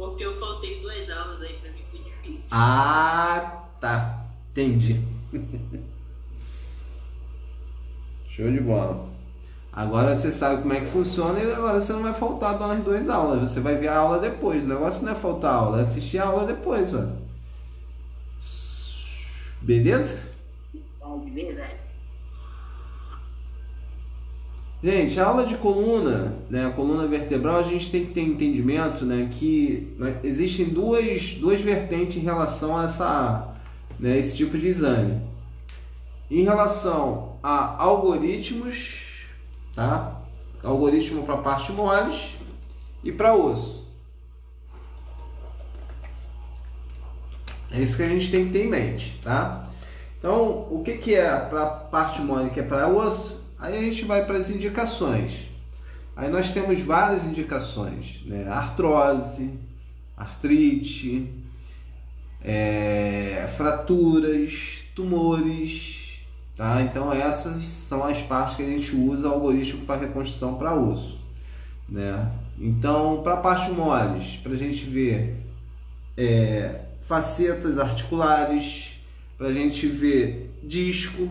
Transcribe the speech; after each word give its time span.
Porque 0.00 0.24
eu 0.24 0.40
faltei 0.40 0.80
duas 0.80 1.10
aulas 1.10 1.42
aí 1.42 1.52
pra 1.58 1.70
mim 1.72 1.84
foi 1.90 1.98
difícil. 2.00 2.48
Ah, 2.52 3.64
tá. 3.78 4.24
Entendi. 4.50 4.98
Show 8.26 8.50
de 8.50 8.60
bola. 8.60 9.06
Agora 9.70 10.16
você 10.16 10.32
sabe 10.32 10.62
como 10.62 10.72
é 10.72 10.80
que 10.80 10.86
funciona 10.86 11.38
e 11.38 11.52
agora 11.52 11.82
você 11.82 11.92
não 11.92 12.02
vai 12.02 12.14
faltar 12.14 12.58
dar 12.58 12.64
umas 12.64 12.82
duas 12.82 13.10
aulas. 13.10 13.42
Você 13.42 13.60
vai 13.60 13.76
ver 13.76 13.88
a 13.88 13.98
aula 13.98 14.18
depois. 14.18 14.64
O 14.64 14.68
negócio 14.68 15.04
não 15.04 15.12
é 15.12 15.14
faltar 15.14 15.52
aula, 15.52 15.76
é 15.76 15.82
assistir 15.82 16.16
a 16.16 16.28
aula 16.28 16.46
depois, 16.46 16.94
ó. 16.94 17.06
Beleza? 19.60 20.18
Bom, 20.98 21.22
de 21.26 21.30
verdade. 21.30 21.76
Gente, 24.82 25.20
a 25.20 25.26
aula 25.26 25.44
de 25.44 25.56
coluna, 25.56 26.34
né, 26.48 26.66
a 26.66 26.70
coluna 26.70 27.06
vertebral, 27.06 27.58
a 27.58 27.62
gente 27.62 27.90
tem 27.90 28.06
que 28.06 28.12
ter 28.12 28.22
entendimento, 28.22 29.04
né, 29.04 29.28
que 29.30 29.94
né, 29.98 30.18
existem 30.24 30.70
duas, 30.70 31.34
duas 31.34 31.60
vertentes 31.60 32.16
em 32.16 32.20
relação 32.20 32.78
a 32.78 32.84
essa, 32.84 33.48
né, 33.98 34.18
esse 34.18 34.38
tipo 34.38 34.56
de 34.56 34.66
exame. 34.66 35.20
Em 36.30 36.44
relação 36.44 37.36
a 37.42 37.82
algoritmos, 37.82 39.26
tá? 39.74 40.18
Algoritmo 40.64 41.24
para 41.24 41.36
parte 41.36 41.72
moles 41.72 42.36
e 43.04 43.12
para 43.12 43.34
osso. 43.34 43.86
É 47.70 47.80
isso 47.80 47.96
que 47.96 48.02
a 48.02 48.08
gente 48.08 48.30
tem 48.30 48.46
que 48.46 48.52
ter 48.52 48.64
em 48.64 48.70
mente, 48.70 49.20
tá? 49.22 49.68
Então, 50.18 50.66
o 50.70 50.82
que, 50.82 50.96
que 50.96 51.14
é 51.14 51.38
para 51.38 51.66
parte 51.66 52.22
mole, 52.22 52.50
que 52.50 52.60
é 52.60 52.62
para 52.62 52.88
osso? 52.88 53.39
Aí 53.60 53.76
a 53.76 53.82
gente 53.82 54.06
vai 54.06 54.24
para 54.24 54.38
as 54.38 54.48
indicações. 54.48 55.48
Aí 56.16 56.30
nós 56.30 56.52
temos 56.52 56.80
várias 56.80 57.26
indicações, 57.26 58.22
né? 58.24 58.48
Artrose, 58.48 59.52
artrite, 60.16 61.30
é, 62.42 63.48
fraturas, 63.56 64.84
tumores, 64.94 66.24
tá? 66.56 66.80
Então 66.82 67.12
essas 67.12 67.64
são 67.64 68.02
as 68.02 68.22
partes 68.22 68.56
que 68.56 68.62
a 68.62 68.66
gente 68.66 68.96
usa 68.96 69.28
o 69.28 69.32
algoritmo 69.32 69.84
para 69.84 70.00
reconstrução 70.00 70.54
para 70.54 70.74
osso, 70.74 71.20
né? 71.86 72.32
Então, 72.58 73.22
para 73.22 73.36
partes 73.36 73.74
moles, 73.74 74.36
para 74.42 74.52
a 74.52 74.56
gente 74.56 74.84
ver 74.84 75.36
é, 76.16 76.80
facetas 77.06 77.78
articulares, 77.78 78.92
para 79.36 79.48
a 79.48 79.52
gente 79.52 79.86
ver 79.86 80.50
disco, 80.62 81.30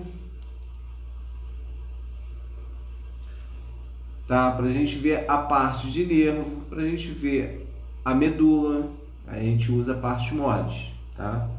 tá? 4.30 4.52
Para 4.52 4.68
a 4.68 4.72
gente 4.72 4.96
ver 4.96 5.26
a 5.28 5.40
parte 5.40 5.90
de 5.90 6.06
nervo, 6.06 6.62
para 6.70 6.84
a 6.84 6.88
gente 6.88 7.08
ver 7.08 7.68
a 8.06 8.14
medula, 8.14 8.88
a 9.28 9.40
gente 9.40 9.72
usa 9.72 9.96
partes 9.96 10.32
moles, 10.32 10.92
tá? 11.18 11.50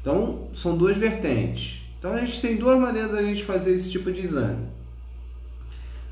Então 0.00 0.48
são 0.54 0.74
duas 0.74 0.96
vertentes. 0.96 1.82
Então 1.98 2.14
a 2.14 2.18
gente 2.18 2.40
tem 2.40 2.56
duas 2.56 2.80
maneiras 2.80 3.12
da 3.12 3.22
gente 3.22 3.44
fazer 3.44 3.74
esse 3.74 3.90
tipo 3.90 4.10
de 4.10 4.22
exame. 4.22 4.66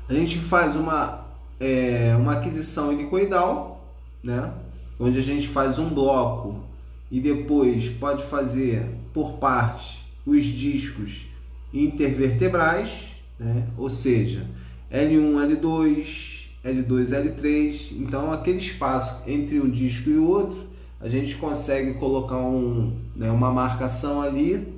A 0.07 0.13
gente 0.13 0.37
faz 0.37 0.75
uma 0.75 1.25
é, 1.59 2.15
uma 2.15 2.33
aquisição 2.33 2.91
helicoidal, 2.91 3.83
né? 4.23 4.53
Onde 4.99 5.17
a 5.17 5.23
gente 5.23 5.47
faz 5.47 5.79
um 5.79 5.89
bloco 5.89 6.61
e 7.09 7.19
depois 7.19 7.89
pode 7.89 8.23
fazer 8.25 8.85
por 9.13 9.33
parte 9.33 10.03
os 10.27 10.45
discos 10.45 11.25
intervertebrais, 11.73 12.89
né? 13.39 13.67
Ou 13.75 13.89
seja, 13.89 14.45
L1, 14.93 15.59
L2, 15.59 16.49
L2, 16.63 17.09
L3. 17.09 17.91
Então, 17.93 18.31
aquele 18.31 18.59
espaço 18.59 19.27
entre 19.27 19.59
um 19.59 19.69
disco 19.69 20.09
e 20.09 20.17
o 20.17 20.29
outro, 20.29 20.67
a 21.01 21.09
gente 21.09 21.35
consegue 21.35 21.95
colocar 21.95 22.37
um, 22.37 22.95
né, 23.15 23.31
uma 23.31 23.51
marcação 23.51 24.21
ali 24.21 24.71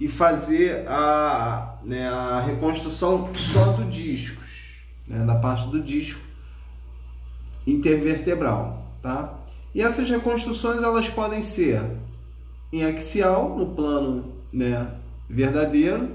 e 0.00 0.08
fazer 0.08 0.86
a, 0.88 1.78
né, 1.84 2.08
a 2.08 2.40
reconstrução 2.40 3.32
só 3.34 3.72
do 3.72 3.84
discos, 3.84 4.80
né, 5.06 5.24
da 5.24 5.36
parte 5.36 5.68
do 5.68 5.80
disco 5.80 6.20
intervertebral, 7.66 8.84
tá? 9.00 9.32
E 9.74 9.80
essas 9.80 10.10
reconstruções 10.10 10.82
elas 10.82 11.08
podem 11.08 11.40
ser 11.40 11.82
em 12.72 12.84
axial, 12.84 13.56
no 13.56 13.74
plano 13.74 14.34
né, 14.52 14.86
verdadeiro, 15.28 16.10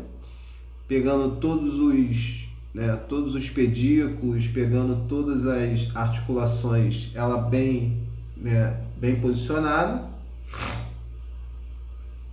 pegando 0.87 1.37
todos 1.37 1.79
os 1.79 2.48
né, 2.73 2.95
todos 3.07 3.35
os 3.35 3.49
pedículos, 3.49 4.47
pegando 4.47 5.07
todas 5.07 5.45
as 5.45 5.95
articulações, 5.95 7.11
ela 7.15 7.37
bem, 7.37 7.97
né, 8.37 8.79
bem 8.97 9.19
posicionada. 9.19 10.07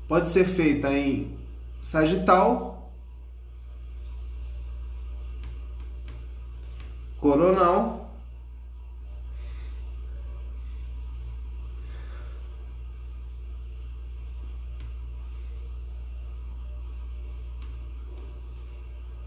Pode 0.06 0.28
ser 0.28 0.44
feita 0.44 0.92
em 0.92 1.34
sagital, 1.80 2.92
coronal, 7.18 7.95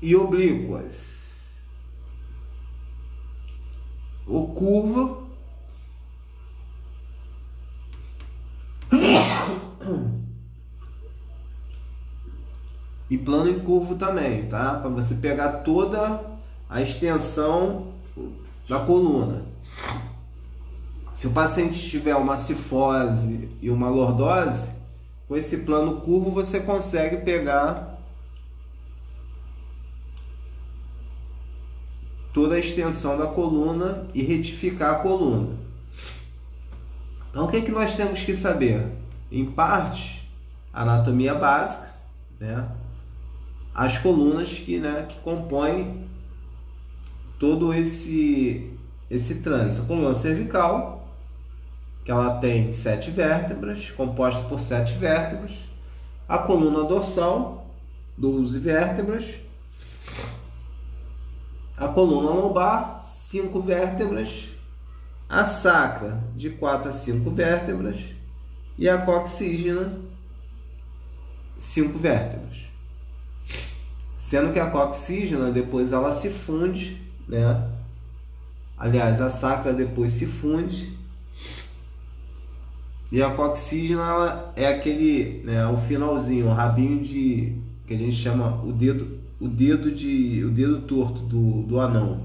e 0.02 0.16
oblíquas. 0.16 1.20
O 4.28 4.48
curva 4.48 5.18
e 13.10 13.18
plano 13.18 13.50
em 13.50 13.60
curvo 13.60 13.96
também, 13.96 14.46
tá? 14.48 14.76
Para 14.76 14.90
você 14.90 15.16
pegar 15.16 15.64
toda 15.64 16.24
a 16.70 16.82
extensão 16.82 17.88
da 18.68 18.80
coluna. 18.80 19.44
Se 21.14 21.28
o 21.28 21.32
paciente 21.32 21.90
tiver 21.90 22.16
uma 22.16 22.38
cifose 22.38 23.50
e 23.62 23.70
uma 23.70 23.90
lordose, 23.90 24.70
com 25.28 25.36
esse 25.36 25.58
plano 25.60 26.02
curvo 26.02 26.30
você 26.30 26.60
consegue 26.60 27.18
pegar 27.18 27.89
toda 32.34 32.56
a 32.56 32.60
extensão 32.60 33.18
da 33.18 33.28
coluna 33.28 34.06
e 34.14 34.22
retificar 34.22 34.96
a 34.96 35.00
coluna. 35.00 35.56
Então, 37.30 37.46
o 37.46 37.48
que, 37.48 37.58
é 37.58 37.62
que 37.62 37.72
nós 37.72 37.96
temos 37.96 38.20
que 38.24 38.36
saber? 38.36 38.86
Em 39.32 39.46
parte, 39.46 40.28
anatomia 40.74 41.36
básica, 41.36 41.94
né? 42.40 42.68
as 43.74 43.98
colunas 43.98 44.50
que, 44.50 44.80
né, 44.80 45.06
que 45.08 45.20
compõem 45.20 46.04
todo 47.38 47.74
esse, 47.74 48.72
esse 49.10 49.42
trânsito. 49.42 49.84
A 49.84 49.86
coluna 49.86 50.16
cervical, 50.16 51.08
que 52.04 52.12
ela 52.12 52.40
tem 52.40 52.72
sete 52.72 53.12
vértebras, 53.12 53.92
composta 53.92 54.44
por 54.44 54.60
sete 54.60 54.96
vértebras. 54.96 55.52
A 56.28 56.40
coluna 56.40 56.84
dorsal, 56.84 57.68
12 58.18 58.60
vértebras 58.60 59.24
a 61.80 61.88
coluna 61.88 62.30
lombar, 62.30 63.00
5 63.00 63.62
vértebras, 63.62 64.50
a 65.30 65.46
sacra, 65.46 66.22
de 66.36 66.50
4 66.50 66.90
a 66.90 66.92
5 66.92 67.32
vértebras, 67.32 67.96
e 68.78 68.90
a 68.90 68.98
coxígena, 68.98 69.98
5 71.58 71.98
vértebras. 71.98 72.58
Sendo 74.18 74.52
que 74.52 74.60
a 74.60 74.70
coxígena 74.70 75.52
depois 75.52 75.92
ela 75.92 76.12
se 76.12 76.30
funde, 76.30 77.02
né? 77.28 77.70
Aliás, 78.78 79.22
a 79.22 79.30
sacra 79.30 79.74
depois 79.74 80.12
se 80.12 80.26
funde. 80.26 80.98
E 83.12 83.24
a 83.24 83.32
coxígena 83.32 84.02
ela 84.04 84.54
é 84.56 84.68
aquele, 84.68 85.42
né, 85.44 85.66
o 85.68 85.78
finalzinho, 85.78 86.48
o 86.48 86.54
rabinho 86.54 87.02
de 87.04 87.56
que 87.88 87.96
a 87.96 87.98
gente 87.98 88.16
chama 88.16 88.62
o 88.64 88.72
dedo 88.72 89.19
o 89.40 89.48
dedo 89.48 89.92
de 89.92 90.44
o 90.44 90.50
dedo 90.50 90.82
torto 90.82 91.22
do, 91.22 91.64
do 91.64 91.80
anão. 91.80 92.22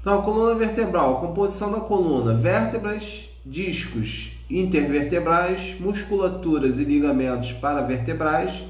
Então, 0.00 0.18
a 0.18 0.22
coluna 0.22 0.54
vertebral, 0.54 1.20
composição 1.20 1.72
da 1.72 1.80
coluna, 1.80 2.34
vértebras, 2.34 3.30
discos 3.44 4.32
intervertebrais, 4.50 5.80
musculaturas 5.80 6.78
e 6.78 6.84
ligamentos 6.84 7.52
paravertebrais, 7.52 8.64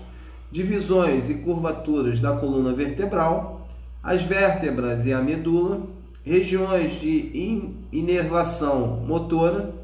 divisões 0.52 1.28
e 1.28 1.34
curvaturas 1.34 2.20
da 2.20 2.36
coluna 2.36 2.72
vertebral, 2.72 3.66
as 4.00 4.22
vértebras 4.22 5.06
e 5.06 5.12
a 5.12 5.20
medula, 5.20 5.82
regiões 6.24 7.00
de 7.00 7.74
inervação 7.90 9.00
motora, 9.04 9.74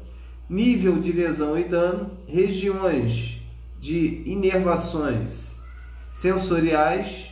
nível 0.49 1.01
de 1.01 1.11
lesão 1.11 1.59
e 1.59 1.65
dano, 1.65 2.11
regiões 2.27 3.40
de 3.81 4.23
inervações 4.25 5.55
sensoriais, 6.11 7.31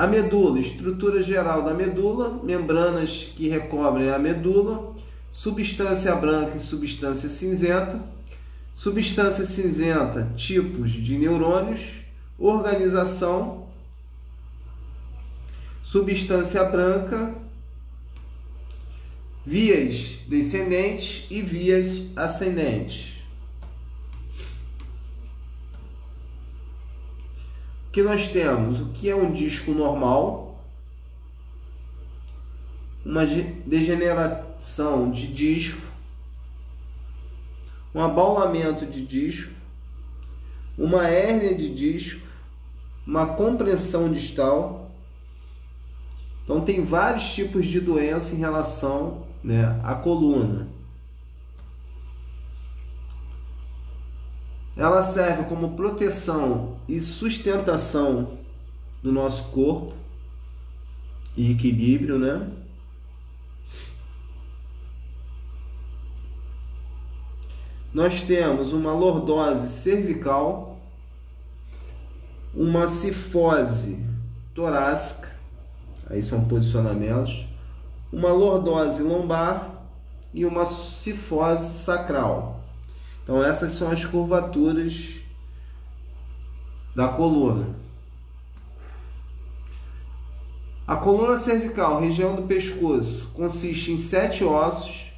A 0.00 0.06
medula, 0.06 0.58
estrutura 0.58 1.22
geral 1.22 1.62
da 1.62 1.74
medula, 1.74 2.40
membranas 2.42 3.32
que 3.36 3.48
recobrem 3.48 4.08
a 4.10 4.18
medula, 4.18 4.94
substância 5.30 6.14
branca 6.14 6.56
e 6.56 6.58
substância 6.60 7.28
cinzenta, 7.28 8.00
substância 8.72 9.44
cinzenta, 9.44 10.32
tipos 10.36 10.92
de 10.92 11.18
neurônios, 11.18 11.96
organização, 12.38 13.66
substância 15.82 16.64
branca, 16.64 17.34
vias 19.44 20.18
descendentes 20.28 21.26
e 21.30 21.42
vias 21.42 22.02
ascendentes. 22.16 23.10
que 27.92 28.02
nós 28.02 28.28
temos? 28.28 28.80
O 28.80 28.86
que 28.90 29.10
é 29.10 29.16
um 29.16 29.32
disco 29.32 29.72
normal, 29.72 30.62
uma 33.04 33.26
degeneração 33.66 35.10
de 35.10 35.26
disco, 35.26 35.82
um 37.94 38.00
abaulamento 38.00 38.86
de 38.86 39.04
disco, 39.04 39.52
uma 40.78 41.08
hérnia 41.08 41.54
de 41.54 41.74
disco, 41.74 42.26
uma 43.06 43.34
compressão 43.34 44.12
distal. 44.12 44.90
Então 46.44 46.60
tem 46.60 46.84
vários 46.84 47.34
tipos 47.34 47.66
de 47.66 47.80
doença 47.80 48.34
em 48.34 48.38
relação 48.38 49.26
né, 49.42 49.80
à 49.82 49.94
coluna. 49.94 50.66
Ela 54.76 55.02
serve 55.02 55.44
como 55.44 55.76
proteção 55.76 56.76
e 56.88 57.00
sustentação 57.00 58.38
do 59.02 59.12
nosso 59.12 59.44
corpo 59.50 59.94
e 61.36 61.52
equilíbrio, 61.52 62.18
né? 62.18 62.48
Nós 67.92 68.22
temos 68.22 68.72
uma 68.72 68.92
lordose 68.92 69.68
cervical, 69.68 70.80
uma 72.54 72.86
cifose 72.86 74.02
torácica, 74.54 75.28
aí 76.06 76.22
são 76.22 76.44
posicionamentos, 76.44 77.49
uma 78.12 78.32
lordose 78.32 79.02
lombar 79.02 79.70
e 80.34 80.44
uma 80.44 80.66
cifose 80.66 81.82
sacral. 81.84 82.60
Então 83.22 83.42
essas 83.42 83.72
são 83.72 83.90
as 83.90 84.04
curvaturas 84.04 85.20
da 86.94 87.08
coluna. 87.08 87.74
A 90.86 90.96
coluna 90.96 91.38
cervical, 91.38 92.00
região 92.00 92.34
do 92.34 92.42
pescoço, 92.42 93.30
consiste 93.32 93.92
em 93.92 93.96
sete 93.96 94.42
ossos, 94.42 95.12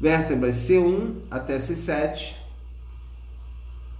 vértebras 0.00 0.56
C1 0.56 1.16
até 1.30 1.58
C7, 1.58 2.32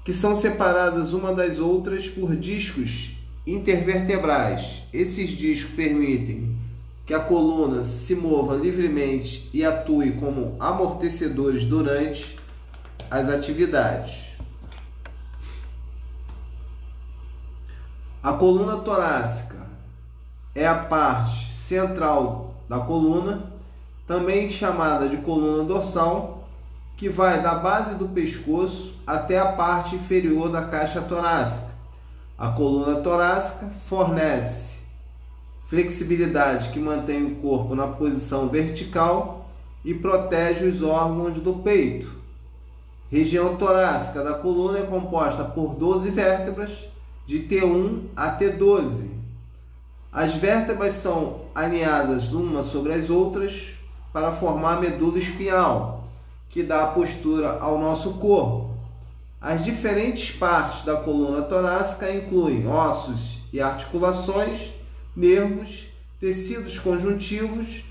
que 0.05 0.13
são 0.13 0.35
separadas 0.35 1.13
uma 1.13 1.35
das 1.35 1.59
outras 1.59 2.09
por 2.09 2.35
discos 2.35 3.11
intervertebrais. 3.47 4.85
Esses 4.91 5.31
discos 5.31 5.75
permitem 5.75 6.54
que 7.07 7.13
a 7.13 7.21
coluna 7.21 7.85
se 7.85 8.15
mova 8.15 8.57
livremente 8.57 9.51
e 9.53 9.65
atue 9.65 10.13
como 10.13 10.57
amortecedores 10.59 11.65
durante 11.65 12.39
as 13.11 13.29
atividades. 13.29 14.25
A 18.23 18.33
coluna 18.33 18.79
torácica 18.79 19.67
é 20.55 20.67
a 20.67 20.75
parte 20.77 21.53
central 21.55 22.55
da 22.69 22.81
coluna, 22.81 23.53
também 24.07 24.49
chamada 24.49 25.09
de 25.09 25.19
coluna 25.19 25.65
dorsal, 25.65 26.49
que 26.97 27.09
vai 27.09 27.43
da 27.43 27.55
base 27.57 27.97
do 27.97 28.09
pescoço 28.09 28.95
até 29.07 29.39
a 29.39 29.53
parte 29.53 29.97
inferior 29.97 30.49
da 30.49 30.63
caixa 30.63 31.03
torácica. 31.03 31.75
A 32.39 32.49
coluna 32.49 33.01
torácica 33.01 33.71
fornece 33.87 34.74
flexibilidade 35.75 36.69
que 36.69 36.79
mantém 36.79 37.25
o 37.25 37.35
corpo 37.37 37.75
na 37.75 37.89
posição 37.89 38.49
vertical 38.49 39.51
e 39.85 39.93
protege 39.93 40.67
os 40.67 40.81
órgãos 40.81 41.35
do 41.41 41.55
peito. 41.55 42.09
Região 43.11 43.57
torácica 43.57 44.23
da 44.23 44.35
coluna 44.35 44.79
é 44.79 44.83
composta 44.83 45.43
por 45.43 45.75
12 45.75 46.11
vértebras, 46.11 46.71
de 47.27 47.41
T1 47.41 48.03
a 48.15 48.39
T12. 48.39 49.09
As 50.13 50.35
vértebras 50.35 50.95
são 50.95 51.41
alinhadas 51.53 52.33
umas 52.33 52.67
sobre 52.67 52.93
as 52.93 53.11
outras 53.11 53.71
para 54.13 54.31
formar 54.31 54.77
a 54.77 54.81
medula 54.81 55.19
espinhal, 55.19 56.05
que 56.51 56.63
dá 56.63 56.85
a 56.85 56.89
postura 56.89 57.59
ao 57.61 57.81
nosso 57.81 58.15
corpo. 58.15 58.71
As 59.41 59.65
diferentes 59.65 60.31
partes 60.31 60.85
da 60.85 60.95
coluna 60.95 61.43
torácica 61.43 62.15
incluem 62.15 62.65
ossos 62.69 63.41
e 63.53 63.61
articulações, 63.61 64.73
nervos, 65.17 65.87
tecidos 66.19 66.79
conjuntivos, 66.79 67.85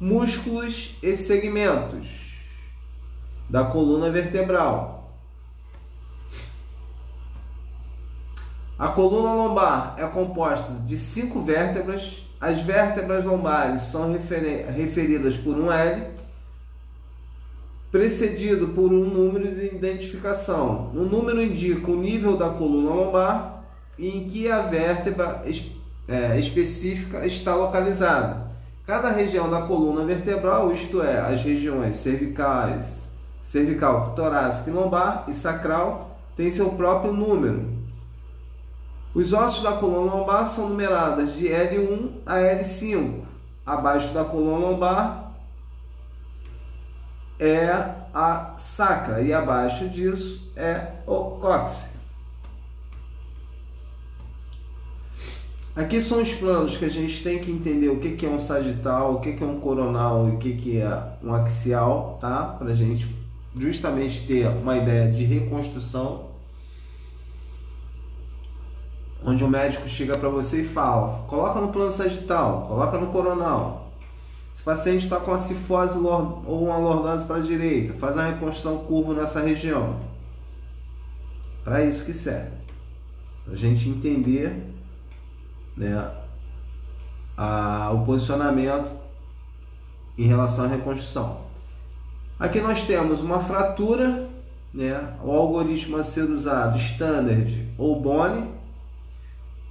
músculos 0.00 0.96
e 1.02 1.16
segmentos 1.16 2.24
da 3.48 3.64
coluna 3.64 4.10
vertebral. 4.10 5.12
A 8.78 8.88
coluna 8.88 9.34
lombar 9.34 9.94
é 9.98 10.06
composta 10.06 10.72
de 10.84 10.98
cinco 10.98 11.42
vértebras. 11.42 12.24
As 12.40 12.60
vértebras 12.60 13.24
lombares 13.24 13.82
são 13.82 14.12
referidas 14.12 15.36
por 15.36 15.56
um 15.56 15.70
L, 15.70 16.14
precedido 17.92 18.68
por 18.68 18.92
um 18.92 19.04
número 19.04 19.54
de 19.54 19.66
identificação. 19.66 20.90
O 20.92 21.04
número 21.04 21.40
indica 21.40 21.90
o 21.90 21.96
nível 21.96 22.36
da 22.36 22.50
coluna 22.50 22.90
lombar 22.90 23.64
e 23.96 24.08
em 24.08 24.28
que 24.28 24.50
a 24.50 24.60
vértebra 24.62 25.44
é, 26.08 26.38
específica 26.38 27.26
está 27.26 27.54
localizada. 27.54 28.44
Cada 28.86 29.10
região 29.10 29.48
da 29.48 29.62
coluna 29.62 30.04
vertebral, 30.04 30.72
isto 30.72 31.02
é, 31.02 31.20
as 31.20 31.42
regiões 31.42 31.96
cervicais, 31.96 33.08
cervical, 33.42 34.14
torácica, 34.14 34.70
lombar 34.70 35.24
e 35.28 35.34
sacral 35.34 36.18
têm 36.36 36.50
seu 36.50 36.70
próprio 36.70 37.12
número. 37.12 37.72
Os 39.14 39.32
ossos 39.32 39.62
da 39.62 39.72
coluna 39.72 40.12
lombar 40.12 40.46
são 40.46 40.68
numeradas 40.68 41.34
de 41.34 41.46
L1 41.46 42.10
a 42.26 42.36
L5. 42.36 43.22
Abaixo 43.64 44.12
da 44.12 44.24
coluna 44.24 44.66
lombar 44.66 45.32
é 47.38 47.70
a 48.12 48.54
sacra 48.56 49.22
e 49.22 49.32
abaixo 49.32 49.88
disso 49.88 50.52
é 50.56 50.92
o 51.06 51.38
cóccix. 51.40 51.93
Aqui 55.76 56.00
são 56.00 56.22
os 56.22 56.32
planos 56.32 56.76
que 56.76 56.84
a 56.84 56.88
gente 56.88 57.20
tem 57.24 57.40
que 57.40 57.50
entender 57.50 57.88
o 57.88 57.98
que 57.98 58.24
é 58.24 58.28
um 58.28 58.38
sagital, 58.38 59.14
o 59.14 59.20
que 59.20 59.42
é 59.42 59.46
um 59.46 59.58
coronal 59.58 60.28
e 60.28 60.30
o 60.30 60.38
que 60.38 60.78
é 60.78 61.16
um 61.20 61.34
axial, 61.34 62.16
tá? 62.20 62.54
Para 62.58 62.70
a 62.70 62.74
gente 62.74 63.12
justamente 63.58 64.24
ter 64.24 64.46
uma 64.46 64.76
ideia 64.76 65.10
de 65.10 65.24
reconstrução, 65.24 66.26
onde 69.24 69.42
o 69.42 69.48
médico 69.48 69.88
chega 69.88 70.16
para 70.16 70.28
você 70.28 70.60
e 70.60 70.68
fala: 70.68 71.24
coloca 71.26 71.60
no 71.60 71.72
plano 71.72 71.90
sagital, 71.90 72.68
coloca 72.68 72.96
no 72.96 73.08
coronal. 73.08 73.90
Se 74.52 74.62
o 74.62 74.64
paciente 74.64 75.02
está 75.02 75.18
com 75.18 75.32
a 75.32 75.38
cifose 75.38 75.98
ou 75.98 76.64
uma 76.66 76.76
lordose 76.76 77.26
para 77.26 77.36
a 77.38 77.40
direita, 77.40 77.92
faz 77.94 78.14
uma 78.14 78.26
reconstrução 78.26 78.78
curva 78.84 79.12
nessa 79.12 79.40
região. 79.40 79.98
Para 81.64 81.84
isso 81.84 82.04
que 82.04 82.14
serve. 82.14 82.52
Para 83.44 83.54
a 83.54 83.56
gente 83.56 83.88
entender 83.88 84.73
né, 85.76 86.10
a, 87.36 87.90
o 87.92 88.04
posicionamento 88.04 88.90
em 90.16 90.26
relação 90.26 90.64
à 90.64 90.68
reconstrução. 90.68 91.40
Aqui 92.38 92.60
nós 92.60 92.82
temos 92.82 93.20
uma 93.20 93.40
fratura, 93.40 94.28
né? 94.72 95.16
o 95.22 95.30
algoritmo 95.30 95.96
a 95.96 96.04
ser 96.04 96.24
usado 96.24 96.78
Standard 96.78 97.68
ou 97.78 98.00
Bone. 98.00 98.52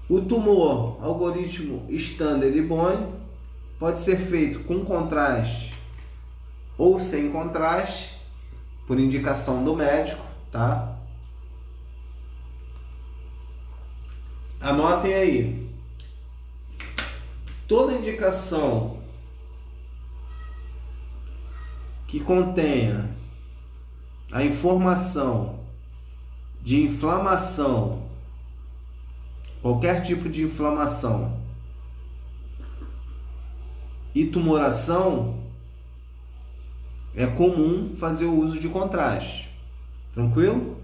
O 0.10 0.22
tumor, 0.22 0.98
algoritmo 1.02 1.86
Standard 1.90 2.58
e 2.58 2.62
Bone, 2.62 3.08
pode 3.80 4.00
ser 4.00 4.18
feito 4.18 4.60
com 4.62 4.84
contraste 4.84 5.74
ou 6.78 7.00
sem 7.00 7.32
contraste, 7.32 8.18
por 8.88 9.00
indicação 9.00 9.64
do 9.64 9.76
médico, 9.76 10.24
tá? 10.52 10.96
Anotem 14.60 15.14
aí 15.14 15.63
toda 17.74 17.94
indicação 17.94 19.00
que 22.08 22.20
contenha 22.20 23.10
a 24.32 24.44
informação 24.44 25.60
de 26.62 26.84
inflamação, 26.84 28.04
qualquer 29.60 30.04
tipo 30.04 30.30
de 30.30 30.44
inflamação 30.44 31.42
e 34.14 34.28
tumoração, 34.28 35.40
é 37.16 37.26
comum 37.26 37.96
fazer 37.96 38.26
o 38.26 38.40
uso 38.40 38.60
de 38.60 38.70
contraste. 38.70 39.50
Tranquilo? 40.14 40.78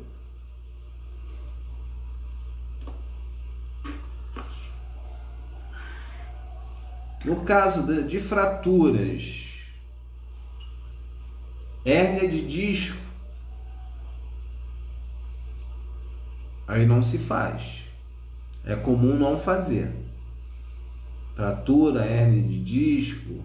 No 7.29 7.41
caso 7.41 7.83
de, 8.07 8.19
fraturas, 8.19 9.45
hérnia 11.85 12.27
de 12.27 12.43
disco, 12.47 12.97
aí 16.67 16.87
não 16.87 17.03
se 17.03 17.19
faz. 17.19 17.83
É 18.65 18.75
comum 18.75 19.15
não 19.15 19.37
fazer. 19.37 19.93
Fratura, 21.35 22.03
hérnia 22.03 22.41
de 22.41 22.63
disco, 22.63 23.43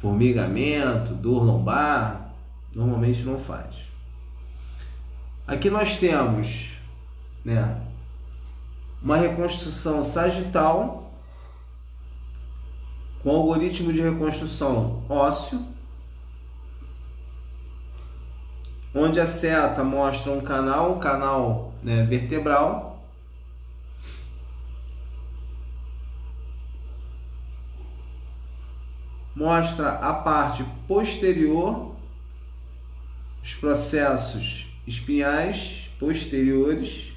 formigamento, 0.00 1.12
dor 1.14 1.42
lombar, 1.42 2.32
normalmente 2.72 3.24
não 3.24 3.36
faz. 3.36 3.74
Aqui 5.44 5.68
nós 5.70 5.96
temos, 5.96 6.70
né, 7.44 7.88
uma 9.02 9.16
reconstrução 9.16 10.04
sagital 10.04 11.12
com 13.22 13.30
algoritmo 13.30 13.92
de 13.92 14.00
reconstrução 14.00 15.02
ósseo, 15.08 15.64
onde 18.94 19.18
a 19.18 19.26
seta 19.26 19.82
mostra 19.82 20.32
um 20.32 20.40
canal, 20.40 20.96
um 20.96 20.98
canal 20.98 21.72
né, 21.82 22.04
vertebral. 22.04 22.90
Mostra 29.34 29.92
a 29.92 30.12
parte 30.12 30.62
posterior, 30.86 31.96
os 33.42 33.54
processos 33.54 34.66
espinhais 34.86 35.90
posteriores 35.98 37.11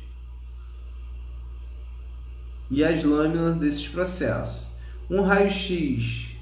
e 2.70 2.84
as 2.84 3.04
lâminas 3.04 3.58
desses 3.58 3.88
processos. 3.88 4.66
Um 5.10 5.22
raio-x 5.22 6.38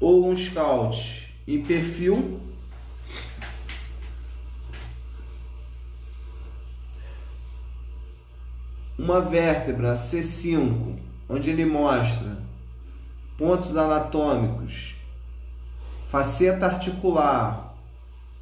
ou 0.00 0.28
um 0.28 0.36
scout 0.36 1.32
em 1.46 1.62
perfil 1.62 2.40
uma 8.98 9.20
vértebra 9.20 9.94
C5, 9.94 10.96
onde 11.28 11.50
ele 11.50 11.64
mostra 11.64 12.36
pontos 13.38 13.76
anatômicos, 13.76 14.96
faceta 16.10 16.66
articular, 16.66 17.72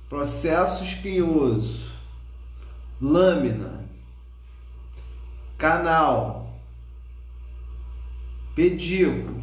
processo 0.08 0.82
espinhoso, 0.82 1.90
lâmina, 3.00 3.84
canal, 5.58 6.45
pedículo, 8.56 9.42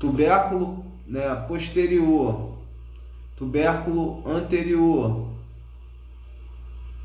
tubérculo 0.00 0.82
né, 1.06 1.34
posterior, 1.46 2.56
tubérculo 3.36 4.26
anterior 4.26 5.28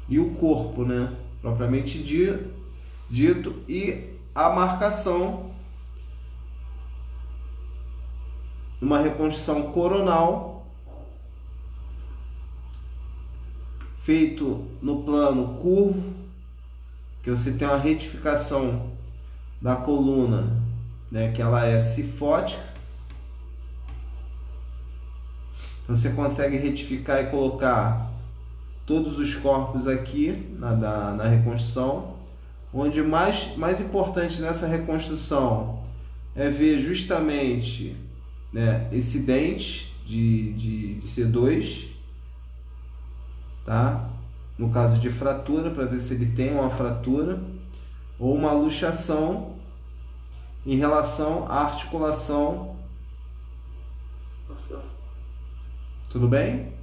e 0.07 0.17
o 0.17 0.33
corpo, 0.35 0.85
né, 0.85 1.13
propriamente 1.41 2.01
dito, 3.09 3.53
e 3.67 4.13
a 4.33 4.49
marcação 4.49 5.51
uma 8.81 8.99
reconstrução 8.99 9.73
coronal 9.73 10.65
feito 14.05 14.65
no 14.81 15.03
plano 15.03 15.57
curvo, 15.57 16.13
que 17.21 17.29
você 17.29 17.51
tem 17.51 17.67
uma 17.67 17.77
retificação 17.77 18.97
da 19.61 19.75
coluna, 19.75 20.61
né, 21.11 21.31
que 21.31 21.41
ela 21.41 21.65
é 21.65 21.81
cifótica. 21.81 22.63
Então, 25.83 25.95
você 25.95 26.09
consegue 26.11 26.57
retificar 26.57 27.21
e 27.21 27.27
colocar 27.27 28.11
todos 28.85 29.17
os 29.17 29.35
corpos 29.35 29.87
aqui 29.87 30.55
na, 30.57 30.75
na, 30.75 31.11
na 31.13 31.23
reconstrução, 31.25 32.15
onde 32.73 33.01
mais, 33.01 33.55
mais 33.57 33.79
importante 33.79 34.41
nessa 34.41 34.67
reconstrução 34.67 35.83
é 36.35 36.49
ver 36.49 36.79
justamente 36.79 37.95
né, 38.53 38.87
esse 38.91 39.19
dente 39.19 39.93
de, 40.05 40.53
de, 40.53 40.93
de 40.95 41.07
C2, 41.07 41.87
tá? 43.65 44.09
no 44.57 44.69
caso 44.69 44.99
de 44.99 45.09
fratura, 45.09 45.71
para 45.71 45.85
ver 45.85 45.99
se 45.99 46.13
ele 46.13 46.27
tem 46.27 46.53
uma 46.53 46.69
fratura 46.69 47.39
ou 48.19 48.35
uma 48.35 48.51
luxação 48.51 49.55
em 50.65 50.75
relação 50.75 51.47
à 51.49 51.61
articulação. 51.61 52.75
Nossa. 54.49 54.81
Tudo 56.11 56.27
bem? 56.27 56.73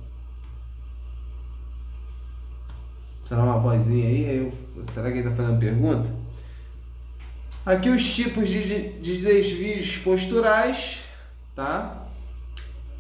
Será 3.22 3.42
uma 3.42 3.58
vozinha 3.58 4.06
aí? 4.06 4.38
Eu, 4.38 4.52
será 4.92 5.10
que 5.10 5.18
ele 5.18 5.28
está 5.28 5.36
fazendo 5.36 5.58
pergunta? 5.58 6.08
Aqui 7.66 7.88
os 7.88 8.14
tipos 8.14 8.48
de, 8.48 8.92
de 9.00 9.18
desvios 9.18 9.98
posturais, 9.98 11.00
tá? 11.54 12.06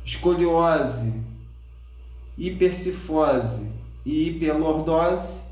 Escoliose, 0.04 1.12
hipercifose 2.36 3.70
e 4.04 4.28
hiperlordose 4.28 5.45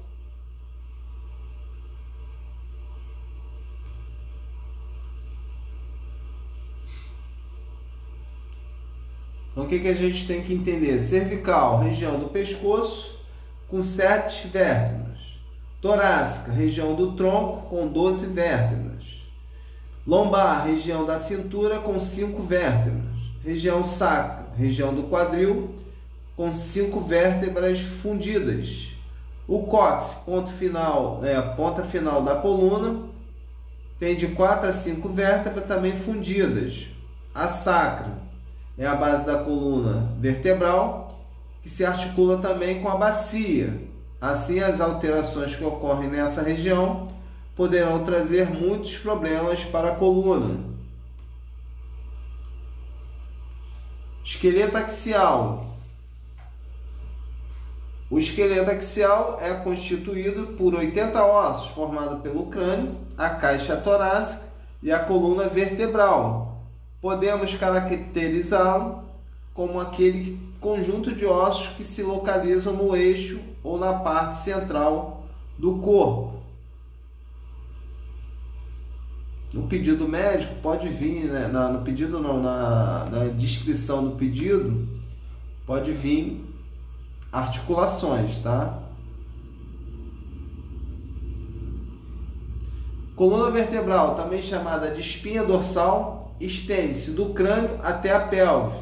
Então 9.64 9.66
o 9.66 9.68
que, 9.68 9.80
que 9.80 9.88
a 9.88 9.94
gente 9.94 10.26
tem 10.26 10.42
que 10.42 10.52
entender? 10.52 11.00
Cervical, 11.00 11.80
região 11.80 12.18
do 12.18 12.28
pescoço, 12.28 13.18
com 13.66 13.83
sete 13.83 14.47
vértebras. 14.49 15.21
Torácica, 15.80 16.52
região 16.52 16.94
do 16.94 17.12
tronco, 17.12 17.68
com 17.68 17.87
12 17.87 18.26
vértebras. 18.26 19.23
Lombar, 20.06 20.66
região 20.66 21.06
da 21.06 21.18
cintura, 21.18 21.78
com 21.78 21.99
5 21.99 22.42
vértebras. 22.42 23.04
Região 23.42 23.83
sacra, 23.83 24.47
região 24.56 24.94
do 24.94 25.04
quadril, 25.04 25.75
com 26.37 26.52
5 26.52 27.00
vértebras 27.00 27.80
fundidas. 27.80 28.92
O 29.49 29.62
cóccix, 29.62 30.25
ponto 30.25 30.52
final, 30.52 31.21
é, 31.25 31.37
a 31.37 31.42
ponta 31.42 31.83
final 31.83 32.23
da 32.23 32.37
coluna, 32.37 33.00
tem 33.99 34.14
de 34.14 34.28
4 34.28 34.68
a 34.68 34.73
5 34.73 35.09
vértebras 35.09 35.66
também 35.66 35.94
fundidas. 35.94 36.88
A 37.35 37.49
sacra, 37.49 38.24
é 38.76 38.87
a 38.87 38.95
base 38.95 39.25
da 39.25 39.38
coluna 39.38 40.09
vertebral, 40.19 41.19
que 41.62 41.71
se 41.71 41.85
articula 41.85 42.38
também 42.38 42.83
com 42.83 42.88
a 42.88 42.97
bacia. 42.97 43.81
Assim, 44.21 44.61
as 44.61 44.81
alterações 44.81 45.54
que 45.54 45.64
ocorrem 45.64 46.09
nessa 46.09 46.43
região 46.43 47.09
poderão 47.54 48.04
trazer 48.04 48.50
muitos 48.50 48.97
problemas 48.97 49.64
para 49.64 49.93
a 49.93 49.95
coluna. 49.95 50.59
Esqueleto 54.25 54.76
axial. 54.76 55.66
O 58.11 58.19
esqueleto 58.19 58.71
axial 58.71 59.38
é 59.40 59.54
constituído 59.54 60.49
por 60.57 60.75
80 60.75 61.25
ossos, 61.25 61.71
formado 61.71 62.21
pelo 62.23 62.47
crânio, 62.47 62.95
a 63.16 63.31
caixa 63.31 63.76
torácica 63.76 64.45
e 64.83 64.93
a 64.93 64.99
coluna 64.99 65.49
vertebral, 65.49 66.53
podemos 67.04 67.54
caracterizá-lo 67.54 69.04
como 69.52 69.78
aquele 69.78 70.40
conjunto 70.58 71.14
de 71.14 71.26
ossos 71.26 71.68
que 71.76 71.84
se 71.84 72.02
localizam 72.02 72.73
no 72.73 72.96
eixo 72.96 73.38
ou 73.62 73.78
na 73.78 73.92
parte 73.92 74.38
central 74.38 75.23
do 75.58 75.80
corpo. 75.80 76.40
No 79.52 79.64
pedido 79.64 80.08
médico 80.08 80.54
pode 80.62 80.88
vir, 80.88 81.26
né, 81.26 81.46
na, 81.46 81.68
no 81.68 81.84
pedido 81.84 82.18
não, 82.23 82.42
na, 82.42 83.04
na 83.11 83.25
descrição 83.26 84.02
do 84.08 84.16
pedido 84.16 84.88
pode 85.66 85.92
vir 85.92 86.42
articulações, 87.30 88.38
tá? 88.38 88.78
Coluna 93.14 93.50
vertebral, 93.50 94.14
também 94.14 94.40
chamada 94.40 94.90
de 94.90 95.02
espinha 95.02 95.44
dorsal, 95.44 96.24
estende-se 96.41 97.12
do 97.12 97.26
crânio 97.26 97.79
até 97.83 98.12
a 98.12 98.21
pelve. 98.21 98.79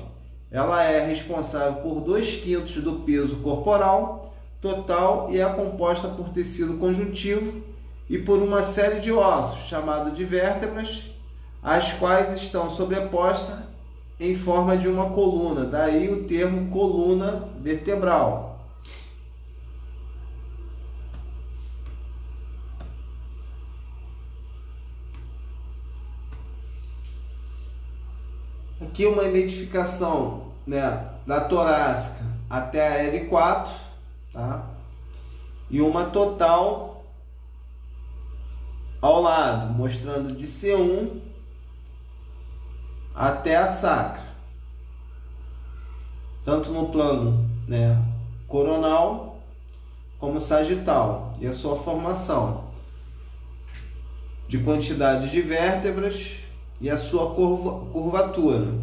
Ela 0.50 0.84
é 0.84 1.06
responsável 1.06 1.82
por 1.82 2.00
2 2.00 2.36
quintos 2.36 2.74
do 2.76 3.00
peso 3.00 3.36
corporal 3.36 4.32
total 4.60 5.28
e 5.30 5.40
é 5.40 5.48
composta 5.48 6.08
por 6.08 6.28
tecido 6.28 6.78
conjuntivo 6.78 7.62
e 8.08 8.18
por 8.18 8.38
uma 8.40 8.62
série 8.62 9.00
de 9.00 9.10
ossos, 9.10 9.66
chamado 9.66 10.10
de 10.10 10.24
vértebras, 10.24 11.04
as 11.62 11.92
quais 11.92 12.32
estão 12.40 12.70
sobrepostas 12.70 13.58
em 14.20 14.34
forma 14.34 14.76
de 14.76 14.86
uma 14.86 15.10
coluna, 15.10 15.64
daí 15.64 16.12
o 16.12 16.24
termo 16.24 16.70
coluna 16.70 17.48
vertebral. 17.60 18.51
Aqui 28.92 29.06
uma 29.06 29.24
identificação 29.24 30.48
né, 30.66 31.08
da 31.26 31.40
torácica 31.40 32.26
até 32.50 33.08
a 33.08 33.10
L4, 33.10 33.70
tá? 34.30 34.66
E 35.70 35.80
uma 35.80 36.10
total 36.10 37.02
ao 39.00 39.22
lado, 39.22 39.72
mostrando 39.72 40.36
de 40.36 40.46
C1 40.46 41.08
até 43.14 43.56
a 43.56 43.66
sacra. 43.66 44.26
Tanto 46.44 46.70
no 46.70 46.90
plano 46.90 47.48
né, 47.66 47.98
coronal 48.46 49.40
como 50.18 50.38
sagital. 50.38 51.34
E 51.40 51.46
a 51.46 51.52
sua 51.54 51.76
formação 51.76 52.64
de 54.48 54.58
quantidade 54.58 55.30
de 55.30 55.40
vértebras 55.40 56.42
e 56.82 56.90
a 56.90 56.98
sua 56.98 57.32
curva, 57.32 57.86
curvatura. 57.92 58.81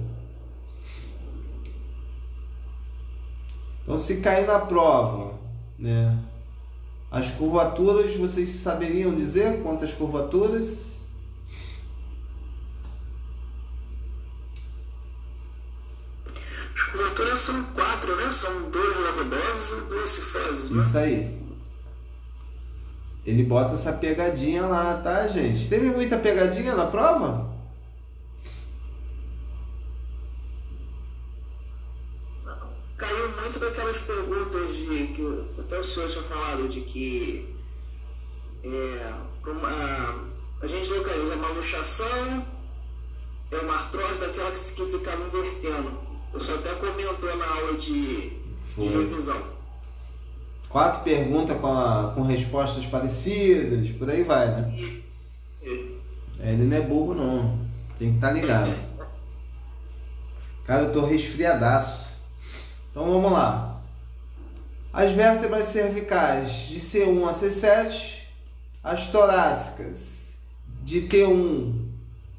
Então, 3.90 3.98
se 3.98 4.18
cair 4.18 4.46
na 4.46 4.60
prova, 4.60 5.34
né, 5.80 6.16
as 7.10 7.32
curvaturas, 7.32 8.14
vocês 8.14 8.48
saberiam 8.48 9.16
dizer 9.16 9.64
quantas 9.64 9.92
curvaturas? 9.92 11.00
As 16.76 16.84
curvaturas 16.84 17.40
são 17.40 17.64
quatro, 17.74 18.16
né? 18.16 18.32
São 18.32 18.70
dois 18.70 18.96
lavadoses 18.96 19.72
e 19.72 19.90
duas 19.90 20.10
cifoses, 20.12 20.70
né? 20.70 20.84
Isso 20.84 20.98
aí. 21.00 21.42
Ele 23.26 23.42
bota 23.42 23.74
essa 23.74 23.94
pegadinha 23.94 24.68
lá, 24.68 24.98
tá, 24.98 25.28
gente? 25.30 25.68
Teve 25.68 25.90
muita 25.90 26.20
pegadinha 26.20 26.76
na 26.76 26.86
prova? 26.86 27.50
Caiu 32.96 33.30
muito 33.50 33.60
daquelas 33.60 33.98
perguntas 34.02 34.76
de 34.76 35.08
que 35.08 35.44
até 35.60 35.80
o 35.80 35.84
senhor 35.84 36.08
tinha 36.08 36.24
falado 36.24 36.70
de 36.70 36.82
que 36.82 37.56
é, 38.64 39.12
a, 39.66 40.16
a 40.62 40.68
gente 40.68 40.88
localiza 40.92 41.34
uma 41.34 41.48
luxação, 41.50 42.46
é 43.52 43.56
uma 43.58 43.74
artrose 43.74 44.20
daquela 44.20 44.52
que, 44.52 44.60
que 44.74 44.86
ficava 44.86 45.26
invertendo. 45.26 45.92
O 46.32 46.40
senhor 46.40 46.60
até 46.60 46.76
comentou 46.76 47.36
na 47.38 47.46
aula 47.48 47.74
de, 47.74 48.30
de 48.30 48.88
revisão. 48.88 49.42
Quatro 50.70 51.02
perguntas 51.04 51.60
com, 51.60 51.68
a- 51.74 52.12
com 52.14 52.22
respostas 52.22 52.86
parecidas, 52.86 53.90
por 53.98 54.12
aí 54.12 54.22
vai, 54.22 54.46
né? 54.48 55.02
É, 56.40 56.54
ele 56.54 56.66
não 56.66 56.78
é 56.78 56.82
bobo 56.82 57.16
não. 57.16 57.68
Tem 57.98 58.12
que 58.12 58.16
estar 58.18 58.32
ligado. 58.32 58.72
Cara, 60.68 60.84
eu 60.84 60.94
tô 60.94 61.04
resfriadaço. 61.08 62.09
Então 63.00 63.14
vamos 63.14 63.32
lá. 63.32 63.80
As 64.92 65.14
vértebras 65.14 65.68
cervicais 65.68 66.68
de 66.68 66.82
C1 66.82 67.30
a 67.30 67.32
C7, 67.32 68.18
as 68.84 69.08
torácicas 69.08 70.40
de 70.84 71.04
T1 71.04 71.76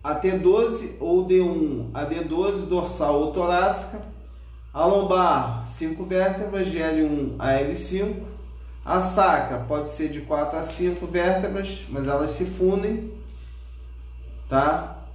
a 0.05 0.21
T12 0.21 0.97
ou 1.01 1.27
D1 1.27 1.89
a 1.95 2.05
D12, 2.05 2.67
dorsal 2.67 3.21
ou 3.21 3.33
torácica, 3.33 4.03
a 4.75 4.85
lombar, 4.85 5.67
5 5.67 6.05
vértebras 6.05 6.71
de 6.71 6.77
L1 6.77 7.37
a 7.39 7.53
L5, 7.55 8.23
a 8.85 9.01
sacra 9.01 9.61
pode 9.61 9.89
ser 9.89 10.11
de 10.11 10.21
4 10.21 10.59
a 10.59 10.63
5 10.63 11.07
vértebras, 11.07 11.87
mas 11.89 12.07
elas 12.07 12.33
se 12.33 12.45
fundem 12.45 13.11
tá? 14.47 15.07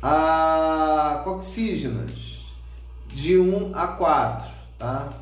A 0.00 1.22
coxígenas 1.24 2.33
de 3.14 3.38
1 3.38 3.74
a 3.74 3.86
4, 3.86 4.50
tá? 4.78 5.12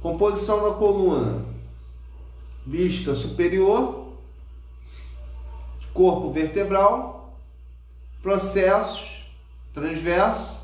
Composição 0.00 0.62
da 0.70 0.76
coluna: 0.76 1.44
vista 2.64 3.12
superior, 3.14 4.14
corpo 5.92 6.32
vertebral, 6.32 7.36
processos 8.22 9.12
transverso, 9.72 10.62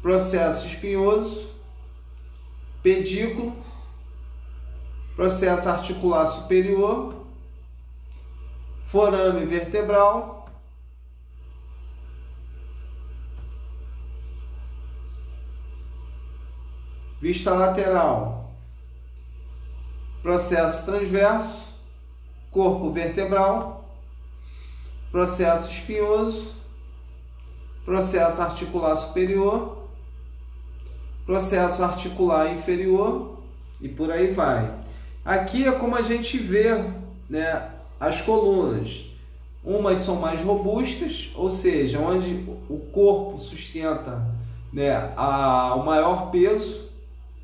processo 0.00 0.66
espinhoso, 0.66 1.50
pedículo, 2.82 3.54
processo 5.14 5.68
articular 5.68 6.26
superior, 6.26 7.19
forame 8.90 9.46
vertebral, 9.46 10.46
vista 17.20 17.54
lateral, 17.54 18.52
processo 20.22 20.84
transverso, 20.84 21.68
corpo 22.50 22.90
vertebral, 22.90 23.88
processo 25.12 25.70
espinhoso, 25.70 26.54
processo 27.84 28.42
articular 28.42 28.96
superior, 28.96 29.88
processo 31.24 31.84
articular 31.84 32.52
inferior. 32.52 33.38
E 33.80 33.88
por 33.88 34.10
aí 34.10 34.30
vai. 34.32 34.78
Aqui 35.24 35.66
é 35.66 35.72
como 35.72 35.96
a 35.96 36.02
gente 36.02 36.36
vê 36.36 36.74
né, 37.30 37.79
as 38.00 38.22
colunas. 38.22 39.04
Umas 39.62 39.98
são 39.98 40.16
mais 40.16 40.42
robustas, 40.42 41.30
ou 41.34 41.50
seja, 41.50 42.00
onde 42.00 42.48
o 42.68 42.78
corpo 42.90 43.38
sustenta 43.38 44.26
né, 44.72 45.12
a, 45.14 45.74
o 45.74 45.84
maior 45.84 46.30
peso 46.30 46.88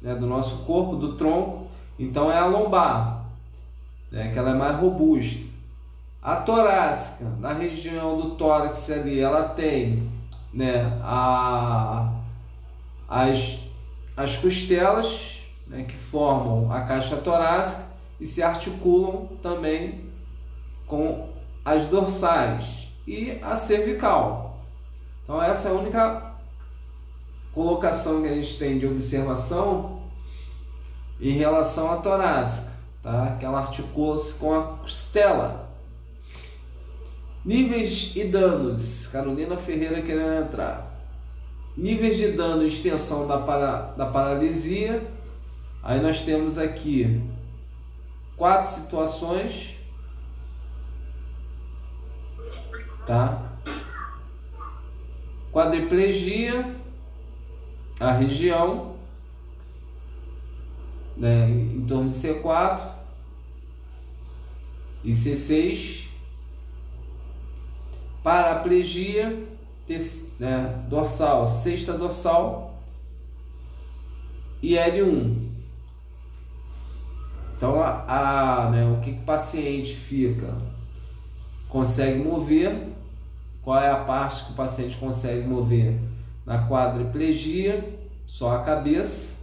né, 0.01 0.15
do 0.15 0.27
nosso 0.27 0.65
corpo, 0.65 0.97
do 0.97 1.15
tronco, 1.17 1.67
então 1.99 2.33
é 2.33 2.39
a 2.39 2.47
lombar, 2.47 3.27
né, 4.11 4.31
que 4.33 4.39
ela 4.39 4.53
é 4.53 4.55
mais 4.55 4.77
robusta. 4.77 5.45
A 6.23 6.37
torácica, 6.37 7.27
na 7.39 7.53
região 7.53 8.17
do 8.17 8.31
tórax 8.31 8.91
ali, 8.91 9.21
ela 9.21 9.51
tem 9.51 10.11
né, 10.53 10.99
a, 11.03 12.13
as, 13.07 13.59
as 14.17 14.37
costelas 14.37 15.41
né, 15.67 15.85
que 15.85 15.97
formam 15.97 16.73
a 16.73 16.81
caixa 16.81 17.17
torácica 17.17 17.95
e 18.19 18.27
se 18.27 18.43
articulam 18.43 19.29
também 19.43 20.06
com 20.87 21.29
as 21.65 21.87
dorsais 21.87 22.89
e 23.07 23.39
a 23.43 23.57
cervical. 23.57 24.59
Então 25.25 25.43
essa 25.43 25.69
é 25.69 25.71
a 25.73 25.75
única 25.75 26.33
colocação 27.53 28.23
que 28.23 28.29
a 28.29 28.35
gente 28.35 28.59
tem 28.59 28.79
de 28.79 28.87
observação 28.87 30.01
em 31.21 31.33
relação 31.33 31.91
à 31.93 31.97
torácica, 31.97 32.73
tá? 33.03 33.37
Que 33.39 33.47
ela 33.47 33.61
articula-se 33.61 34.35
com 34.35 34.55
a 34.55 34.63
costela. 34.63 35.67
Níveis 37.45 38.13
e 38.15 38.25
danos. 38.25 39.07
Carolina 39.07 39.57
Ferreira 39.57 40.03
querendo 40.03 40.45
entrar. 40.45 40.93
Níveis 41.77 42.17
de 42.17 42.33
dano 42.33 42.65
e 42.65 42.69
extensão 42.69 43.27
da, 43.27 43.39
para, 43.39 43.93
da 43.97 44.07
paralisia. 44.07 45.07
Aí 45.83 46.01
nós 46.01 46.21
temos 46.23 46.59
aqui 46.59 47.23
quatro 48.37 48.69
situações. 48.69 49.76
Tá? 53.07 53.53
Quadriplegia, 55.53 56.77
a 57.99 58.13
região, 58.13 58.97
né, 61.17 61.49
em 61.49 61.87
torno 61.87 62.11
de 62.11 62.17
C4 62.17 62.81
e 65.05 65.13
C6. 65.13 66.07
Paraplegia, 68.23 69.47
né, 70.41 70.85
dorsal, 70.89 71.47
sexta 71.47 71.97
dorsal 71.97 72.77
e 74.61 74.75
L1. 74.75 75.47
Então, 77.57 77.81
a, 77.81 78.65
a, 78.67 78.71
né, 78.71 78.85
o 78.85 79.01
que, 79.01 79.13
que 79.13 79.21
o 79.21 79.25
paciente 79.25 79.95
fica? 79.95 80.55
Consegue 81.69 82.19
mover. 82.23 82.96
Qual 83.67 83.83
é 83.83 83.91
a 83.91 83.97
parte 83.97 84.45
que 84.45 84.53
o 84.53 84.55
paciente 84.55 84.97
consegue 84.97 85.45
mover? 85.45 85.99
Na 86.47 86.69
quadriplegia, 86.69 87.99
só 88.25 88.55
a 88.55 88.63
cabeça. 88.63 89.39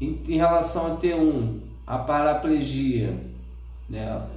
Em, 0.00 0.22
em 0.28 0.36
relação 0.36 0.94
a 0.94 1.00
T1, 1.00 1.58
a 1.84 1.98
paraplegia, 1.98 3.20
né? 3.90 4.28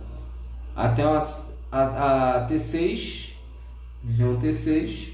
até 0.76 1.06
umas, 1.06 1.52
a, 1.72 2.38
a 2.38 2.50
T6, 2.50 3.34
região 4.04 4.42
T6, 4.42 5.10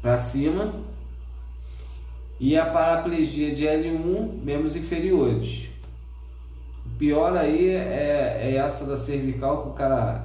para 0.00 0.16
cima. 0.16 0.72
E 2.38 2.56
a 2.56 2.66
paraplegia 2.66 3.52
de 3.52 3.64
L1, 3.64 4.44
membros 4.44 4.76
inferiores. 4.76 5.69
O 7.00 7.02
pior 7.02 7.34
aí 7.34 7.70
é, 7.70 8.40
é 8.42 8.56
essa 8.56 8.84
da 8.84 8.94
cervical 8.94 9.62
que 9.62 9.68
o 9.70 9.72
cara 9.72 10.22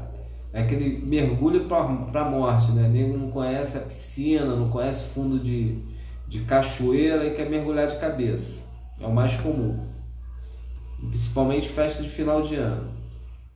é 0.51 0.61
aquele 0.61 1.05
mergulho 1.05 1.69
para 1.69 2.21
a 2.21 2.29
morte, 2.29 2.69
né? 2.73 2.85
Nego 2.89 3.17
não 3.17 3.31
conhece 3.31 3.77
a 3.77 3.79
piscina, 3.79 4.57
não 4.57 4.69
conhece 4.69 5.13
fundo 5.13 5.39
de, 5.39 5.79
de 6.27 6.41
cachoeira 6.41 7.25
e 7.27 7.33
quer 7.33 7.49
mergulhar 7.49 7.87
de 7.87 7.97
cabeça. 7.97 8.67
É 8.99 9.07
o 9.07 9.13
mais 9.13 9.37
comum. 9.37 9.87
Principalmente 10.99 11.69
festa 11.69 12.03
de 12.03 12.09
final 12.09 12.41
de 12.41 12.55
ano. 12.55 12.91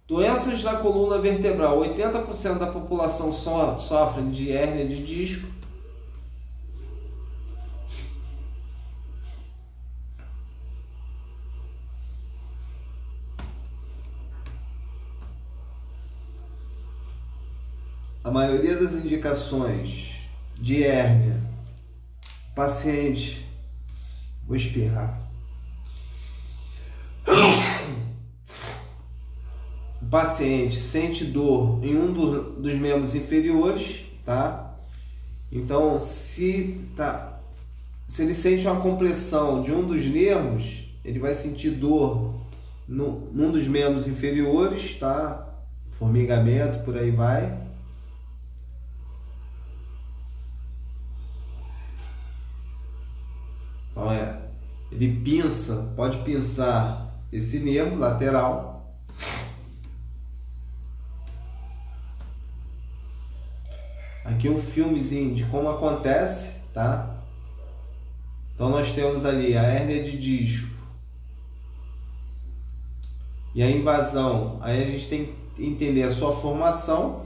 Doenças 0.08 0.64
da 0.64 0.78
coluna 0.78 1.18
vertebral. 1.18 1.78
80% 1.78 2.58
da 2.58 2.68
população 2.68 3.34
so, 3.34 3.78
sofre 3.78 4.24
de 4.30 4.54
hérnia 4.54 4.88
de 4.88 5.04
disco. 5.04 5.46
A 18.30 18.32
maioria 18.32 18.78
das 18.78 18.94
indicações 18.94 20.12
de 20.56 20.84
hérnia, 20.84 21.42
paciente, 22.54 23.44
vou 24.46 24.56
espirrar. 24.56 25.20
O 30.00 30.06
paciente 30.12 30.80
sente 30.80 31.26
dor 31.26 31.84
em 31.84 31.98
um 31.98 32.13
do, 32.13 32.62
dos 32.62 32.76
membros 32.76 33.15
inferiores, 33.15 34.06
tá? 34.24 34.76
Então, 35.52 35.98
se 35.98 36.88
tá, 36.96 37.42
se 38.08 38.22
ele 38.22 38.36
sente 38.36 38.68
uma 38.68 38.80
compressão 38.80 39.63
de 39.63 39.72
um 39.72 39.88
dos 39.88 40.06
nervos, 40.06 40.88
ele 41.04 41.18
vai 41.18 41.34
sentir 41.34 41.72
dor 41.72 42.36
no, 42.88 43.22
num 43.32 43.52
dos 43.52 43.68
membros 43.68 44.08
inferiores, 44.08 45.00
tá? 45.00 45.50
Formigamento, 45.94 46.84
por 46.86 46.96
aí 46.96 47.10
vai. 47.10 47.68
Então 54.00 54.13
é, 54.13 54.39
ele 55.00 55.22
pinça, 55.22 55.94
pode 55.96 56.18
pinçar 56.24 57.10
esse 57.32 57.60
nervo 57.60 57.96
lateral. 57.96 58.86
Aqui 64.26 64.50
um 64.50 64.62
filmezinho 64.62 65.34
de 65.34 65.46
como 65.46 65.70
acontece, 65.70 66.60
tá? 66.74 67.16
Então 68.54 68.70
nós 68.70 68.94
temos 68.94 69.24
ali 69.24 69.58
a 69.58 69.64
hérnia 69.64 70.04
de 70.04 70.18
disco 70.18 70.70
e 73.56 73.64
a 73.64 73.72
invasão. 73.72 74.60
Aí 74.62 74.84
a 74.84 74.86
gente 74.86 75.08
tem 75.08 75.34
que 75.56 75.66
entender 75.66 76.04
a 76.04 76.12
sua 76.12 76.36
formação, 76.36 77.26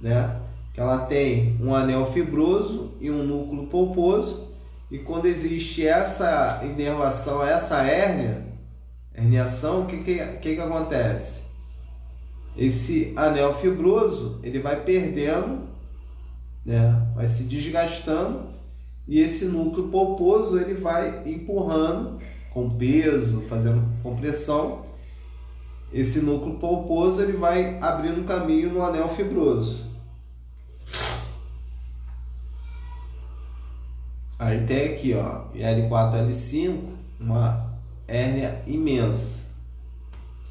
né? 0.00 0.40
Que 0.74 0.80
ela 0.80 1.06
tem 1.06 1.56
um 1.60 1.72
anel 1.72 2.10
fibroso 2.12 2.94
e 3.00 3.12
um 3.12 3.22
núcleo 3.22 3.68
polposo 3.68 4.51
e 4.92 4.98
quando 4.98 5.24
existe 5.24 5.86
essa 5.86 6.60
inervação, 6.62 7.42
essa 7.42 7.82
hérnia, 7.82 8.44
herniação, 9.14 9.84
o 9.84 9.86
que, 9.86 9.96
que, 10.02 10.18
que, 10.18 10.54
que 10.54 10.60
acontece? 10.60 11.44
Esse 12.54 13.14
anel 13.16 13.54
fibroso 13.54 14.38
ele 14.42 14.58
vai 14.58 14.84
perdendo, 14.84 15.62
né? 16.62 17.10
vai 17.16 17.26
se 17.26 17.44
desgastando 17.44 18.50
e 19.08 19.18
esse 19.18 19.46
núcleo 19.46 19.88
polposo 19.88 20.58
ele 20.58 20.74
vai 20.74 21.22
empurrando 21.24 22.18
com 22.52 22.76
peso, 22.76 23.44
fazendo 23.48 23.82
compressão. 24.02 24.82
Esse 25.90 26.20
núcleo 26.20 26.56
polposo 26.56 27.22
ele 27.22 27.32
vai 27.32 27.78
abrindo 27.80 28.26
caminho 28.26 28.70
no 28.70 28.84
anel 28.84 29.08
fibroso. 29.08 29.90
Aí 34.42 34.66
tem 34.66 34.92
aqui, 34.92 35.14
ó, 35.14 35.44
L4, 35.54 36.26
L5, 36.26 36.76
uma 37.20 37.72
hérnia 38.08 38.60
imensa. 38.66 39.44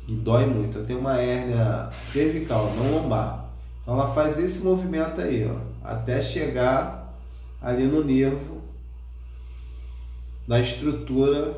E 0.08 0.14
dói 0.14 0.46
muito. 0.46 0.78
Eu 0.78 0.86
tenho 0.86 1.00
uma 1.00 1.18
hérnia 1.18 1.92
cervical, 2.02 2.74
não 2.78 2.90
lombar. 2.90 3.50
Então 3.82 3.96
ela 3.96 4.14
faz 4.14 4.40
esse 4.40 4.60
movimento 4.64 5.20
aí, 5.20 5.46
ó, 5.46 5.58
até 5.86 6.22
chegar 6.22 7.14
ali 7.62 7.84
no 7.84 8.02
nervo 8.02 8.62
da 10.48 10.62
estrutura 10.62 11.58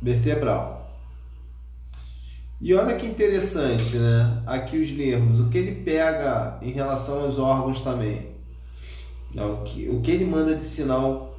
vertebral. 0.00 0.90
E 2.58 2.72
olha 2.74 2.96
que 2.96 3.04
interessante, 3.04 3.98
né? 3.98 4.42
Aqui 4.46 4.78
os 4.78 4.90
nervos, 4.90 5.40
o 5.40 5.50
que 5.50 5.58
ele 5.58 5.84
pega 5.84 6.58
em 6.62 6.70
relação 6.70 7.24
aos 7.24 7.38
órgãos 7.38 7.82
também. 7.82 8.33
Não, 9.34 9.54
o, 9.54 9.64
que, 9.64 9.88
o 9.88 10.00
que 10.00 10.12
ele 10.12 10.24
manda 10.24 10.54
de 10.54 10.64
sinal 10.64 11.36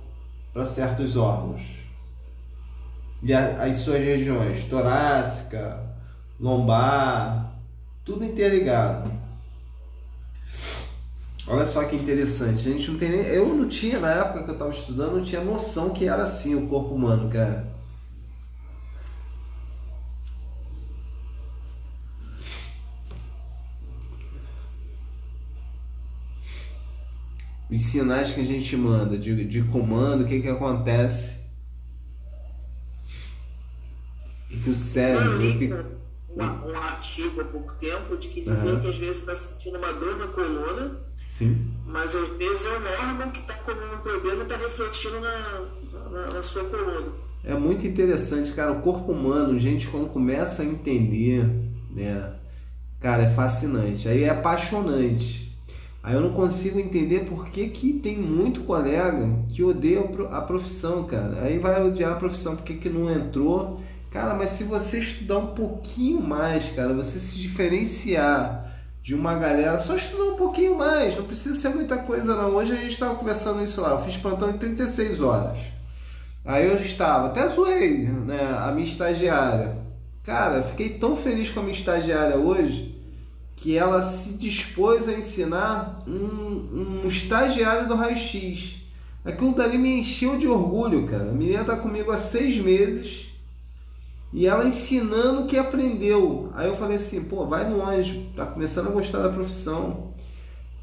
para 0.53 0.65
certos 0.65 1.15
órgãos. 1.15 1.61
E 3.23 3.33
a, 3.33 3.63
as 3.63 3.77
suas 3.77 4.03
regiões, 4.03 4.65
torácica, 4.65 5.81
lombar, 6.39 7.53
tudo 8.03 8.25
interligado. 8.25 9.11
Olha 11.47 11.65
só 11.65 11.83
que 11.85 11.95
interessante. 11.95 12.67
A 12.67 12.71
gente 12.71 12.91
não 12.91 12.99
tem 12.99 13.09
nem, 13.09 13.21
eu 13.21 13.47
não 13.47 13.67
tinha 13.67 13.99
na 13.99 14.11
época 14.11 14.43
que 14.43 14.49
eu 14.49 14.53
estava 14.53 14.71
estudando, 14.71 15.17
não 15.17 15.23
tinha 15.23 15.41
noção 15.41 15.91
que 15.91 16.07
era 16.07 16.23
assim 16.23 16.55
o 16.55 16.67
corpo 16.67 16.93
humano, 16.95 17.29
cara. 17.29 17.74
Os 27.75 27.81
sinais 27.81 28.31
que 28.31 28.41
a 28.41 28.45
gente 28.45 28.75
manda 28.77 29.17
de, 29.17 29.45
de 29.45 29.61
comando, 29.63 30.23
o 30.23 30.27
que, 30.27 30.41
que 30.41 30.47
acontece. 30.47 31.39
E 34.49 34.57
que 34.57 34.69
o 34.69 34.75
cérebro. 34.75 35.33
Eu 35.33 35.39
li 35.39 35.73
um, 35.73 36.43
um, 36.43 36.77
artigo 36.77 37.41
há 37.41 37.45
pouco 37.45 37.73
tempo 37.73 38.17
de 38.17 38.29
que 38.29 38.41
dizia 38.41 38.71
uhum. 38.71 38.79
que 38.79 38.89
às 38.89 38.97
vezes 38.97 39.17
está 39.17 39.35
sentindo 39.35 39.77
uma 39.77 39.91
dor 39.93 40.17
na 40.17 40.27
coluna, 40.27 40.99
Sim. 41.29 41.65
mas 41.85 42.15
às 42.15 42.29
vezes 42.37 42.65
é 42.65 42.69
um 42.69 43.09
órgão 43.09 43.31
que 43.31 43.39
está 43.39 43.53
com 43.53 43.71
um 43.71 43.97
problema 43.99 44.41
e 44.41 44.43
está 44.43 44.57
refletindo 44.57 45.19
na, 45.19 46.09
na, 46.11 46.33
na 46.33 46.43
sua 46.43 46.63
coluna. 46.65 47.13
É 47.43 47.53
muito 47.55 47.85
interessante, 47.85 48.51
cara. 48.53 48.71
O 48.71 48.81
corpo 48.81 49.11
humano, 49.11 49.57
gente, 49.59 49.87
quando 49.87 50.09
começa 50.09 50.61
a 50.61 50.65
entender, 50.65 51.45
né? 51.91 52.33
Cara, 52.99 53.23
é 53.23 53.29
fascinante. 53.29 54.07
Aí 54.07 54.23
é 54.23 54.29
apaixonante 54.29 55.45
Aí 56.05 56.13
eu 56.13 56.21
não 56.21 56.33
consigo 56.33 56.79
entender 56.79 57.21
por 57.21 57.47
que, 57.47 57.67
que 57.67 57.93
tem 57.93 58.15
muito 58.15 58.61
colega 58.61 59.27
que 59.49 59.63
odeia 59.63 60.01
a 60.29 60.39
profissão, 60.39 61.03
cara. 61.05 61.41
Aí 61.41 61.57
vai 61.57 61.83
odiar 61.83 62.11
a 62.11 62.15
profissão 62.15 62.55
porque 62.55 62.75
que 62.75 62.87
não 62.87 63.11
entrou. 63.11 63.81
Cara, 64.11 64.35
mas 64.35 64.51
se 64.51 64.65
você 64.65 64.99
estudar 64.99 65.39
um 65.39 65.55
pouquinho 65.55 66.21
mais, 66.21 66.69
cara, 66.69 66.93
você 66.93 67.19
se 67.19 67.37
diferenciar 67.37 68.71
de 69.01 69.15
uma 69.15 69.33
galera, 69.33 69.79
só 69.79 69.95
estudar 69.95 70.25
um 70.25 70.35
pouquinho 70.35 70.77
mais, 70.77 71.15
não 71.15 71.23
precisa 71.23 71.55
ser 71.55 71.69
muita 71.69 71.97
coisa 71.97 72.35
não. 72.35 72.53
Hoje 72.53 72.73
a 72.73 72.75
gente 72.75 72.91
estava 72.91 73.15
conversando 73.15 73.63
isso 73.63 73.81
lá, 73.81 73.93
eu 73.93 73.99
fiz 73.99 74.15
plantão 74.15 74.51
em 74.51 74.59
36 74.59 75.21
horas. 75.21 75.57
Aí 76.45 76.67
eu 76.67 76.75
estava, 76.75 77.29
até 77.29 77.47
zoei, 77.49 78.03
né, 78.03 78.55
a 78.59 78.71
minha 78.71 78.85
estagiária. 78.85 79.75
Cara, 80.23 80.61
fiquei 80.61 80.99
tão 80.99 81.17
feliz 81.17 81.49
com 81.49 81.61
a 81.61 81.63
minha 81.63 81.75
estagiária 81.75 82.37
hoje 82.37 82.94
que 83.55 83.77
ela 83.77 84.01
se 84.01 84.33
dispôs 84.33 85.07
a 85.07 85.13
ensinar 85.13 85.99
um, 86.07 87.03
um 87.03 87.07
estagiário 87.07 87.87
do 87.87 87.95
raio-x. 87.95 88.81
Aquilo 89.23 89.55
dali 89.55 89.77
me 89.77 89.99
encheu 89.99 90.37
de 90.37 90.47
orgulho, 90.47 91.07
cara. 91.07 91.29
A 91.29 91.33
menina 91.33 91.61
está 91.61 91.75
comigo 91.75 92.11
há 92.11 92.17
seis 92.17 92.57
meses 92.57 93.25
e 94.31 94.45
ela 94.45 94.67
ensinando 94.67 95.41
o 95.41 95.47
que 95.47 95.57
aprendeu. 95.57 96.51
Aí 96.53 96.67
eu 96.67 96.75
falei 96.75 96.97
assim, 96.97 97.23
pô, 97.23 97.45
vai 97.45 97.67
no 97.69 97.83
anjo, 97.83 98.25
tá 98.35 98.45
começando 98.45 98.87
a 98.87 98.91
gostar 98.91 99.19
da 99.19 99.29
profissão. 99.29 100.13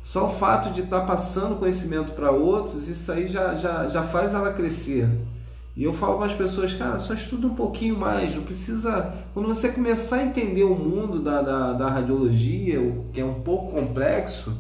Só 0.03 0.27
o 0.27 0.35
fato 0.37 0.73
de 0.73 0.81
estar 0.81 1.01
tá 1.01 1.07
passando 1.07 1.59
conhecimento 1.59 2.13
para 2.13 2.31
outros, 2.31 2.89
isso 2.89 3.13
aí 3.13 3.29
já, 3.29 3.55
já, 3.55 3.89
já 3.89 4.03
faz 4.03 4.35
ela 4.35 4.53
crescer. 4.53 5.09
E 5.75 5.85
eu 5.85 5.93
falo 5.93 6.19
para 6.19 6.27
as 6.27 6.35
pessoas, 6.35 6.75
cara, 6.75 7.01
só 7.01 7.15
estuda 7.15 7.47
um 7.47 7.55
pouquinho 7.55 7.97
mais, 7.97 8.35
não 8.35 8.43
precisa. 8.43 9.15
Quando 9.33 9.49
você 9.49 9.71
começar 9.71 10.17
a 10.17 10.25
entender 10.25 10.65
o 10.65 10.75
mundo 10.75 11.19
da, 11.19 11.41
da, 11.41 11.73
da 11.73 11.89
radiologia, 11.89 12.79
que 13.13 13.21
é 13.21 13.25
um 13.25 13.41
pouco 13.41 13.73
complexo, 13.73 14.53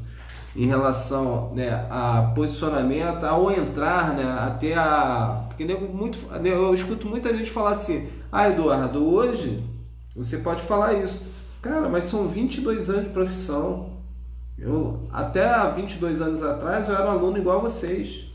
em 0.56 0.66
relação 0.66 1.52
né, 1.54 1.86
a 1.90 2.32
posicionamento, 2.34 3.24
ao 3.24 3.50
entrar, 3.50 4.14
né, 4.14 4.24
até 4.40 4.74
a. 4.74 5.46
Porque 5.48 5.64
muito, 5.74 6.18
eu 6.44 6.72
escuto 6.74 7.06
muita 7.06 7.36
gente 7.36 7.50
falar 7.50 7.70
assim: 7.70 8.08
ah, 8.30 8.48
Eduardo, 8.48 9.06
hoje 9.06 9.62
você 10.16 10.38
pode 10.38 10.62
falar 10.62 10.94
isso. 10.94 11.20
Cara, 11.60 11.88
mas 11.88 12.04
são 12.04 12.26
22 12.26 12.90
anos 12.90 13.04
de 13.04 13.10
profissão. 13.10 13.90
Eu, 14.58 15.00
até 15.12 15.48
há 15.48 15.68
22 15.68 16.20
anos 16.20 16.42
atrás 16.42 16.88
eu 16.88 16.94
era 16.94 17.10
aluno 17.10 17.38
igual 17.38 17.58
a 17.58 17.62
vocês. 17.62 18.31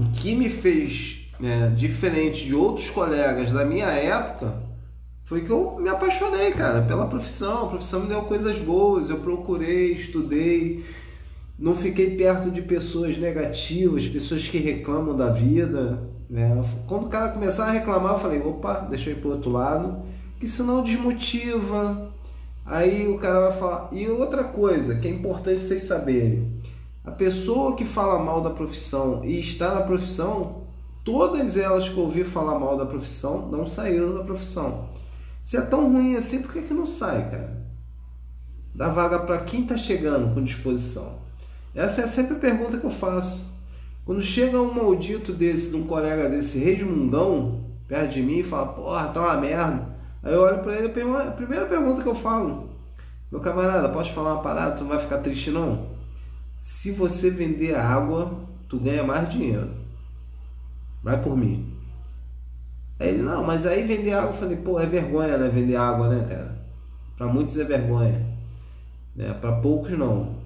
O 0.00 0.12
que 0.12 0.34
me 0.34 0.48
fez 0.48 1.26
né, 1.38 1.70
diferente 1.76 2.46
de 2.46 2.54
outros 2.54 2.88
colegas 2.88 3.52
da 3.52 3.66
minha 3.66 3.88
época 3.88 4.56
foi 5.24 5.42
que 5.42 5.50
eu 5.50 5.76
me 5.78 5.90
apaixonei, 5.90 6.52
cara, 6.52 6.80
pela 6.80 7.06
profissão. 7.06 7.66
A 7.66 7.68
profissão 7.68 8.00
me 8.00 8.06
deu 8.08 8.22
coisas 8.22 8.58
boas. 8.60 9.10
Eu 9.10 9.18
procurei, 9.18 9.92
estudei, 9.92 10.82
não 11.58 11.76
fiquei 11.76 12.16
perto 12.16 12.50
de 12.50 12.62
pessoas 12.62 13.18
negativas, 13.18 14.08
pessoas 14.08 14.48
que 14.48 14.56
reclamam 14.56 15.14
da 15.14 15.28
vida. 15.28 16.02
Né? 16.30 16.64
Quando 16.86 17.04
o 17.04 17.10
cara 17.10 17.32
começar 17.32 17.66
a 17.66 17.72
reclamar, 17.72 18.14
eu 18.14 18.20
falei: 18.20 18.40
opa, 18.40 18.86
deixa 18.88 19.10
eu 19.10 19.16
ir 19.18 19.20
para 19.20 19.32
outro 19.32 19.50
lado, 19.50 20.00
que 20.40 20.46
senão 20.46 20.82
desmotiva. 20.82 22.10
Aí 22.64 23.06
o 23.06 23.18
cara 23.18 23.50
vai 23.50 23.58
falar. 23.58 23.90
E 23.92 24.08
outra 24.08 24.44
coisa 24.44 24.94
que 24.94 25.06
é 25.06 25.10
importante 25.10 25.60
vocês 25.60 25.82
saberem: 25.82 26.58
a 27.10 27.12
pessoa 27.12 27.74
que 27.74 27.84
fala 27.84 28.22
mal 28.22 28.40
da 28.40 28.50
profissão 28.50 29.24
e 29.24 29.40
está 29.40 29.74
na 29.74 29.80
profissão, 29.82 30.62
todas 31.04 31.56
elas 31.56 31.88
que 31.88 31.98
ouvi 31.98 32.22
falar 32.22 32.56
mal 32.56 32.78
da 32.78 32.86
profissão 32.86 33.48
não 33.48 33.66
saíram 33.66 34.14
da 34.14 34.22
profissão. 34.22 34.88
Se 35.42 35.56
é 35.56 35.60
tão 35.60 35.92
ruim 35.92 36.14
assim, 36.14 36.40
por 36.40 36.52
que, 36.52 36.62
que 36.62 36.72
não 36.72 36.86
sai, 36.86 37.28
cara? 37.28 37.66
Dá 38.72 38.88
vaga 38.88 39.18
para 39.18 39.40
quem 39.40 39.62
está 39.62 39.76
chegando 39.76 40.32
com 40.32 40.44
disposição. 40.44 41.18
Essa 41.74 42.02
é 42.02 42.06
sempre 42.06 42.36
a 42.36 42.38
pergunta 42.38 42.78
que 42.78 42.86
eu 42.86 42.90
faço. 42.92 43.44
Quando 44.04 44.22
chega 44.22 44.60
um 44.60 44.72
maldito 44.72 45.32
desse, 45.32 45.70
de 45.70 45.76
um 45.76 45.86
colega 45.86 46.28
desse 46.28 46.60
resmungão, 46.60 47.64
perto 47.88 48.12
de 48.12 48.22
mim 48.22 48.38
e 48.38 48.44
fala, 48.44 48.68
porra, 48.68 49.08
tá 49.08 49.20
uma 49.20 49.36
merda. 49.36 49.88
Aí 50.22 50.32
eu 50.32 50.42
olho 50.42 50.62
para 50.62 50.76
ele 50.76 50.92
e 50.94 51.16
a 51.16 51.30
primeira 51.32 51.66
pergunta 51.66 52.02
que 52.02 52.08
eu 52.08 52.14
falo, 52.14 52.68
meu 53.32 53.40
camarada, 53.40 53.88
pode 53.88 54.12
falar 54.12 54.34
uma 54.34 54.42
parada? 54.42 54.76
Tu 54.76 54.82
não 54.82 54.90
vai 54.90 54.98
ficar 55.00 55.18
triste 55.18 55.50
não? 55.50 55.89
Se 56.60 56.90
você 56.90 57.30
vender 57.30 57.74
água, 57.74 58.38
tu 58.68 58.78
ganha 58.78 59.02
mais 59.02 59.32
dinheiro. 59.32 59.70
Vai 61.02 61.20
por 61.22 61.36
mim. 61.36 61.66
Aí 62.98 63.08
ele, 63.08 63.22
não, 63.22 63.42
mas 63.42 63.66
aí 63.66 63.82
vender 63.82 64.12
água, 64.12 64.30
eu 64.30 64.34
falei, 64.34 64.56
pô, 64.56 64.78
é 64.78 64.84
vergonha, 64.84 65.38
né? 65.38 65.48
Vender 65.48 65.76
água, 65.76 66.08
né, 66.08 66.26
cara? 66.28 66.54
Para 67.16 67.26
muitos 67.26 67.58
é 67.58 67.64
vergonha. 67.64 68.20
Né? 69.16 69.32
Para 69.40 69.52
poucos 69.52 69.92
não. 69.98 70.36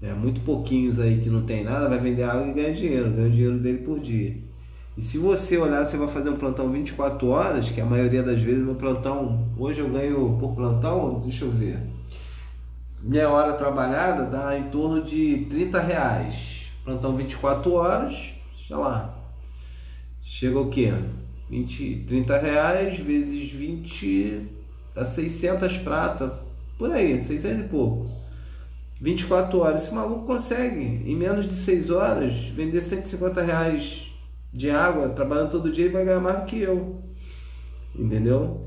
Né? 0.00 0.12
Muito 0.12 0.40
pouquinhos 0.40 0.98
aí 0.98 1.18
que 1.18 1.30
não 1.30 1.42
tem 1.42 1.62
nada, 1.62 1.88
vai 1.88 1.98
vender 1.98 2.24
água 2.24 2.48
e 2.48 2.52
ganha 2.52 2.74
dinheiro, 2.74 3.10
ganha 3.12 3.28
o 3.28 3.30
dinheiro 3.30 3.58
dele 3.58 3.78
por 3.78 4.00
dia. 4.00 4.36
E 4.96 5.02
se 5.02 5.18
você 5.18 5.56
olhar, 5.56 5.84
você 5.84 5.96
vai 5.96 6.08
fazer 6.08 6.30
um 6.30 6.36
plantão 6.36 6.70
24 6.70 7.28
horas, 7.28 7.70
que 7.70 7.80
a 7.80 7.86
maioria 7.86 8.22
das 8.22 8.42
vezes 8.42 8.64
meu 8.64 8.74
plantão, 8.74 9.48
hoje 9.56 9.80
eu 9.80 9.88
ganho 9.88 10.36
por 10.40 10.54
plantão, 10.54 11.20
deixa 11.20 11.44
eu 11.44 11.50
ver. 11.50 11.78
Minha 13.02 13.30
hora 13.30 13.54
trabalhada 13.54 14.24
dá 14.24 14.58
em 14.58 14.64
torno 14.64 15.02
de 15.02 15.46
30 15.48 15.80
reais. 15.80 16.70
Plantão 16.84 17.16
24 17.16 17.72
horas, 17.72 18.34
sei 18.66 18.76
lá. 18.76 19.14
Chega 20.20 20.58
o 20.58 20.68
quê? 20.68 20.92
20, 21.48 22.04
30 22.06 22.38
reais 22.38 22.98
vezes 22.98 23.50
20 23.50 24.48
dá 24.94 25.04
600 25.04 25.78
prata, 25.78 26.40
por 26.78 26.92
aí, 26.92 27.20
600 27.20 27.64
e 27.64 27.68
pouco. 27.68 28.10
24 29.00 29.58
horas, 29.58 29.84
esse 29.84 29.94
maluco 29.94 30.26
consegue, 30.26 31.10
em 31.10 31.16
menos 31.16 31.46
de 31.46 31.52
6 31.52 31.90
horas, 31.90 32.34
vender 32.54 32.82
150 32.82 33.40
reais 33.42 34.12
de 34.52 34.70
água, 34.70 35.08
trabalhando 35.08 35.52
todo 35.52 35.72
dia 35.72 35.86
e 35.86 35.88
vai 35.88 36.04
ganhar 36.04 36.20
mais 36.20 36.40
do 36.40 36.44
que 36.44 36.60
eu. 36.60 37.02
Entendeu? 37.94 38.60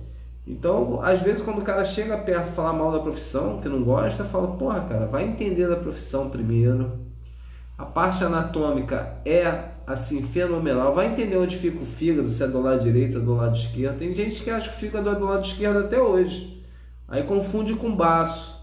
Então, 0.46 1.02
às 1.02 1.22
vezes, 1.22 1.42
quando 1.42 1.60
o 1.60 1.64
cara 1.64 1.86
chega 1.86 2.18
perto 2.18 2.52
falar 2.52 2.74
mal 2.74 2.92
da 2.92 3.00
profissão, 3.00 3.62
que 3.62 3.70
não 3.70 3.84
gosta, 3.84 4.26
fala: 4.26 4.56
porra, 4.58 4.82
cara, 4.82 5.06
vai 5.06 5.24
entender 5.24 5.68
da 5.68 5.78
profissão 5.78 6.30
primeiro. 6.30 7.00
A 7.78 7.86
parte 7.86 8.24
anatômica 8.24 9.18
é 9.26 9.72
assim, 9.88 10.22
fenomenal. 10.24 10.94
Vai 10.94 11.08
entender 11.08 11.38
onde 11.38 11.58
fica 11.58 11.82
o 11.82 11.86
fígado, 11.86 12.30
se 12.30 12.44
é 12.44 12.48
do 12.48 12.62
lado 12.62 12.84
direito 12.84 13.20
ou 13.20 13.24
do 13.24 13.36
lado 13.36 13.56
esquerdo. 13.56 13.98
Tem 13.98 14.14
gente 14.14 14.44
que 14.44 14.50
acha 14.50 14.70
que 14.70 14.76
o 14.76 14.80
fígado 14.80 15.10
é 15.10 15.16
do 15.16 15.26
lado 15.26 15.46
esquerdo 15.46 15.80
até 15.80 16.02
hoje. 16.02 16.62
Aí 17.08 17.24
confunde 17.24 17.74
com 17.76 17.96
baço. 17.96 18.62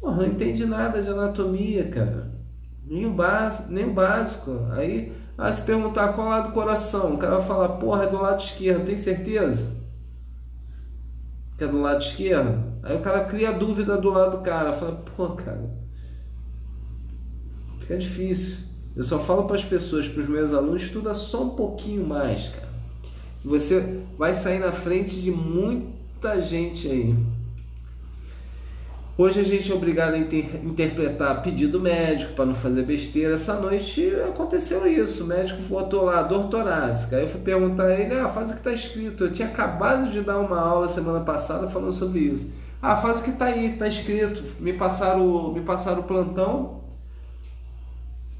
Porra, 0.00 0.16
não 0.16 0.26
entende 0.26 0.64
nada 0.64 1.02
de 1.02 1.08
anatomia, 1.08 1.88
cara. 1.88 2.30
Nem 2.86 3.04
o, 3.04 3.10
básico, 3.10 3.72
nem 3.72 3.84
o 3.84 3.92
básico. 3.92 4.66
Aí, 4.72 5.12
ah, 5.36 5.52
se 5.52 5.62
perguntar 5.62 6.12
qual 6.14 6.28
lado 6.28 6.48
do 6.48 6.54
coração, 6.54 7.14
o 7.14 7.18
cara 7.18 7.36
vai 7.36 7.46
falar, 7.46 7.68
porra, 7.70 8.04
é 8.04 8.08
do 8.08 8.20
lado 8.20 8.40
esquerdo, 8.40 8.86
tem 8.86 8.96
certeza? 8.96 9.77
Que 11.58 11.64
é 11.64 11.66
do 11.66 11.80
lado 11.80 12.00
esquerdo? 12.00 12.64
Aí 12.84 12.96
o 12.96 13.00
cara 13.00 13.24
cria 13.24 13.52
dúvida 13.52 13.98
do 13.98 14.10
lado 14.10 14.38
do 14.38 14.42
cara. 14.42 14.72
Fala, 14.72 14.92
pô, 15.16 15.30
cara. 15.30 15.68
Fica 17.80 17.98
difícil. 17.98 18.68
Eu 18.94 19.02
só 19.02 19.18
falo 19.18 19.44
para 19.44 19.56
as 19.56 19.64
pessoas, 19.64 20.08
para 20.08 20.22
os 20.22 20.28
meus 20.28 20.54
alunos, 20.54 20.82
estuda 20.82 21.14
só 21.14 21.42
um 21.42 21.50
pouquinho 21.50 22.06
mais, 22.06 22.48
cara. 22.48 22.68
Você 23.44 24.02
vai 24.16 24.34
sair 24.34 24.60
na 24.60 24.72
frente 24.72 25.20
de 25.20 25.30
muita 25.32 26.40
gente 26.40 26.88
aí. 26.88 27.16
Hoje 29.18 29.40
a 29.40 29.42
gente 29.42 29.68
é 29.68 29.74
obrigado 29.74 30.14
a 30.14 30.18
inter 30.18 30.64
interpretar 30.64 31.42
pedido 31.42 31.80
médico 31.80 32.34
para 32.34 32.46
não 32.46 32.54
fazer 32.54 32.84
besteira. 32.84 33.34
Essa 33.34 33.54
noite 33.54 34.14
aconteceu 34.28 34.86
isso. 34.86 35.24
O 35.24 35.26
médico 35.26 35.60
botou 35.62 36.04
lá 36.04 36.22
dor 36.22 36.46
torácica. 36.46 37.16
Aí 37.16 37.22
eu 37.22 37.28
fui 37.28 37.40
perguntar 37.40 37.86
a 37.86 37.94
ele: 38.00 38.14
ah, 38.14 38.28
faz 38.28 38.50
o 38.50 38.52
que 38.52 38.58
está 38.58 38.72
escrito. 38.72 39.24
Eu 39.24 39.32
tinha 39.32 39.48
acabado 39.48 40.08
de 40.12 40.20
dar 40.20 40.38
uma 40.38 40.60
aula 40.60 40.88
semana 40.88 41.18
passada 41.18 41.68
falando 41.68 41.90
sobre 41.90 42.20
isso. 42.20 42.52
Ah, 42.80 42.96
faz 42.96 43.18
o 43.18 43.24
que 43.24 43.30
está 43.30 43.46
aí, 43.46 43.72
está 43.72 43.88
escrito. 43.88 44.40
Me 44.60 44.72
passaram, 44.72 45.52
me 45.52 45.62
passaram 45.62 46.02
o 46.02 46.04
plantão 46.04 46.84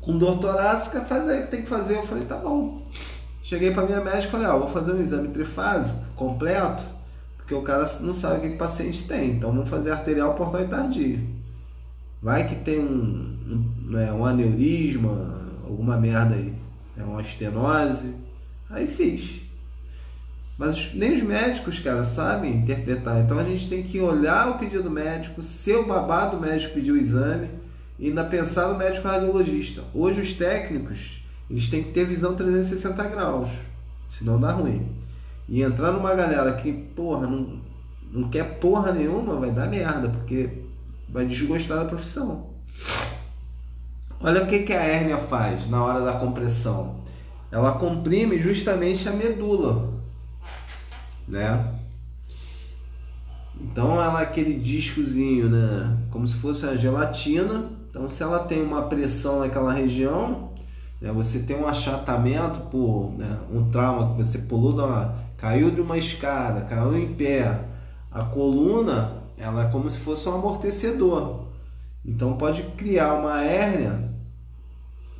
com 0.00 0.16
dor 0.16 0.38
torácica, 0.38 1.00
faz 1.00 1.28
aí 1.28 1.40
o 1.40 1.42
que 1.42 1.50
tem 1.50 1.62
que 1.62 1.68
fazer. 1.68 1.96
Eu 1.96 2.04
falei, 2.04 2.24
tá 2.24 2.36
bom. 2.36 2.82
Cheguei 3.42 3.72
para 3.72 3.84
minha 3.84 4.00
médica 4.00 4.28
e 4.28 4.30
falei, 4.30 4.46
ah, 4.46 4.54
vou 4.54 4.68
fazer 4.68 4.92
um 4.92 5.00
exame 5.00 5.26
trifásico 5.30 6.04
completo, 6.14 6.84
porque 7.48 7.54
o 7.54 7.62
cara 7.62 7.90
não 8.02 8.12
sabe 8.12 8.36
o 8.36 8.40
que 8.42 8.56
o 8.56 8.58
paciente 8.58 9.04
tem. 9.04 9.30
Então 9.30 9.50
vamos 9.50 9.70
fazer 9.70 9.90
arterial 9.90 10.34
portal 10.34 10.62
e 10.62 10.68
tardio. 10.68 11.18
Vai 12.20 12.46
que 12.46 12.56
tem 12.56 12.78
um, 12.78 12.84
um, 12.84 13.90
né, 13.90 14.12
um 14.12 14.26
aneurisma, 14.26 15.34
alguma 15.64 15.96
merda 15.96 16.34
aí, 16.34 16.52
é 16.94 17.02
uma 17.02 17.22
estenose. 17.22 18.14
Aí 18.68 18.86
fiz. 18.86 19.40
Mas 20.58 20.92
nem 20.92 21.14
os 21.14 21.22
médicos, 21.22 21.78
cara, 21.78 22.04
sabem 22.04 22.54
interpretar. 22.54 23.18
Então 23.20 23.38
a 23.38 23.44
gente 23.44 23.66
tem 23.66 23.82
que 23.82 23.98
olhar 23.98 24.50
o 24.50 24.58
pedido 24.58 24.90
médico, 24.90 25.42
ser 25.42 25.76
o 25.76 25.86
babado 25.86 26.38
médico 26.38 26.74
pediu 26.74 26.96
o 26.96 26.98
exame 26.98 27.48
e 27.98 28.08
ainda 28.08 28.24
pensar 28.24 28.68
no 28.68 28.76
médico 28.76 29.08
radiologista. 29.08 29.82
Hoje 29.94 30.20
os 30.20 30.34
técnicos, 30.34 31.22
eles 31.48 31.66
têm 31.70 31.82
que 31.82 31.92
ter 31.92 32.04
visão 32.04 32.34
360 32.34 33.08
graus, 33.08 33.48
senão 34.06 34.38
dá 34.38 34.52
ruim. 34.52 34.97
E 35.48 35.62
entrar 35.62 35.92
numa 35.92 36.14
galera 36.14 36.52
que, 36.54 36.72
porra, 36.72 37.26
não, 37.26 37.60
não 38.12 38.28
quer 38.28 38.58
porra 38.58 38.92
nenhuma, 38.92 39.36
vai 39.36 39.50
dar 39.50 39.68
merda, 39.68 40.08
porque 40.08 40.62
vai 41.08 41.24
desgostar 41.24 41.78
da 41.78 41.84
profissão. 41.86 42.46
Olha 44.20 44.42
o 44.42 44.46
que, 44.46 44.60
que 44.60 44.72
a 44.72 44.82
hérnia 44.82 45.16
faz 45.16 45.68
na 45.68 45.82
hora 45.82 46.00
da 46.00 46.14
compressão. 46.14 47.00
Ela 47.50 47.72
comprime 47.78 48.38
justamente 48.38 49.08
a 49.08 49.12
medula, 49.12 49.94
né? 51.26 51.74
Então 53.60 53.92
ela 54.00 54.20
é 54.20 54.22
aquele 54.24 54.58
discozinho, 54.58 55.48
né? 55.48 55.98
Como 56.10 56.26
se 56.26 56.34
fosse 56.34 56.66
uma 56.66 56.76
gelatina 56.76 57.78
então, 57.98 58.08
se 58.08 58.22
ela 58.22 58.40
tem 58.40 58.62
uma 58.62 58.82
pressão 58.82 59.40
naquela 59.40 59.72
região, 59.72 60.50
né, 61.00 61.10
você 61.10 61.40
tem 61.40 61.56
um 61.56 61.66
achatamento 61.66 62.60
por 62.70 63.12
né, 63.18 63.40
um 63.50 63.70
trauma 63.70 64.12
que 64.12 64.18
você 64.18 64.38
pulou, 64.38 64.72
uma, 64.74 65.16
caiu 65.38 65.70
de 65.70 65.80
uma 65.80 65.96
escada, 65.96 66.62
caiu 66.62 66.98
em 66.98 67.14
pé, 67.14 67.58
a 68.10 68.24
coluna 68.24 69.22
ela 69.38 69.68
é 69.68 69.70
como 69.70 69.88
se 69.88 69.98
fosse 69.98 70.28
um 70.28 70.34
amortecedor. 70.34 71.46
Então 72.04 72.36
pode 72.36 72.62
criar 72.76 73.14
uma 73.14 73.42
hérnia 73.42 74.10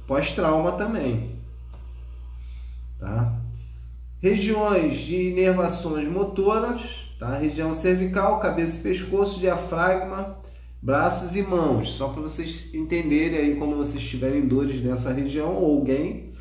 pós-trauma 0.07 0.73
também. 0.73 1.31
Tá? 2.99 3.33
Regiões 4.21 4.99
de 4.99 5.31
inervações 5.31 6.09
motoras, 6.09 7.13
tá? 7.19 7.37
região 7.37 7.73
cervical, 7.73 8.41
cabeça 8.41 8.79
e 8.79 8.83
pescoço, 8.83 9.39
diafragma, 9.39 10.37
braços 10.83 11.37
e 11.37 11.43
mãos, 11.43 11.91
só 11.91 12.09
para 12.09 12.23
vocês 12.23 12.75
entenderem 12.75 13.39
aí 13.39 13.57
quando 13.57 13.77
vocês 13.77 14.03
tiverem 14.03 14.49
dores 14.49 14.83
nessa 14.83 15.13
região 15.13 15.55
ou 15.55 15.77
alguém. 15.77 16.33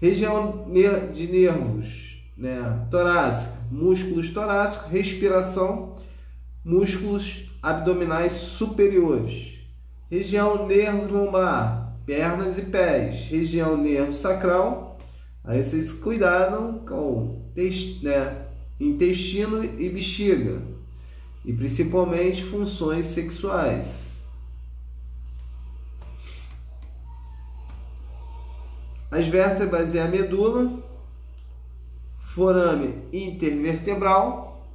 Região 0.00 0.66
de 1.14 1.28
nervos, 1.28 2.11
né? 2.42 2.88
Torácica, 2.90 3.56
músculos 3.70 4.30
torácicos, 4.30 4.90
respiração, 4.90 5.94
músculos 6.64 7.52
abdominais 7.62 8.32
superiores, 8.32 9.60
região 10.10 10.66
nervo 10.66 11.06
lombar, 11.14 11.96
pernas 12.04 12.58
e 12.58 12.62
pés, 12.62 13.28
região 13.28 13.76
nervo 13.76 14.12
sacral. 14.12 14.98
Aí 15.44 15.62
vocês 15.62 15.92
cuidam 15.92 16.80
com 16.84 17.48
né, 18.02 18.46
intestino 18.80 19.62
e 19.62 19.88
bexiga, 19.88 20.60
e 21.44 21.52
principalmente 21.52 22.42
funções 22.42 23.06
sexuais. 23.06 24.24
As 29.12 29.28
vértebras 29.28 29.94
e 29.94 30.00
a 30.00 30.08
medula, 30.08 30.91
forame 32.34 32.94
intervertebral, 33.12 34.66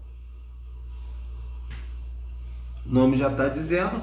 o 2.85 2.93
nome 2.93 3.17
já 3.17 3.31
está 3.31 3.49
dizendo, 3.49 3.99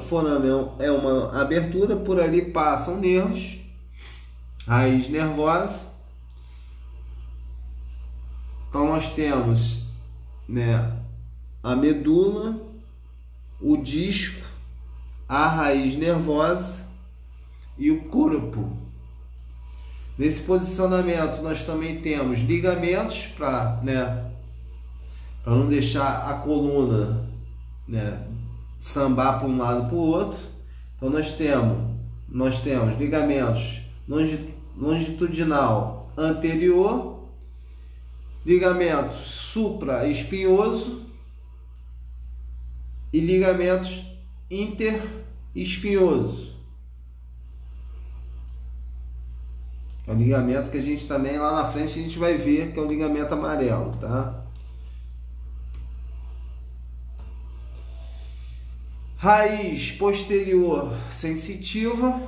forame 0.00 0.48
é 0.78 0.90
uma 0.90 1.40
abertura, 1.40 1.94
por 1.94 2.20
ali 2.20 2.50
passam 2.50 2.98
nervos, 2.98 3.60
raiz 4.66 5.08
nervosa. 5.08 5.92
Então 8.68 8.88
nós 8.88 9.10
temos 9.10 9.84
né, 10.48 10.92
a 11.62 11.76
medula, 11.76 12.60
o 13.60 13.76
disco, 13.76 14.44
a 15.28 15.46
raiz 15.46 15.96
nervosa 15.96 16.86
e 17.78 17.90
o 17.90 18.04
corpo. 18.04 18.85
Nesse 20.18 20.42
posicionamento 20.42 21.42
nós 21.42 21.64
também 21.64 22.00
temos 22.00 22.40
ligamentos 22.40 23.26
para 23.36 23.80
né, 23.82 24.30
não 25.44 25.68
deixar 25.68 26.30
a 26.30 26.34
coluna 26.34 27.28
né, 27.86 28.26
sambar 28.80 29.38
para 29.38 29.48
um 29.48 29.58
lado 29.58 29.88
para 29.88 29.94
o 29.94 29.98
outro. 29.98 30.40
Então 30.96 31.10
nós 31.10 31.32
temos, 31.32 31.78
nós 32.28 32.60
temos 32.60 32.98
ligamentos 32.98 33.82
longitudinal 34.76 36.10
anterior, 36.16 37.28
ligamento 38.46 39.16
supra-espinhoso 39.16 41.02
e 43.12 43.20
ligamentos 43.20 44.02
interespinhoso. 44.50 46.55
É 50.06 50.12
o 50.12 50.14
ligamento 50.14 50.70
que 50.70 50.78
a 50.78 50.82
gente 50.82 51.06
também 51.06 51.36
lá 51.36 51.52
na 51.52 51.66
frente 51.66 51.98
a 51.98 52.02
gente 52.02 52.18
vai 52.18 52.34
ver 52.34 52.72
que 52.72 52.78
é 52.78 52.82
o 52.82 52.88
ligamento 52.88 53.34
amarelo, 53.34 53.92
tá? 53.96 54.42
Raiz 59.18 59.90
posterior 59.92 60.94
sensitiva, 61.10 62.20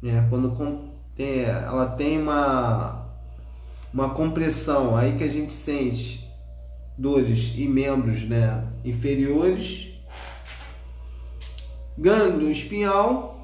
né? 0.00 0.26
quando 0.30 0.88
ela 1.18 1.86
tem 1.86 2.22
uma, 2.22 3.06
uma 3.92 4.10
compressão, 4.10 4.96
aí 4.96 5.16
que 5.16 5.24
a 5.24 5.30
gente 5.30 5.52
sente 5.52 6.26
dores 6.96 7.52
e 7.56 7.68
membros 7.68 8.22
né? 8.22 8.66
inferiores. 8.84 9.88
Gânglio 11.98 12.50
espinhal, 12.50 13.35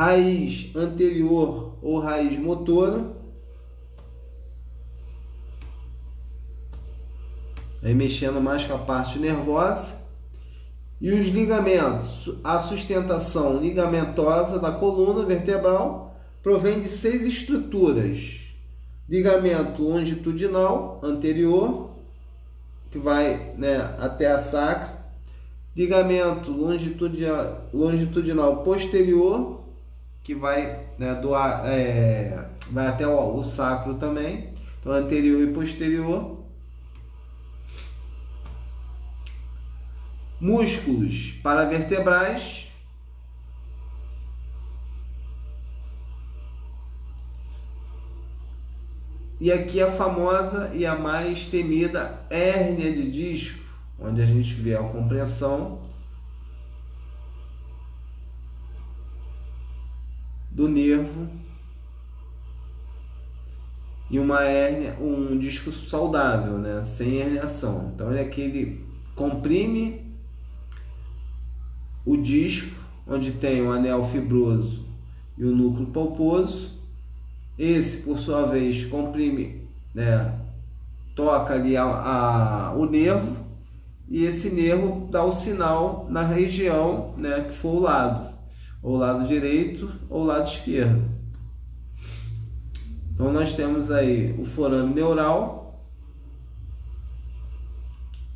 raiz 0.00 0.74
anterior 0.74 1.74
ou 1.82 1.98
raiz 1.98 2.38
motora, 2.38 3.06
aí 7.82 7.92
mexendo 7.92 8.40
mais 8.40 8.64
com 8.64 8.72
a 8.72 8.78
parte 8.78 9.18
nervosa. 9.18 10.00
E 11.02 11.12
os 11.12 11.26
ligamentos, 11.26 12.34
a 12.42 12.58
sustentação 12.58 13.58
ligamentosa 13.58 14.58
da 14.58 14.72
coluna 14.72 15.22
vertebral 15.26 16.18
provém 16.42 16.80
de 16.80 16.88
seis 16.88 17.26
estruturas: 17.26 18.54
ligamento 19.06 19.82
longitudinal 19.82 20.98
anterior, 21.02 21.90
que 22.90 22.98
vai 22.98 23.52
né, 23.58 23.76
até 23.98 24.32
a 24.32 24.38
sacra, 24.38 24.98
ligamento 25.76 26.50
longitudinal, 26.50 27.68
longitudinal 27.74 28.62
posterior, 28.62 29.59
que 30.30 30.34
vai 30.36 30.86
né, 30.96 31.12
doar, 31.16 31.66
é, 31.66 32.46
vai 32.70 32.86
até 32.86 33.04
o, 33.04 33.34
o 33.34 33.42
sacro 33.42 33.94
também, 33.94 34.48
então 34.78 34.92
anterior 34.92 35.42
e 35.42 35.52
posterior. 35.52 36.38
Músculos 40.40 41.32
paravertebrais, 41.42 42.68
E 49.40 49.50
aqui 49.50 49.80
a 49.80 49.90
famosa 49.90 50.70
e 50.74 50.84
a 50.84 50.94
mais 50.94 51.48
temida 51.48 52.26
hérnia 52.28 52.92
de 52.92 53.10
disco, 53.10 53.58
onde 53.98 54.20
a 54.20 54.26
gente 54.26 54.52
vê 54.52 54.76
a 54.76 54.82
compressão 54.82 55.80
do 60.60 60.68
nervo 60.68 61.26
e 64.10 64.18
uma 64.18 64.42
hérnia, 64.42 64.94
um 65.00 65.38
disco 65.38 65.72
saudável, 65.72 66.58
né, 66.58 66.82
sem 66.82 67.14
herniação. 67.14 67.92
Então 67.94 68.10
ele 68.10 68.18
é 68.18 68.24
aquele 68.24 68.84
comprime 69.16 70.04
o 72.04 72.14
disco, 72.14 72.78
onde 73.06 73.32
tem 73.32 73.62
o 73.62 73.72
anel 73.72 74.06
fibroso 74.06 74.84
e 75.38 75.44
o 75.44 75.56
núcleo 75.56 75.86
polposo. 75.86 76.78
Esse, 77.58 78.02
por 78.02 78.18
sua 78.18 78.46
vez, 78.46 78.84
comprime, 78.84 79.62
né, 79.94 80.38
toca 81.14 81.54
ali 81.54 81.74
a, 81.74 81.84
a, 81.84 82.74
o 82.74 82.84
nervo 82.84 83.34
e 84.10 84.24
esse 84.24 84.50
nervo 84.50 85.08
dá 85.10 85.24
o 85.24 85.32
sinal 85.32 86.06
na 86.10 86.22
região 86.22 87.14
né, 87.16 87.44
que 87.48 87.54
for 87.54 87.76
o 87.76 87.80
lado, 87.80 88.29
ou 88.82 88.96
lado 88.96 89.26
direito 89.26 89.90
ou 90.08 90.24
lado 90.24 90.48
esquerdo. 90.48 91.08
Então 93.12 93.32
nós 93.32 93.54
temos 93.54 93.90
aí 93.90 94.34
o 94.38 94.44
forame 94.44 94.94
neural, 94.94 95.84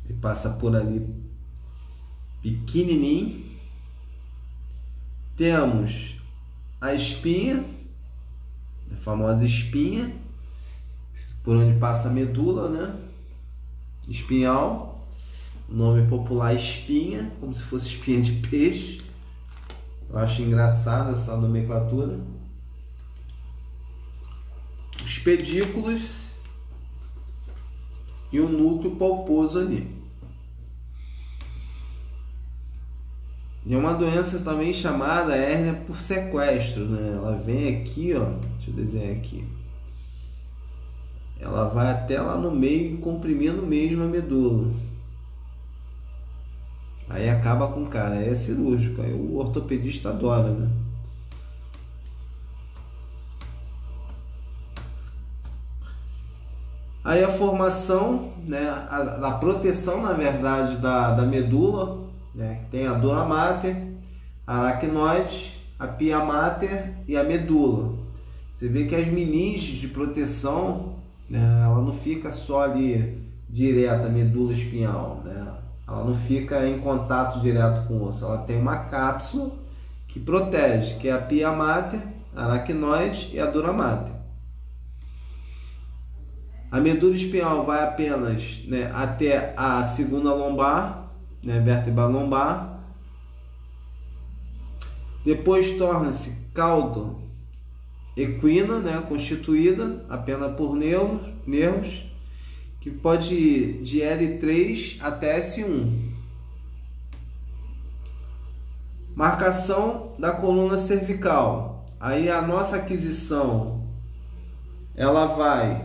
ele 0.05 0.13
passa 0.19 0.51
por 0.51 0.75
ali 0.75 1.03
pequenininho, 2.41 3.43
temos 5.35 6.17
a 6.79 6.93
espinha, 6.93 7.65
a 8.91 8.95
famosa 8.97 9.43
espinha, 9.43 10.13
por 11.43 11.55
onde 11.55 11.79
passa 11.79 12.09
a 12.09 12.11
medula, 12.11 12.69
né? 12.69 12.99
Espinhal, 14.07 15.07
nome 15.67 16.07
popular 16.07 16.53
espinha, 16.53 17.31
como 17.39 17.53
se 17.53 17.63
fosse 17.63 17.87
espinha 17.87 18.21
de 18.21 18.33
peixe. 18.47 19.04
Eu 20.09 20.19
acho 20.19 20.41
engraçada 20.41 21.11
essa 21.11 21.35
nomenclatura. 21.35 22.19
Os 25.03 25.19
pedículos 25.19 26.25
e 28.31 28.39
o 28.39 28.49
núcleo 28.49 28.95
polposo 28.95 29.59
ali. 29.59 29.95
E 33.65 33.73
é 33.73 33.77
uma 33.77 33.93
doença 33.93 34.39
também 34.41 34.73
chamada 34.73 35.35
hérnia 35.35 35.73
por 35.87 35.97
sequestro, 35.97 36.85
né? 36.85 37.13
Ela 37.15 37.35
vem 37.35 37.77
aqui, 37.77 38.13
ó, 38.13 38.25
deixa 38.57 38.69
eu 38.69 38.75
desenhar 38.75 39.15
aqui. 39.15 39.43
Ela 41.39 41.69
vai 41.69 41.91
até 41.91 42.21
lá 42.21 42.37
no 42.37 42.51
meio, 42.51 42.97
comprimindo 42.99 43.63
mesmo 43.63 44.03
a 44.03 44.07
medula. 44.07 44.71
Aí 47.09 47.29
acaba 47.29 47.67
com 47.67 47.83
o 47.83 47.87
cara, 47.87 48.15
é 48.15 48.33
cirúrgico, 48.33 49.01
aí 49.01 49.13
o 49.13 49.37
ortopedista 49.37 50.09
adora, 50.09 50.49
né? 50.49 50.69
Aí 57.03 57.23
a 57.23 57.29
formação, 57.29 58.33
né, 58.45 58.67
a, 58.67 59.27
a 59.27 59.31
proteção 59.33 60.01
na 60.01 60.13
verdade 60.13 60.77
da, 60.77 61.11
da 61.11 61.23
medula 61.23 62.05
né? 62.35 62.65
Tem 62.69 62.85
a 62.85 62.93
dura 62.93 63.23
mater, 63.23 63.75
a 64.45 64.57
aracnoide, 64.59 65.53
a 65.79 65.87
pia 65.87 66.19
mater 66.19 66.93
e 67.07 67.15
a 67.15 67.23
medula. 67.23 67.93
Você 68.53 68.67
vê 68.67 68.85
que 68.85 68.95
as 68.95 69.07
meninges 69.07 69.79
de 69.79 69.87
proteção, 69.87 70.95
né, 71.29 71.39
ela 71.63 71.81
não 71.81 71.93
fica 71.93 72.31
só 72.31 72.63
ali 72.63 73.21
direta, 73.49 74.09
medula 74.09 74.53
espinhal, 74.53 75.21
né? 75.23 75.53
Ela 75.87 76.03
não 76.03 76.15
fica 76.15 76.67
em 76.67 76.79
contato 76.79 77.39
direto 77.39 77.87
com 77.87 77.95
o 77.95 78.07
osso, 78.07 78.25
ela 78.25 78.39
tem 78.39 78.59
uma 78.59 78.77
cápsula 78.85 79.51
que 80.07 80.19
protege, 80.19 80.95
que 80.95 81.07
é 81.07 81.13
a 81.13 81.19
pia 81.19 81.51
mater, 81.51 82.01
a 82.35 82.45
aracnoide 82.45 83.29
e 83.33 83.39
a 83.39 83.45
dura 83.45 83.71
mater. 83.71 84.13
A 86.71 86.79
medula 86.79 87.15
espinhal 87.15 87.63
vai 87.63 87.83
apenas 87.83 88.63
né, 88.65 88.91
até 88.93 89.53
a 89.55 89.83
segunda 89.83 90.33
lombar, 90.33 91.09
né, 91.43 91.59
vértebra 91.59 92.07
lombar. 92.07 92.79
Depois 95.23 95.77
torna-se 95.77 96.49
caldo 96.53 97.21
equina, 98.17 98.79
né, 98.79 99.03
constituída 99.07 100.03
apenas 100.09 100.55
por 100.55 100.75
nervos, 100.75 101.21
nervos 101.45 102.03
que 102.85 102.91
pode 102.91 103.33
ir 103.33 103.81
de 103.81 103.97
L3 103.97 104.97
até 105.01 105.39
S1. 105.39 105.91
Marcação 109.15 110.13
da 110.19 110.31
coluna 110.31 110.77
cervical. 110.77 111.83
Aí 111.99 112.29
a 112.29 112.43
nossa 112.43 112.75
aquisição 112.75 113.83
ela 114.93 115.25
vai 115.25 115.83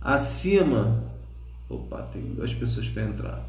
acima. 0.00 1.02
Opa, 1.68 2.00
tem 2.12 2.22
duas 2.22 2.54
pessoas 2.54 2.88
para 2.90 3.02
entrar. 3.02 3.44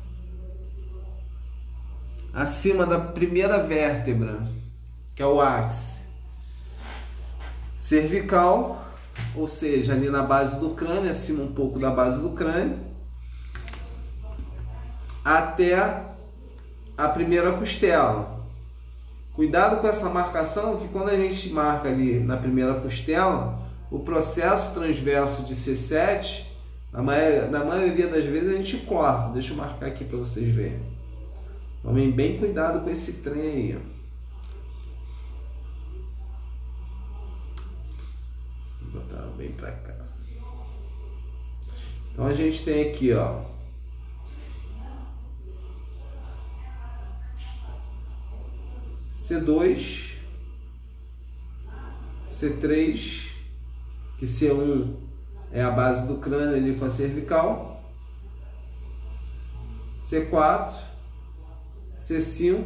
Acima 2.34 2.88
da 2.88 3.00
primeira 3.00 3.62
vértebra, 3.62 4.42
que 5.14 5.22
é 5.22 5.26
o 5.28 5.40
ápice 5.40 6.01
cervical, 7.82 8.86
ou 9.36 9.48
seja, 9.48 9.94
ali 9.94 10.08
na 10.08 10.22
base 10.22 10.60
do 10.60 10.70
crânio, 10.70 11.10
acima 11.10 11.42
um 11.42 11.52
pouco 11.52 11.80
da 11.80 11.90
base 11.90 12.22
do 12.22 12.30
crânio, 12.30 12.78
até 15.26 16.06
a 16.96 17.10
primeira 17.10 17.52
costela. 17.54 18.40
Cuidado 19.34 19.82
com 19.82 19.88
essa 19.88 20.10
marcação, 20.10 20.78
que 20.78 20.90
quando 20.90 21.10
a 21.10 21.16
gente 21.16 21.50
marca 21.50 21.90
ali 21.90 22.20
na 22.20 22.38
primeira 22.38 22.76
costela, 22.76 23.60
o 23.90 23.98
processo 23.98 24.76
transverso 24.76 25.44
de 25.44 25.56
C7, 25.56 26.46
na, 26.94 27.02
maioria, 27.02 27.48
maioria 27.48 28.08
das 28.08 28.26
vezes 28.26 28.54
a 28.54 28.58
gente 28.58 28.78
corta. 28.86 29.34
Deixa 29.34 29.54
eu 29.54 29.58
marcar 29.58 29.88
aqui 29.88 30.06
para 30.06 30.20
vocês 30.20 30.54
verem. 30.54 30.80
Tomem 31.82 32.12
bem 32.12 32.38
cuidado 32.38 32.84
com 32.84 32.90
esse 32.92 33.14
trem 33.14 33.42
aí. 33.42 33.80
Vou 38.92 39.02
botar 39.02 39.24
bem 39.42 39.52
para 39.54 39.72
cá. 39.72 39.96
Então 42.12 42.28
a 42.28 42.34
gente 42.34 42.64
tem 42.64 42.90
aqui, 42.90 43.12
ó. 43.14 43.42
C2, 49.16 50.12
C3 52.28 53.30
que 54.20 54.26
C1 54.26 54.96
é 55.52 55.64
a 55.64 55.72
base 55.72 56.06
do 56.06 56.18
crânio 56.18 56.56
ali 56.56 56.76
com 56.76 56.86
a 56.86 56.90
cervical, 56.92 57.84
C4, 60.04 60.76
C5, 61.98 62.64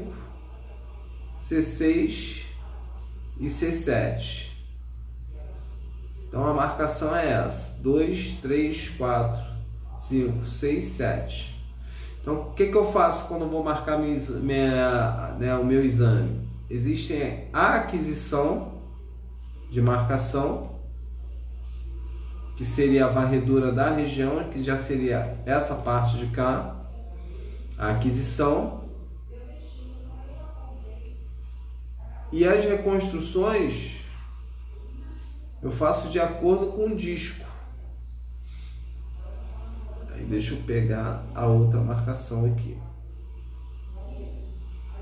C6 1.39 2.43
e 3.39 3.45
C7. 3.45 4.44
Então 6.35 6.45
a 6.45 6.53
marcação 6.53 7.15
é 7.15 7.31
essa: 7.31 7.81
2, 7.81 8.39
3, 8.41 8.89
4, 8.97 9.41
5, 9.97 10.45
6, 10.45 10.83
7. 10.83 11.55
Então 12.21 12.41
o 12.41 12.51
que, 12.51 12.67
que 12.67 12.75
eu 12.75 12.91
faço 12.91 13.29
quando 13.29 13.43
eu 13.43 13.49
vou 13.49 13.63
marcar 13.63 13.97
minha, 13.97 14.19
minha, 14.41 15.35
né, 15.39 15.55
o 15.55 15.63
meu 15.63 15.81
exame? 15.81 16.45
Existe 16.69 17.47
a 17.53 17.75
aquisição 17.75 18.73
de 19.71 19.81
marcação 19.81 20.75
que 22.57 22.65
seria 22.65 23.05
a 23.05 23.09
varredura 23.09 23.71
da 23.71 23.91
região, 23.91 24.43
que 24.49 24.61
já 24.61 24.75
seria 24.75 25.37
essa 25.45 25.75
parte 25.75 26.17
de 26.17 26.27
cá, 26.27 26.75
a 27.77 27.91
aquisição. 27.91 28.83
E 32.29 32.43
as 32.43 32.65
reconstruções 32.65 34.03
eu 35.61 35.71
faço 35.71 36.09
de 36.09 36.19
acordo 36.19 36.73
com 36.73 36.87
o 36.87 36.95
disco. 36.95 37.45
Aí 40.11 40.23
deixa 40.25 40.53
eu 40.53 40.61
pegar 40.61 41.23
a 41.33 41.45
outra 41.47 41.79
marcação 41.79 42.45
aqui. 42.45 42.77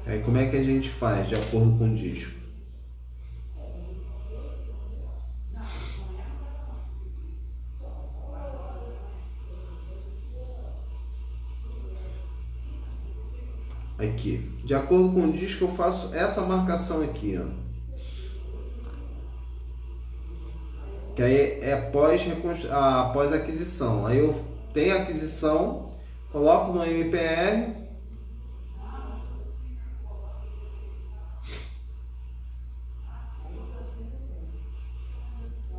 Aí 0.06 0.22
como 0.22 0.38
é 0.38 0.50
que 0.50 0.58
a 0.58 0.64
gente 0.64 0.90
faz 0.90 1.28
de 1.28 1.36
acordo 1.36 1.78
com 1.78 1.92
o 1.92 1.96
disco? 1.96 2.44
aqui. 14.24 14.50
De 14.64 14.74
acordo 14.74 15.12
com 15.14 15.28
o 15.28 15.32
disco, 15.32 15.66
eu 15.66 15.70
faço 15.70 16.14
essa 16.14 16.42
marcação 16.42 17.02
aqui, 17.02 17.38
ó. 17.38 17.63
Que 21.16 21.22
aí 21.22 21.60
é 21.62 21.74
após, 21.74 22.22
após 22.72 23.32
aquisição. 23.32 24.06
Aí 24.06 24.18
eu 24.18 24.34
tenho 24.74 24.98
aquisição, 24.98 25.92
coloco 26.32 26.74
no 26.74 26.84
MPR. 26.84 27.84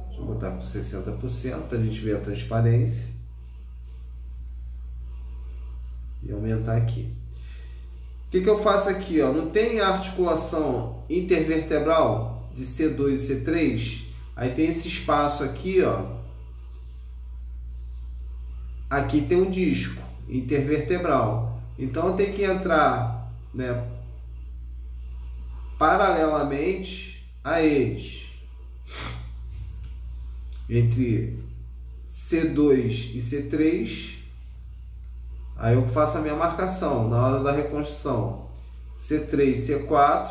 Deixa 0.06 0.20
eu 0.20 0.24
botar 0.24 0.50
com 0.52 0.60
60% 0.60 1.68
para 1.68 1.78
a 1.78 1.80
gente 1.80 2.00
ver 2.00 2.16
a 2.16 2.20
transparência. 2.20 3.12
E 6.22 6.32
aumentar 6.32 6.76
aqui 6.76 7.24
que, 8.34 8.40
que 8.40 8.50
eu 8.50 8.60
faço 8.60 8.88
aqui? 8.88 9.20
Ó? 9.20 9.32
Não 9.32 9.48
tem 9.50 9.78
articulação 9.78 11.04
intervertebral 11.08 12.50
de 12.52 12.64
C2 12.64 13.12
e 13.12 13.44
C3? 13.44 14.03
Aí 14.36 14.50
tem 14.52 14.66
esse 14.66 14.88
espaço 14.88 15.44
aqui, 15.44 15.82
ó. 15.82 16.04
Aqui 18.90 19.22
tem 19.22 19.40
um 19.40 19.50
disco 19.50 20.02
intervertebral. 20.28 21.60
Então 21.78 22.14
tenho 22.16 22.32
que 22.32 22.44
entrar, 22.44 23.30
né, 23.52 23.88
paralelamente 25.78 27.24
a 27.42 27.60
eles. 27.60 28.24
Entre 30.68 31.38
C2 32.08 33.14
e 33.14 33.18
C3 33.18 34.14
Aí 35.56 35.74
eu 35.74 35.86
faço 35.88 36.18
a 36.18 36.20
minha 36.20 36.34
marcação 36.34 37.08
na 37.08 37.26
hora 37.26 37.40
da 37.40 37.52
reconstrução. 37.52 38.48
C3, 38.96 39.54
C4, 39.54 40.30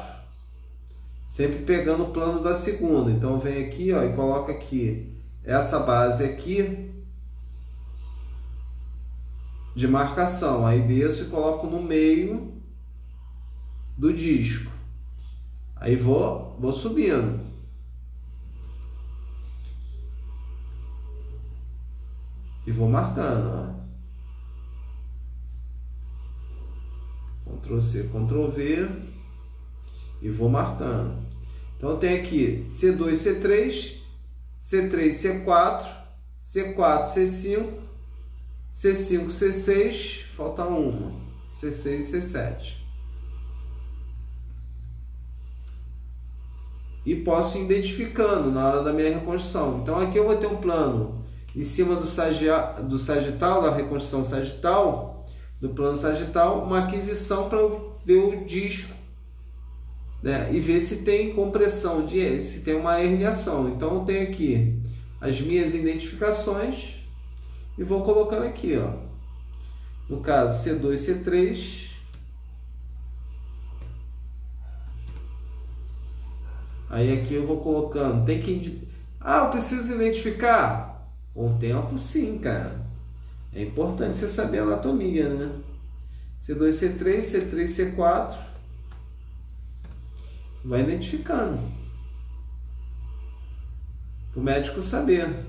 sempre 1.34 1.64
pegando 1.64 2.04
o 2.04 2.12
plano 2.12 2.44
da 2.44 2.54
segunda. 2.54 3.10
Então 3.10 3.40
vem 3.40 3.66
aqui, 3.66 3.92
ó, 3.92 4.04
e 4.04 4.14
coloca 4.14 4.52
aqui 4.52 5.20
essa 5.44 5.80
base 5.80 6.24
aqui 6.24 6.94
de 9.76 9.88
marcação. 9.88 10.64
Aí 10.64 10.84
desço 10.84 11.24
e 11.24 11.30
coloco 11.30 11.66
no 11.66 11.82
meio 11.82 12.62
do 13.98 14.14
disco. 14.14 14.72
Aí 15.76 15.96
vou, 15.96 16.56
vou 16.60 16.72
subindo. 16.72 17.40
E 22.68 22.72
vou 22.72 22.88
marcando, 22.88 23.74
ó. 27.48 27.56
Ctrl 27.58 27.82
C, 27.82 28.04
Ctrl 28.04 28.48
V 28.50 29.14
e 30.24 30.30
vou 30.30 30.50
marcando. 30.50 31.16
Então 31.78 31.98
tem 31.98 32.18
aqui 32.18 32.66
C2, 32.70 33.12
C3, 33.12 33.98
C3, 34.62 35.10
C4, 35.10 35.86
C4, 36.42 37.04
C5, 37.04 37.70
C5, 38.74 39.28
C6, 39.28 40.24
falta 40.36 40.64
uma, 40.64 41.12
C6 41.52 41.86
e 41.86 42.00
C7. 42.00 42.74
E 47.06 47.16
posso 47.18 47.58
ir 47.58 47.66
identificando 47.66 48.50
na 48.50 48.66
hora 48.66 48.82
da 48.82 48.94
minha 48.94 49.14
reconstrução. 49.14 49.82
Então 49.82 50.00
aqui 50.00 50.18
eu 50.18 50.24
vou 50.24 50.38
ter 50.38 50.48
um 50.48 50.56
plano 50.56 51.22
em 51.54 51.64
cima 51.64 51.98
do, 51.98 52.06
sagia, 52.06 52.58
do 52.82 52.98
sagital, 52.98 53.62
da 53.62 53.76
reconstrução 53.76 54.24
sagital, 54.24 55.26
do 55.60 55.70
plano 55.70 55.98
sagital, 55.98 56.64
uma 56.64 56.86
aquisição 56.86 57.50
para 57.50 57.60
ver 58.06 58.20
o 58.20 58.46
disco 58.46 59.03
né? 60.24 60.50
e 60.52 60.60
ver 60.60 60.80
se 60.80 61.04
tem 61.04 61.34
compressão, 61.34 62.06
de, 62.06 62.42
se 62.42 62.62
tem 62.62 62.76
uma 62.76 63.00
herniação. 63.00 63.70
Então 63.70 63.96
eu 63.96 64.00
tenho 64.02 64.24
aqui 64.24 64.82
as 65.22 65.40
minhas 65.40 65.76
identificações 65.76 66.96
e 67.78 67.84
vou 67.84 68.02
colocando 68.02 68.46
aqui, 68.46 68.78
ó. 68.78 68.94
No 70.10 70.22
caso 70.22 70.68
C2, 70.68 70.96
C3. 70.96 71.92
Aí 76.90 77.20
aqui 77.20 77.36
eu 77.36 77.46
vou 77.46 77.60
colocando, 77.60 78.26
tem 78.26 78.40
que 78.40 78.92
ah, 79.24 79.46
eu 79.46 79.50
preciso 79.52 79.94
identificar. 79.94 80.92
Com 81.34 81.48
o 81.48 81.58
tempo, 81.58 81.98
sim, 81.98 82.38
cara. 82.38 82.80
É 83.56 83.64
importante 83.64 84.18
você 84.18 84.28
saber 84.28 84.60
a 84.60 84.64
anatomia, 84.64 85.30
né? 85.30 85.50
C2, 86.42 86.70
C3, 86.70 87.18
C3, 87.20 87.96
C4. 87.96 88.53
Vai 90.64 90.82
identificando. 90.82 91.60
Para 94.32 94.40
o 94.40 94.44
médico 94.44 94.82
saber. 94.82 95.46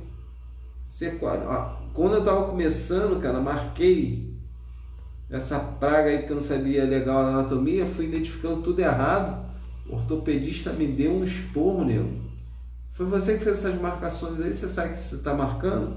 C4. 0.89 1.43
Ó, 1.47 1.77
quando 1.93 2.15
eu 2.15 2.19
estava 2.21 2.47
começando, 2.47 3.21
cara, 3.21 3.41
marquei 3.41 4.35
essa 5.31 5.59
praga 5.59 6.11
aí 6.11 6.23
que 6.25 6.31
eu 6.31 6.37
não 6.37 6.43
sabia 6.43 6.85
legal 6.85 7.19
a 7.19 7.29
anatomia, 7.29 7.87
fui 7.87 8.07
identificando 8.07 8.62
tudo 8.62 8.81
errado. 8.81 9.45
O 9.89 9.97
ortopedista 9.97 10.73
me 10.73 10.87
deu 10.87 11.12
um 11.12 11.25
esporro, 11.25 11.85
nego. 11.85 12.11
Foi 12.93 13.07
você 13.07 13.37
que 13.37 13.45
fez 13.45 13.59
essas 13.59 13.81
marcações 13.81 14.41
aí, 14.41 14.55
você 14.55 14.69
sabe 14.69 14.93
que 14.93 14.99
você 14.99 15.17
está 15.17 15.35
marcando? 15.35 15.97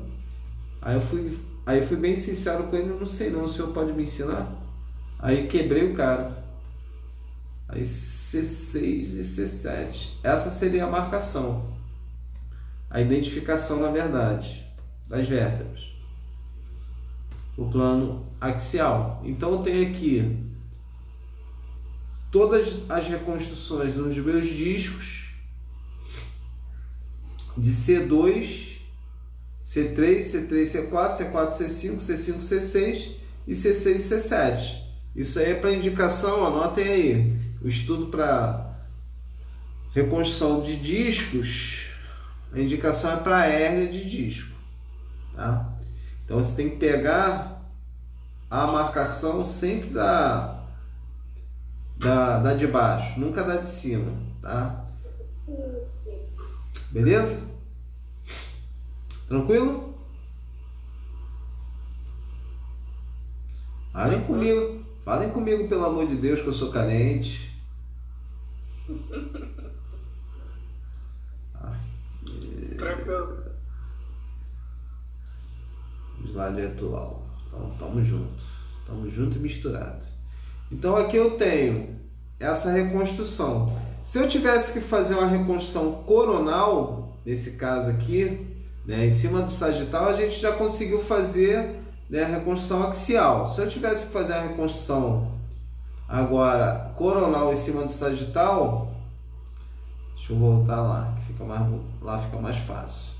Aí 0.81 0.95
eu 0.95 1.01
fui, 1.01 1.37
aí 1.65 1.79
eu 1.79 1.87
fui 1.87 1.97
bem 1.97 2.17
sincero 2.17 2.63
com 2.63 2.75
ele, 2.75 2.87
não 2.87 3.05
sei 3.05 3.29
não, 3.29 3.43
o 3.43 3.49
senhor 3.49 3.71
pode 3.71 3.93
me 3.93 4.03
ensinar? 4.03 4.51
Aí 5.19 5.47
quebrei 5.47 5.91
o 5.91 5.93
cara. 5.93 6.36
Aí 7.69 7.81
C6 7.81 9.17
e 9.17 9.21
C7. 9.21 10.09
Essa 10.23 10.49
seria 10.49 10.85
a 10.85 10.89
marcação. 10.89 11.75
A 12.89 13.01
identificação, 13.01 13.79
na 13.79 13.89
verdade, 13.89 14.65
das 15.07 15.27
vértebras. 15.27 15.81
O 17.57 17.69
plano 17.69 18.25
axial. 18.39 19.21
Então 19.25 19.51
eu 19.51 19.57
tenho 19.59 19.89
aqui 19.89 20.47
todas 22.31 22.89
as 22.89 23.07
reconstruções 23.07 23.93
dos 23.95 24.17
meus 24.17 24.45
discos 24.45 25.33
de 27.57 27.71
C2, 27.71 28.77
C3, 29.65 30.19
C3, 30.19 30.63
C4, 30.63 31.17
C4, 31.17 31.57
C5, 31.57 31.97
C5, 31.97 32.37
C6 32.37 33.11
e 33.47 33.51
C6 33.53 33.85
e 33.87 33.97
C7. 33.97 34.87
Isso 35.15 35.39
aí 35.39 35.51
é 35.51 35.55
para 35.55 35.73
indicação, 35.73 36.45
anotem 36.45 36.87
aí. 36.87 37.36
O 37.61 37.67
estudo 37.67 38.07
para 38.07 38.75
reconstrução 39.93 40.61
de 40.61 40.75
discos, 40.77 41.87
a 42.53 42.59
indicação 42.59 43.13
é 43.13 43.17
para 43.17 43.45
hérnia 43.45 43.91
de 43.91 44.07
disco. 44.07 44.55
Tá? 45.35 45.73
Então 46.23 46.37
você 46.37 46.55
tem 46.55 46.69
que 46.69 46.77
pegar 46.77 47.61
a 48.49 48.67
marcação 48.67 49.45
sempre 49.45 49.89
da, 49.89 50.63
da, 51.97 52.39
da 52.39 52.53
de 52.53 52.67
baixo, 52.67 53.19
nunca 53.19 53.43
da 53.43 53.57
de 53.57 53.69
cima. 53.69 54.11
Tá? 54.41 54.85
Beleza? 56.91 57.47
Tranquilo? 59.27 59.95
Falem 63.91 64.21
comigo. 64.21 64.76
Falem 65.07 65.29
comigo, 65.29 65.69
pelo 65.69 65.85
amor 65.85 66.05
de 66.05 66.15
Deus, 66.15 66.41
que 66.41 66.47
eu 66.47 66.53
sou 66.53 66.69
carente. 66.69 67.57
Tranquilo. 72.77 73.41
Slide 76.25 76.61
atual. 76.61 77.25
Então, 77.47 77.69
tamo 77.79 78.03
junto. 78.03 78.43
Tamo 78.85 79.09
junto 79.09 79.37
e 79.37 79.39
misturado. 79.39 80.05
Então, 80.69 80.97
aqui 80.97 81.15
eu 81.15 81.37
tenho 81.37 81.97
essa 82.37 82.69
reconstrução. 82.73 83.71
Se 84.03 84.17
eu 84.17 84.27
tivesse 84.27 84.73
que 84.73 84.81
fazer 84.81 85.13
uma 85.13 85.27
reconstrução 85.27 86.03
coronal, 86.03 87.17
nesse 87.25 87.51
caso 87.51 87.91
aqui, 87.91 88.45
né, 88.85 89.05
em 89.05 89.11
cima 89.11 89.41
do 89.41 89.51
sagital, 89.51 90.09
a 90.09 90.13
gente 90.17 90.37
já 90.37 90.51
conseguiu 90.51 90.99
fazer 90.99 91.76
né, 92.09 92.23
a 92.23 92.27
reconstrução 92.27 92.83
axial. 92.83 93.47
Se 93.47 93.61
eu 93.61 93.69
tivesse 93.69 94.07
que 94.07 94.13
fazer 94.13 94.33
a 94.33 94.41
reconstrução 94.41 95.31
agora 96.07 96.91
coronal 96.95 97.51
em 97.51 97.55
cima 97.55 97.83
do 97.83 97.91
sagital, 97.91 98.93
deixa 100.15 100.33
eu 100.33 100.37
voltar 100.37 100.81
lá, 100.81 101.13
que 101.17 101.25
fica 101.33 101.43
mais, 101.43 101.81
lá 102.01 102.19
fica 102.19 102.37
mais 102.37 102.55
fácil. 102.57 103.17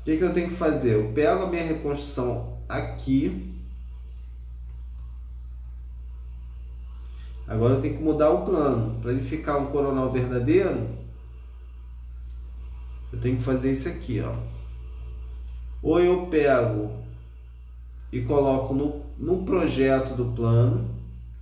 O 0.00 0.04
que, 0.04 0.18
que 0.18 0.24
eu 0.24 0.34
tenho 0.34 0.48
que 0.48 0.54
fazer? 0.54 0.96
Eu 0.96 1.12
pego 1.12 1.44
a 1.44 1.46
minha 1.46 1.64
reconstrução 1.64 2.58
aqui 2.68 3.54
Agora 7.46 7.74
eu 7.74 7.80
tenho 7.80 7.96
que 7.96 8.02
mudar 8.02 8.30
o 8.30 8.44
plano. 8.44 9.00
Para 9.00 9.12
ele 9.12 9.22
ficar 9.22 9.58
um 9.58 9.66
coronal 9.66 10.10
verdadeiro, 10.10 10.88
eu 13.14 13.20
tenho 13.20 13.36
que 13.36 13.44
fazer 13.44 13.70
isso 13.70 13.88
aqui, 13.88 14.20
ó. 14.20 14.34
Ou 15.80 16.00
eu 16.00 16.26
pego 16.26 16.90
e 18.12 18.20
coloco 18.22 18.74
no, 18.74 19.04
no 19.16 19.44
projeto 19.44 20.16
do 20.16 20.32
plano 20.34 20.90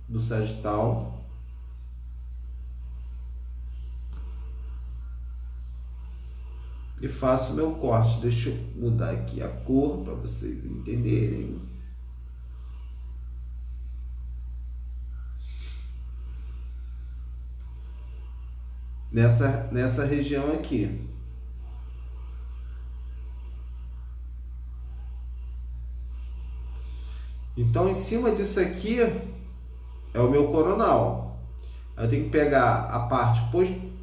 do 0.07 0.21
sagital. 0.21 1.19
E 7.01 7.07
faço 7.07 7.53
meu 7.53 7.71
corte. 7.71 8.21
Deixa 8.21 8.49
eu 8.49 8.57
mudar 8.75 9.09
aqui 9.09 9.41
a 9.41 9.47
cor 9.47 10.03
para 10.03 10.13
vocês 10.13 10.63
entenderem. 10.63 11.59
nessa, 19.11 19.69
nessa 19.71 20.05
região 20.05 20.51
aqui. 20.53 21.13
Então, 27.55 27.89
em 27.89 27.93
cima 27.93 28.31
disso 28.31 28.59
aqui 28.59 28.99
é 30.13 30.19
o 30.19 30.29
meu 30.29 30.47
coronal. 30.47 31.37
Eu 31.97 32.09
tenho 32.09 32.25
que 32.25 32.29
pegar 32.29 32.85
a 32.85 32.99
parte 33.01 33.41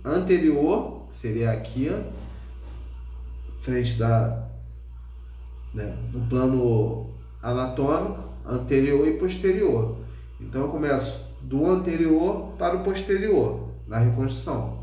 anterior, 0.05 1.03
seria 1.11 1.51
aqui, 1.51 1.90
frente 3.61 3.94
da 3.94 4.46
né, 5.74 5.96
do 6.12 6.20
plano 6.28 7.11
anatômico, 7.42 8.24
anterior 8.46 9.07
e 9.07 9.18
posterior. 9.18 9.96
Então, 10.40 10.62
eu 10.62 10.68
começo 10.68 11.24
do 11.42 11.66
anterior 11.66 12.53
para 12.59 12.76
o 12.76 12.84
posterior 12.84 13.68
na 13.86 13.98
reconstrução 13.98 14.80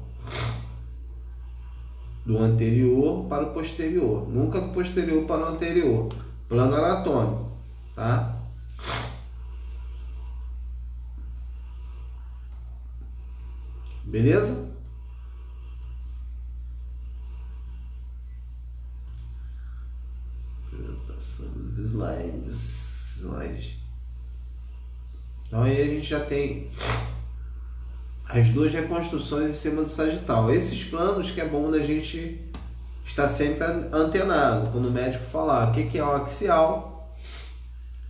do 2.28 2.38
anterior 2.40 3.26
para 3.30 3.46
o 3.46 3.54
posterior, 3.54 4.28
nunca 4.28 4.60
do 4.60 4.74
posterior 4.74 5.24
para 5.24 5.46
o 5.46 5.48
anterior. 5.48 6.10
Plano 6.50 6.76
anatômico, 6.76 7.52
tá? 7.96 8.37
Beleza? 14.06 14.72
Apresentação 20.66 21.50
dos 21.50 21.78
slides. 21.78 23.18
slides. 23.18 23.78
Então 25.46 25.64
aí 25.64 25.82
a 25.82 25.86
gente 25.86 26.08
já 26.08 26.20
tem 26.20 26.72
as 28.30 28.50
duas 28.50 28.74
reconstruções 28.74 29.52
em 29.52 29.54
cima 29.54 29.82
do 29.84 29.90
sagital. 29.90 30.52
Esses 30.52 30.84
planos 30.86 31.32
que 31.32 31.40
é 31.40 31.48
bom 31.48 31.70
da 31.70 31.80
gente 31.80 32.42
estar 33.06 33.28
sempre 33.28 33.66
antenado 33.92 34.70
quando 34.72 34.88
o 34.88 34.92
médico 34.92 35.26
falar 35.26 35.70
o 35.70 35.72
que, 35.74 35.86
que 35.86 35.98
é 35.98 36.04
o 36.04 36.12
axial. 36.12 36.97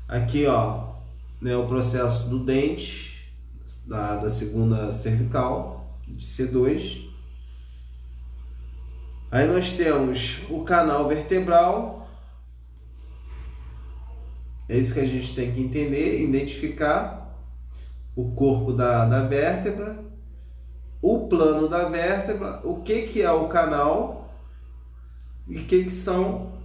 Aqui, 0.08 0.46
ó, 0.46 0.94
né, 1.42 1.56
o 1.56 1.68
processo 1.68 2.30
do 2.30 2.40
dente 2.40 3.32
da, 3.86 4.18
da 4.18 4.30
segunda 4.30 4.92
cervical 4.94 5.86
de 6.08 6.26
C2. 6.26 7.08
Aí 9.30 9.48
nós 9.48 9.74
temos 9.74 10.40
o 10.50 10.64
canal 10.64 11.08
vertebral. 11.08 12.08
É 14.70 14.78
isso 14.78 14.94
que 14.94 15.00
a 15.00 15.08
gente 15.08 15.36
tem 15.36 15.52
que 15.52 15.62
entender, 15.62 16.22
identificar 16.22 17.36
o 18.16 18.32
corpo 18.32 18.74
da, 18.74 19.06
da 19.06 19.24
vértebra 19.24 20.08
o 21.02 21.28
plano 21.28 21.68
da 21.68 21.88
vértebra, 21.90 22.60
o 22.64 22.82
que, 22.82 23.04
que 23.04 23.22
é 23.22 23.32
o 23.32 23.48
canal 23.48 24.34
e 25.48 25.58
o 25.58 25.66
que, 25.66 25.86
que 25.86 25.92
são 25.92 26.57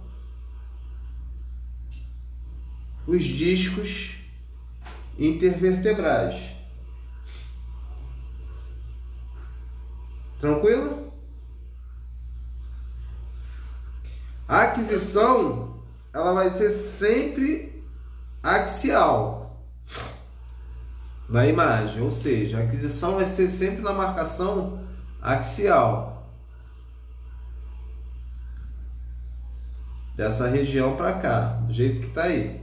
os 3.07 3.23
discos 3.23 4.17
intervertebrais. 5.17 6.53
Tranquilo? 10.39 11.13
A 14.47 14.63
aquisição 14.63 15.81
ela 16.13 16.33
vai 16.33 16.51
ser 16.51 16.71
sempre 16.71 17.83
axial. 18.41 19.41
na 21.29 21.47
imagem, 21.47 22.01
ou 22.01 22.11
seja, 22.11 22.59
a 22.59 22.63
aquisição 22.63 23.15
vai 23.15 23.25
ser 23.25 23.47
sempre 23.49 23.81
na 23.81 23.93
marcação 23.93 24.85
axial. 25.21 26.29
Dessa 30.15 30.47
região 30.47 30.95
para 30.95 31.13
cá, 31.13 31.39
do 31.65 31.73
jeito 31.73 31.99
que 32.01 32.07
está 32.07 32.23
aí. 32.23 32.62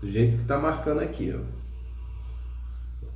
Do 0.00 0.10
jeito 0.10 0.36
que 0.36 0.42
está 0.42 0.58
marcando 0.58 1.00
aqui, 1.00 1.34
ó. 1.34 1.40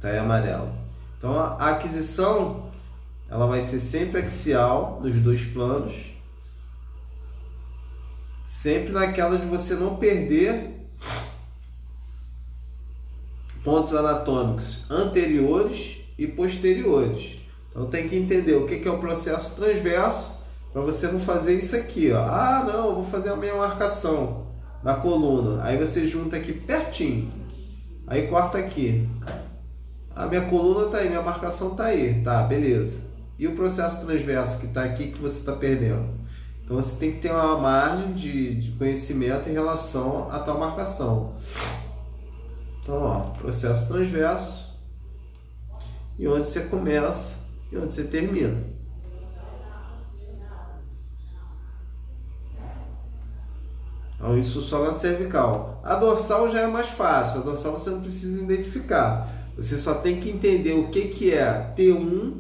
Tá 0.01 0.15
em 0.15 0.19
amarelo. 0.19 0.71
Então 1.17 1.39
a 1.39 1.71
aquisição 1.71 2.71
ela 3.31 3.47
vai 3.47 3.63
ser 3.63 3.81
sempre 3.81 4.21
axial 4.21 5.01
nos 5.03 5.15
dois 5.17 5.45
planos 5.47 6.15
sempre 8.45 8.93
naquela 8.93 9.39
de 9.39 9.47
você 9.47 9.75
não 9.75 9.97
perder 9.97 10.71
pontos 13.63 13.95
anatômicos 13.95 14.85
anteriores 14.91 15.99
e 16.19 16.27
posteriores. 16.27 17.39
Então 17.71 17.87
tem 17.87 18.09
que 18.09 18.17
entender 18.17 18.55
o 18.55 18.67
que 18.67 18.87
é 18.87 18.91
o 18.91 18.99
processo 18.99 19.57
transverso 19.57 20.34
para 20.75 20.83
você 20.83 21.07
não 21.07 21.21
fazer 21.21 21.57
isso 21.57 21.77
aqui. 21.77 22.11
Ó. 22.11 22.19
Ah, 22.19 22.65
não, 22.67 22.89
eu 22.89 22.95
vou 22.97 23.05
fazer 23.05 23.29
a 23.31 23.37
minha 23.37 23.55
marcação 23.55 24.49
da 24.83 24.95
coluna. 24.95 25.63
Aí 25.63 25.79
você 25.79 26.05
junta 26.05 26.35
aqui 26.35 26.53
pertinho. 26.53 27.31
Aí 28.09 28.27
corta 28.27 28.59
aqui. 28.59 29.09
A 30.17 30.27
minha 30.27 30.43
coluna 30.47 30.87
está 30.87 30.99
aí, 30.99 31.09
minha 31.09 31.23
marcação 31.23 31.71
está 31.71 31.85
aí. 31.85 32.21
Tá, 32.25 32.43
beleza. 32.43 33.05
E 33.39 33.47
o 33.47 33.55
processo 33.55 34.05
transverso 34.05 34.59
que 34.59 34.67
está 34.67 34.83
aqui 34.83 35.13
que 35.13 35.19
você 35.21 35.39
está 35.39 35.53
perdendo? 35.53 36.09
Então 36.65 36.77
você 36.77 36.97
tem 36.99 37.13
que 37.13 37.21
ter 37.21 37.31
uma 37.31 37.57
margem 37.57 38.13
de, 38.13 38.57
de 38.57 38.73
conhecimento 38.73 39.49
em 39.49 39.53
relação 39.53 40.29
à 40.29 40.41
tua 40.41 40.59
marcação. 40.59 41.37
Então, 42.83 43.01
ó, 43.01 43.21
processo 43.39 43.87
transverso 43.87 44.77
e 46.19 46.27
onde 46.27 46.47
você 46.47 46.63
começa 46.63 47.45
e 47.71 47.79
onde 47.79 47.93
você 47.93 48.03
termina. 48.03 48.74
Então, 54.25 54.39
isso 54.39 54.63
só 54.63 54.83
na 54.83 54.95
cervical. 54.95 55.79
A 55.85 55.97
dorsal 55.97 56.49
já 56.49 56.61
é 56.61 56.67
mais 56.67 56.89
fácil, 56.89 57.41
a 57.41 57.43
dorsal 57.43 57.73
você 57.73 57.91
não 57.91 58.01
precisa 58.01 58.43
identificar. 58.43 59.31
Você 59.55 59.77
só 59.77 59.93
tem 59.93 60.19
que 60.19 60.31
entender 60.31 60.73
o 60.73 60.89
que, 60.89 61.09
que 61.09 61.35
é 61.35 61.75
T1 61.77 62.35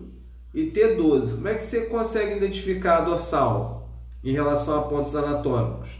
e 0.54 0.70
T12. 0.70 1.34
Como 1.34 1.48
é 1.48 1.54
que 1.54 1.62
você 1.62 1.82
consegue 1.86 2.38
identificar 2.38 2.98
a 2.98 3.00
dorsal? 3.02 3.74
em 4.24 4.32
relação 4.32 4.80
a 4.80 4.82
pontos 4.88 5.14
anatômicos? 5.14 5.90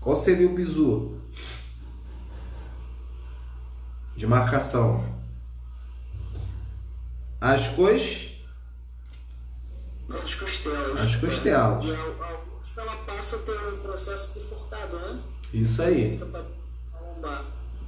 Qual 0.00 0.14
seria 0.14 0.46
o 0.46 0.54
bizu 0.54 1.20
de 4.16 4.26
marcação? 4.26 5.04
As 7.40 7.66
cois? 7.68 8.30
As 10.08 10.34
costelas. 10.36 11.00
As 11.00 11.16
costelas. 11.16 11.84
Ela 12.76 12.96
passa 13.06 13.36
a 13.36 13.38
ter 13.40 13.52
um 13.52 13.78
processo 13.78 14.32
bifurcado, 14.34 14.96
né? 14.98 15.18
Isso 15.52 15.82
aí. 15.82 16.20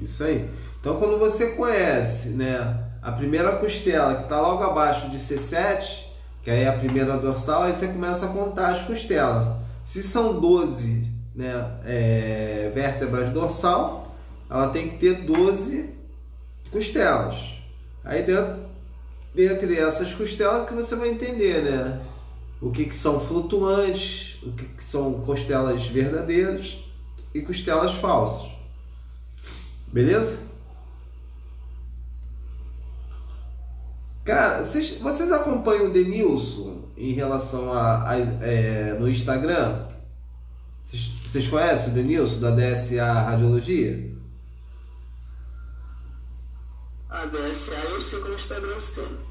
Isso 0.00 0.24
aí. 0.24 0.48
Então, 0.80 0.98
quando 0.98 1.18
você 1.18 1.52
conhece, 1.52 2.30
né, 2.30 2.84
a 3.02 3.12
primeira 3.12 3.56
costela 3.56 4.14
que 4.16 4.22
está 4.22 4.40
logo 4.40 4.62
abaixo 4.62 5.10
de 5.10 5.18
C7, 5.18 6.04
que 6.42 6.50
aí 6.50 6.62
é 6.62 6.68
a 6.68 6.78
primeira 6.78 7.16
dorsal, 7.16 7.64
aí 7.64 7.74
você 7.74 7.88
começa 7.88 8.26
a 8.26 8.28
contar 8.30 8.68
as 8.68 8.82
costelas. 8.82 9.46
Se 9.84 10.02
são 10.02 10.40
12 10.40 11.06
né, 11.34 11.78
é, 11.84 12.72
vértebras 12.74 13.28
dorsal, 13.30 14.16
ela 14.48 14.68
tem 14.68 14.88
que 14.88 14.98
ter 14.98 15.24
12 15.24 15.90
costelas. 16.70 17.36
Aí 18.04 18.22
dentro, 18.22 18.56
dentre 19.34 19.78
essas 19.78 20.14
costelas 20.14 20.68
que 20.68 20.74
você 20.74 20.96
vai 20.96 21.10
entender, 21.10 21.62
né? 21.62 22.00
O 22.60 22.70
que, 22.70 22.84
que 22.86 22.94
são 22.94 23.20
flutuantes, 23.20 24.42
o 24.42 24.52
que, 24.52 24.64
que 24.64 24.82
são 24.82 25.20
costelas 25.20 25.86
verdadeiras 25.86 26.78
e 27.34 27.42
costelas 27.42 27.92
falsas. 27.94 28.50
Beleza? 29.88 30.38
Cara, 34.24 34.64
vocês, 34.64 34.98
vocês 34.98 35.32
acompanham 35.32 35.86
o 35.86 35.90
Denilson 35.90 36.82
em 36.96 37.12
relação 37.12 37.72
a, 37.72 38.10
a 38.10 38.18
é, 38.18 38.92
no 38.98 39.08
Instagram? 39.08 39.86
Vocês, 40.82 41.10
vocês 41.24 41.48
conhecem 41.48 41.92
o 41.92 41.94
Denilson 41.94 42.40
da 42.40 42.50
DSA 42.50 43.12
Radiologia? 43.12 44.12
A 47.08 47.24
DSA 47.24 47.72
eu 47.72 48.00
sei 48.00 48.20
como 48.20 48.34
Instagram 48.34 48.78
sim. 48.78 49.27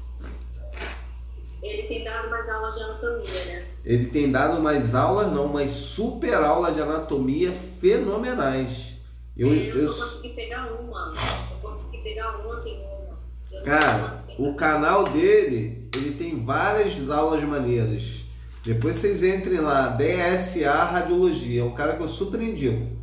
Ele 1.62 1.82
tem 1.84 2.04
dado 2.04 2.30
mais 2.30 2.48
aulas 2.48 2.74
de 2.76 2.82
anatomia, 2.82 3.44
né? 3.46 3.66
Ele 3.84 4.06
tem 4.06 4.30
dado 4.30 4.62
mais 4.62 4.94
aulas, 4.94 5.32
não, 5.32 5.48
mas 5.48 5.70
super 5.70 6.34
aulas 6.34 6.74
de 6.74 6.80
anatomia 6.80 7.52
fenomenais. 7.80 8.94
Eu, 9.36 9.48
eu, 9.48 9.76
eu 9.76 9.92
só 9.92 10.04
consegui 10.04 10.34
pegar 10.34 10.66
uma. 10.72 11.12
Eu 11.50 11.56
consegui 11.70 11.98
pegar 11.98 12.36
uma, 12.38 12.56
tem 12.56 12.80
uma. 12.80 13.62
Cara, 13.62 14.24
o 14.38 14.54
canal 14.54 15.04
dele, 15.04 15.88
ele 15.96 16.12
tem 16.12 16.44
várias 16.44 17.10
aulas 17.10 17.42
maneiras. 17.42 18.18
Depois 18.64 18.96
vocês 18.96 19.22
entrem 19.22 19.60
lá, 19.60 19.88
DSA 19.88 20.84
Radiologia, 20.84 21.62
é 21.62 21.64
um 21.64 21.74
cara 21.74 21.96
que 21.96 22.02
eu 22.02 22.08
super 22.08 22.40
indico. 22.40 22.98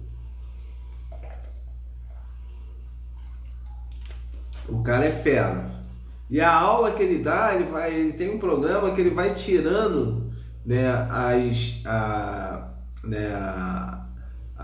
O 4.68 4.82
cara 4.82 5.06
é 5.06 5.12
fera. 5.12 5.75
E 6.30 6.42
a 6.42 6.52
aula 6.52 6.92
que 6.92 7.04
ele 7.04 7.20
dá, 7.20 7.54
ele 7.54 7.66
vai, 7.66 7.94
ele 7.94 8.14
tem 8.14 8.34
um 8.34 8.40
programa 8.40 8.92
que 8.92 9.02
ele 9.02 9.12
vai 9.12 9.34
tirando, 9.34 10.32
né, 10.66 10.90
as, 11.10 11.82
a, 11.86 12.70
né, 13.04 13.28
a, 13.36 14.06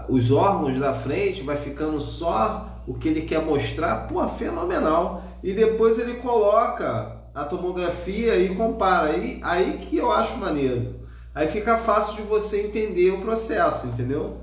os 0.10 0.32
órgãos 0.32 0.80
da 0.80 0.94
frente, 0.94 1.44
vai 1.44 1.58
ficando 1.58 2.00
só 2.02 2.84
o 2.88 2.96
que 2.96 3.08
ele 3.08 3.22
quer 3.22 3.46
mostrar, 3.46 4.08
pô, 4.08 4.28
fenomenal 4.30 5.24
e 5.44 5.54
depois 5.54 6.00
ele 6.00 6.16
coloca 6.16 7.20
a 7.34 7.44
tomografia 7.44 8.38
e 8.38 8.56
compara. 8.56 9.10
Aí, 9.10 9.40
aí 9.44 9.78
que 9.78 9.98
eu 9.98 10.12
acho 10.12 10.38
maneiro. 10.38 11.02
Aí 11.34 11.48
fica 11.48 11.78
fácil 11.78 12.18
de 12.18 12.22
você 12.24 12.64
entender 12.64 13.12
o 13.12 13.22
processo, 13.22 13.88
entendeu? 13.88 14.42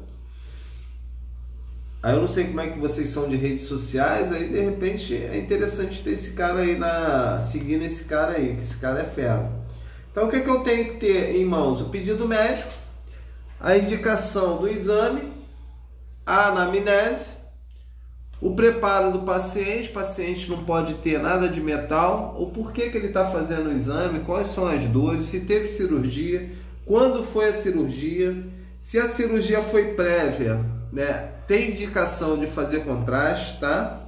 Aí 2.03 2.14
eu 2.14 2.20
não 2.20 2.28
sei 2.28 2.44
como 2.44 2.61
é 2.61 2.68
que 2.68 2.78
vocês 2.78 3.09
são 3.09 3.28
de 3.28 3.36
redes 3.36 3.64
sociais, 3.64 4.30
aí 4.30 4.49
de 4.49 4.61
repente 4.61 5.16
é 5.16 5.36
interessante 5.36 6.03
ter 6.03 6.12
esse 6.12 6.34
cara 6.34 6.61
aí 6.61 6.78
na 6.78 7.40
seguindo 7.40 7.84
esse 7.84 8.05
cara 8.05 8.34
aí, 8.34 8.55
que 8.55 8.62
esse 8.62 8.76
cara 8.76 9.01
é 9.01 9.05
fera. 9.05 9.51
Então 10.12 10.26
o 10.26 10.30
que, 10.30 10.36
é 10.36 10.40
que 10.40 10.49
eu 10.49 10.61
tenho 10.61 10.84
que 10.92 10.96
ter 10.99 11.36
em 11.36 11.44
mãos? 11.44 11.80
O 11.80 11.88
pedido 11.88 12.26
médico, 12.26 12.72
a 13.61 13.76
indicação 13.76 14.59
do 14.59 14.68
exame, 14.68 15.22
a 16.24 16.49
anamnese, 16.49 17.38
o 18.40 18.55
preparo 18.55 19.11
do 19.11 19.20
paciente, 19.20 19.90
o 19.90 19.92
paciente 19.92 20.49
não 20.49 20.64
pode 20.64 20.94
ter 20.94 21.18
nada 21.18 21.49
de 21.49 21.61
metal, 21.61 22.36
o 22.38 22.51
porquê 22.53 22.90
que 22.90 22.96
ele 22.96 23.09
está 23.09 23.28
fazendo 23.28 23.70
o 23.70 23.72
exame, 23.72 24.20
quais 24.20 24.49
são 24.49 24.68
as 24.68 24.82
dores, 24.84 25.24
se 25.24 25.40
teve 25.40 25.68
cirurgia, 25.68 26.49
quando 26.86 27.24
foi 27.24 27.49
a 27.49 27.55
cirurgia, 27.55 28.36
se 28.78 28.99
a 28.99 29.09
cirurgia 29.09 29.61
foi 29.61 29.94
prévia, 29.94 30.64
né? 30.92 31.38
Tem 31.49 31.70
indicação 31.70 32.38
de 32.38 32.46
fazer 32.46 32.84
contraste, 32.84 33.59
tá? 33.59 34.01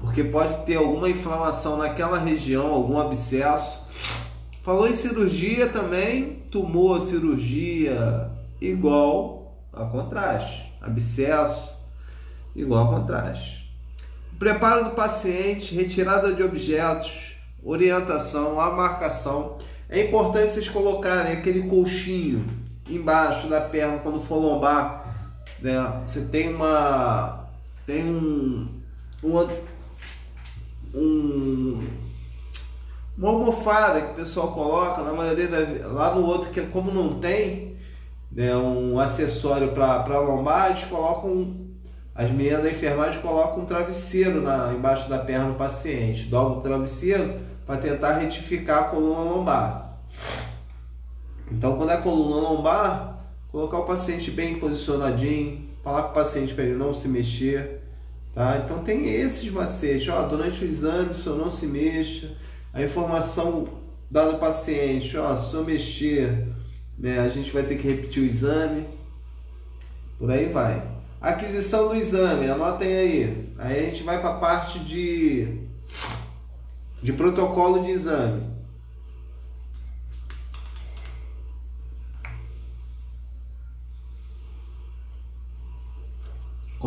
Porque 0.00 0.24
pode 0.24 0.64
ter 0.64 0.76
alguma 0.76 1.10
inflamação 1.10 1.76
naquela 1.76 2.18
região, 2.18 2.72
algum 2.72 2.98
abscesso. 2.98 3.86
Falou 4.62 4.88
em 4.88 4.94
cirurgia 4.94 5.68
também, 5.68 6.42
tumor, 6.50 7.02
cirurgia, 7.02 8.30
igual 8.62 9.58
a 9.70 9.84
contraste 9.84 10.72
abscesso, 10.80 11.70
igual 12.56 12.86
a 12.86 12.98
contraste. 12.98 13.70
Preparo 14.38 14.84
do 14.84 14.90
paciente, 14.92 15.74
retirada 15.74 16.32
de 16.32 16.42
objetos, 16.42 17.36
orientação, 17.62 18.58
a 18.58 18.70
marcação. 18.70 19.58
É 19.88 20.02
importante 20.02 20.50
vocês 20.50 20.68
colocarem 20.68 21.32
aquele 21.32 21.68
colchinho 21.68 22.63
embaixo 22.88 23.48
da 23.48 23.60
perna 23.60 23.98
quando 23.98 24.20
for 24.20 24.36
lombar. 24.36 25.04
Né? 25.60 26.02
Você 26.04 26.22
tem 26.22 26.54
uma. 26.54 27.46
Tem 27.86 28.04
um. 28.04 28.68
um, 29.22 29.48
um 30.94 31.80
uma 33.16 33.28
almofada 33.28 34.00
que 34.00 34.10
o 34.10 34.14
pessoal 34.14 34.48
coloca, 34.48 35.02
na 35.02 35.12
maioria 35.12 35.46
da, 35.46 35.88
lá 35.88 36.14
no 36.14 36.26
outro 36.26 36.50
que 36.50 36.60
como 36.62 36.90
não 36.92 37.20
tem, 37.20 37.76
né, 38.30 38.54
um 38.56 38.98
acessório 38.98 39.68
para 39.68 40.18
lombar, 40.18 40.70
eles 40.70 40.84
colocam, 40.84 41.54
as 42.14 42.30
meninas 42.30 42.62
da 42.64 42.70
enfermagem 42.70 43.20
colocam 43.20 43.62
um 43.62 43.66
travesseiro 43.66 44.40
na, 44.42 44.72
embaixo 44.72 45.08
da 45.08 45.18
perna 45.18 45.50
do 45.50 45.54
paciente, 45.54 46.24
dobra 46.24 46.58
o 46.58 46.60
travesseiro 46.60 47.40
para 47.64 47.76
tentar 47.76 48.18
retificar 48.18 48.80
a 48.80 48.84
coluna 48.84 49.20
lombar. 49.20 49.93
Então, 51.50 51.76
quando 51.76 51.90
é 51.90 51.96
coluna 51.98 52.48
lombar, 52.48 53.14
colocar 53.54 53.78
o 53.78 53.84
paciente 53.84 54.30
bem 54.30 54.58
posicionadinho, 54.58 55.68
falar 55.84 56.04
com 56.04 56.10
o 56.10 56.14
paciente 56.14 56.54
para 56.54 56.64
ele 56.64 56.74
não 56.74 56.94
se 56.94 57.06
mexer, 57.06 57.82
tá? 58.34 58.62
Então 58.64 58.82
tem 58.82 59.08
esses 59.08 59.48
macetes, 59.50 60.08
ó, 60.08 60.22
durante 60.22 60.64
o 60.64 60.66
exame, 60.66 61.10
o 61.10 61.14
senhor 61.14 61.38
não 61.38 61.50
se 61.50 61.66
mexa, 61.66 62.32
a 62.72 62.82
informação 62.82 63.68
dada 64.10 64.32
ao 64.32 64.38
paciente, 64.38 65.16
ó, 65.16 65.36
se 65.36 65.50
senhor 65.50 65.64
mexer, 65.64 66.48
né, 66.98 67.20
a 67.20 67.28
gente 67.28 67.52
vai 67.52 67.62
ter 67.62 67.76
que 67.76 67.86
repetir 67.86 68.22
o 68.22 68.26
exame, 68.26 68.86
por 70.18 70.30
aí 70.30 70.46
vai. 70.46 70.82
Aquisição 71.20 71.88
do 71.88 71.96
exame, 71.96 72.48
anotem 72.48 72.92
aí. 72.92 73.50
Aí 73.58 73.78
a 73.78 73.82
gente 73.82 74.02
vai 74.02 74.20
para 74.20 74.30
a 74.30 74.38
parte 74.38 74.78
de, 74.80 75.60
de 77.02 77.12
protocolo 77.12 77.82
de 77.82 77.90
exame. 77.90 78.42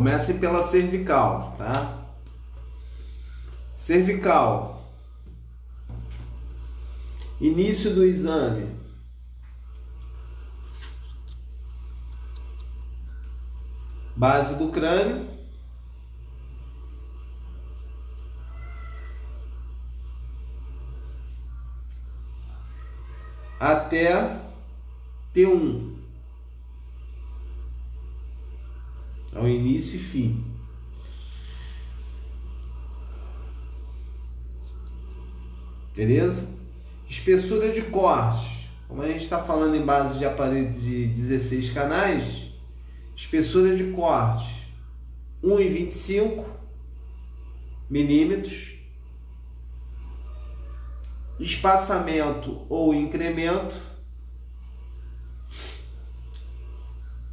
Comecem 0.07 0.39
pela 0.39 0.63
cervical, 0.63 1.53
tá? 1.57 2.01
Cervical. 3.77 4.89
Início 7.41 7.93
do 7.93 8.05
exame. 8.05 8.73
Base 14.15 14.55
do 14.55 14.69
crânio. 14.69 15.27
Até 23.59 24.39
T1. 25.35 25.96
Ao 29.37 29.47
início 29.47 29.97
e 29.97 29.99
fim. 29.99 30.45
Beleza? 35.95 36.47
Espessura 37.07 37.71
de 37.71 37.83
corte. 37.83 38.69
Como 38.87 39.01
a 39.01 39.07
gente 39.07 39.23
está 39.23 39.43
falando 39.43 39.75
em 39.75 39.85
base 39.85 40.17
de 40.17 40.25
aparelho 40.25 40.71
de 40.71 41.07
16 41.07 41.71
canais, 41.71 42.53
espessura 43.15 43.75
de 43.75 43.91
corte 43.91 44.71
1,25 45.43 46.45
milímetros. 47.89 48.75
Espaçamento 51.39 52.65
ou 52.69 52.93
incremento 52.93 53.75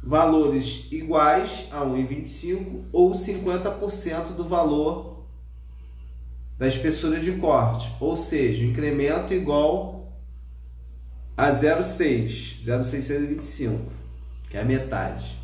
valores 0.05 0.87
iguais 0.91 1.65
a 1.71 1.81
1,25 1.81 2.83
ou 2.93 3.13
50% 3.13 4.35
do 4.35 4.43
valor 4.43 5.25
da 6.59 6.67
espessura 6.67 7.19
de 7.19 7.33
corte, 7.33 7.91
ou 7.99 8.15
seja, 8.15 8.63
incremento 8.63 9.33
igual 9.33 10.13
a 11.35 11.51
0,6, 11.51 12.63
0,625, 12.63 13.81
que 14.49 14.55
é 14.55 14.61
a 14.61 14.65
metade. 14.65 15.35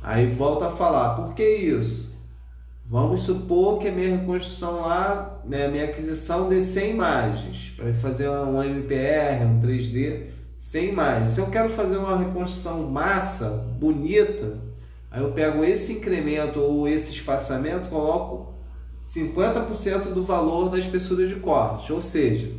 Aí 0.00 0.26
volta 0.26 0.68
a 0.68 0.70
falar, 0.70 1.16
por 1.16 1.34
que 1.34 1.46
isso? 1.46 2.12
Vamos 2.86 3.20
supor 3.20 3.78
que 3.78 3.88
a 3.88 3.92
minha 3.92 4.16
reconstrução 4.16 4.80
lá, 4.80 5.40
né, 5.44 5.68
minha 5.68 5.84
aquisição 5.84 6.48
de 6.48 6.60
100 6.60 6.90
imagens, 6.90 7.72
para 7.76 7.92
fazer 7.94 8.28
um 8.28 8.62
MPR, 8.62 9.44
um 9.44 9.60
3D, 9.60 10.31
sem 10.62 10.92
mais. 10.92 11.30
Se 11.30 11.40
eu 11.40 11.48
quero 11.48 11.68
fazer 11.68 11.96
uma 11.96 12.16
reconstrução 12.16 12.84
massa, 12.84 13.66
bonita, 13.80 14.58
aí 15.10 15.20
eu 15.20 15.32
pego 15.32 15.64
esse 15.64 15.94
incremento 15.94 16.60
ou 16.60 16.86
esse 16.86 17.10
espaçamento, 17.10 17.90
coloco 17.90 18.54
50% 19.04 20.12
do 20.14 20.22
valor 20.22 20.70
da 20.70 20.78
espessura 20.78 21.26
de 21.26 21.34
corte. 21.34 21.92
Ou 21.92 22.00
seja, 22.00 22.52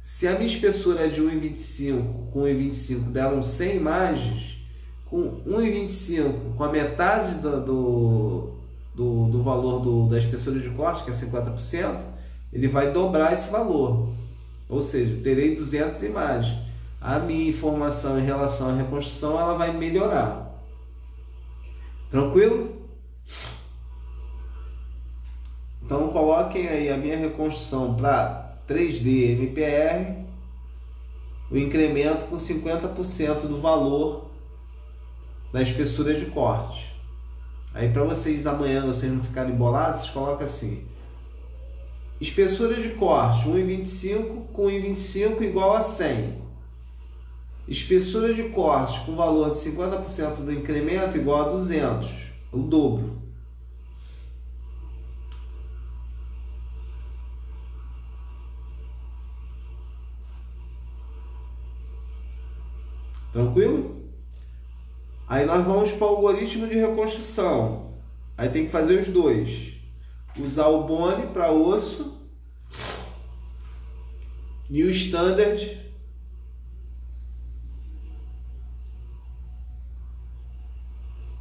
se 0.00 0.26
a 0.26 0.32
minha 0.32 0.46
espessura 0.46 1.04
é 1.04 1.08
de 1.08 1.20
1,25 1.20 2.30
com 2.32 2.40
1,25 2.40 3.12
deram 3.12 3.42
100 3.42 3.76
imagens, 3.76 4.58
com 5.04 5.42
1,25 5.46 6.56
com 6.56 6.64
a 6.64 6.72
metade 6.72 7.34
do, 7.34 7.60
do, 7.60 8.50
do, 8.94 9.28
do 9.28 9.42
valor 9.42 9.80
do, 9.80 10.08
da 10.08 10.18
espessura 10.18 10.58
de 10.58 10.70
corte, 10.70 11.04
que 11.04 11.10
é 11.10 11.12
50%, 11.12 12.00
ele 12.50 12.66
vai 12.66 12.92
dobrar 12.92 13.34
esse 13.34 13.48
valor. 13.50 14.08
Ou 14.70 14.82
seja, 14.82 15.20
terei 15.22 15.54
200 15.54 16.02
imagens 16.02 16.65
a 17.00 17.18
minha 17.18 17.48
informação 17.48 18.18
em 18.18 18.24
relação 18.24 18.70
à 18.70 18.72
reconstrução 18.72 19.38
ela 19.38 19.54
vai 19.54 19.72
melhorar. 19.72 20.46
Tranquilo? 22.10 22.76
Então 25.82 26.08
coloquem 26.08 26.66
aí 26.66 26.90
a 26.90 26.96
minha 26.96 27.16
reconstrução 27.16 27.94
para 27.94 28.56
3D 28.68 29.32
MPR, 29.32 30.24
o 31.50 31.56
incremento 31.56 32.24
com 32.24 32.36
50% 32.36 33.42
do 33.42 33.60
valor 33.60 34.30
da 35.52 35.62
espessura 35.62 36.14
de 36.14 36.26
corte. 36.26 36.94
Aí 37.72 37.88
para 37.90 38.02
vocês 38.02 38.46
amanhã 38.46 38.84
vocês 38.84 39.12
não 39.12 39.22
ficarem 39.22 39.54
bolados, 39.54 40.00
vocês 40.00 40.12
colocam 40.12 40.44
assim: 40.44 40.84
espessura 42.20 42.80
de 42.80 42.90
corte 42.90 43.46
1,25 43.46 44.46
com 44.52 44.64
1,25 44.64 45.42
igual 45.42 45.74
a 45.74 45.80
100. 45.80 46.45
Espessura 47.68 48.32
de 48.32 48.44
corte 48.50 49.00
com 49.04 49.16
valor 49.16 49.50
de 49.50 49.58
50% 49.58 50.36
do 50.36 50.52
incremento 50.52 51.16
igual 51.16 51.42
a 51.42 51.48
200, 51.48 52.08
o 52.52 52.58
dobro. 52.58 53.20
Tranquilo? 63.32 63.96
Aí 65.28 65.44
nós 65.44 65.66
vamos 65.66 65.90
para 65.90 66.06
o 66.06 66.10
algoritmo 66.10 66.68
de 66.68 66.76
reconstrução. 66.76 67.90
Aí 68.38 68.48
tem 68.48 68.64
que 68.64 68.70
fazer 68.70 69.00
os 69.00 69.08
dois. 69.08 69.74
Usar 70.38 70.68
o 70.68 70.84
bone 70.84 71.26
para 71.26 71.50
osso 71.50 72.16
e 74.70 74.84
o 74.84 74.90
standard 74.90 75.85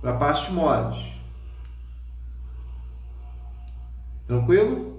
para 0.05 0.17
parte 0.19 0.51
moles. 0.51 0.97
Tranquilo? 4.27 4.94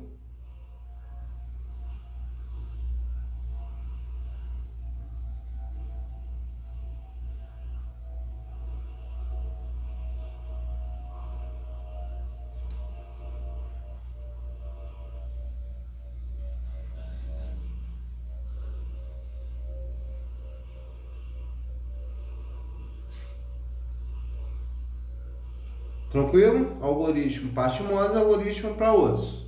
Algoritmo 27.17 27.53
parte 27.53 27.83
monos, 27.83 28.15
algoritmo 28.15 28.75
para 28.75 28.93
osso. 28.93 29.47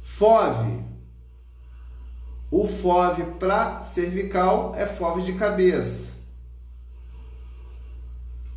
FOV. 0.00 0.82
O 2.50 2.66
FOV 2.66 3.38
para 3.38 3.80
cervical 3.82 4.74
é 4.74 4.86
FOV 4.86 5.22
de 5.22 5.34
cabeça. 5.34 6.16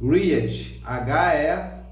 READ. 0.01 0.81
H-E-A-D. 0.83 1.85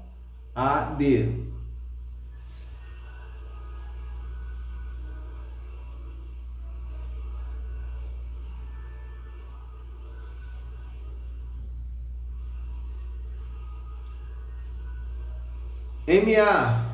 MA 16.22 16.84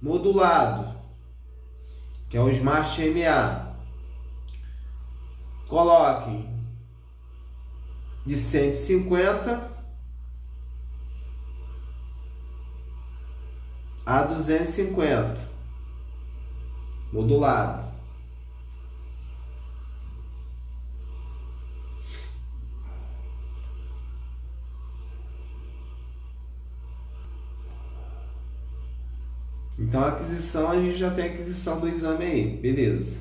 modulado, 0.00 0.96
que 2.28 2.36
é 2.36 2.40
o 2.40 2.50
Smart 2.50 3.00
MA. 3.10 3.72
Coloquem 5.68 6.52
de 8.26 8.36
150 8.36 9.70
a 14.04 14.22
250 14.22 15.48
modulado. 17.12 17.91
Então, 29.92 30.04
a 30.04 30.08
aquisição, 30.08 30.70
a 30.70 30.80
gente 30.80 30.96
já 30.96 31.10
tem 31.10 31.24
a 31.24 31.26
aquisição 31.26 31.78
do 31.78 31.86
exame 31.86 32.24
aí, 32.24 32.56
beleza. 32.56 33.20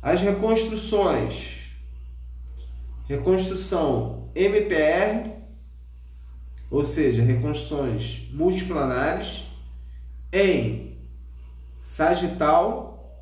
As 0.00 0.22
reconstruções. 0.22 1.70
Reconstrução 3.06 4.30
MPR, 4.34 5.32
ou 6.70 6.82
seja, 6.82 7.22
reconstruções 7.22 8.26
multiplanares 8.32 9.44
em 10.32 10.96
sagital, 11.82 13.14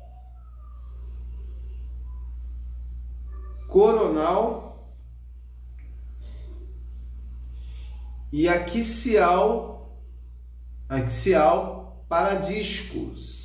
coronal 3.67 4.95
e 8.31 8.47
axial, 8.47 9.93
axial 10.87 11.74
para 12.07 12.35
discos. 12.35 13.35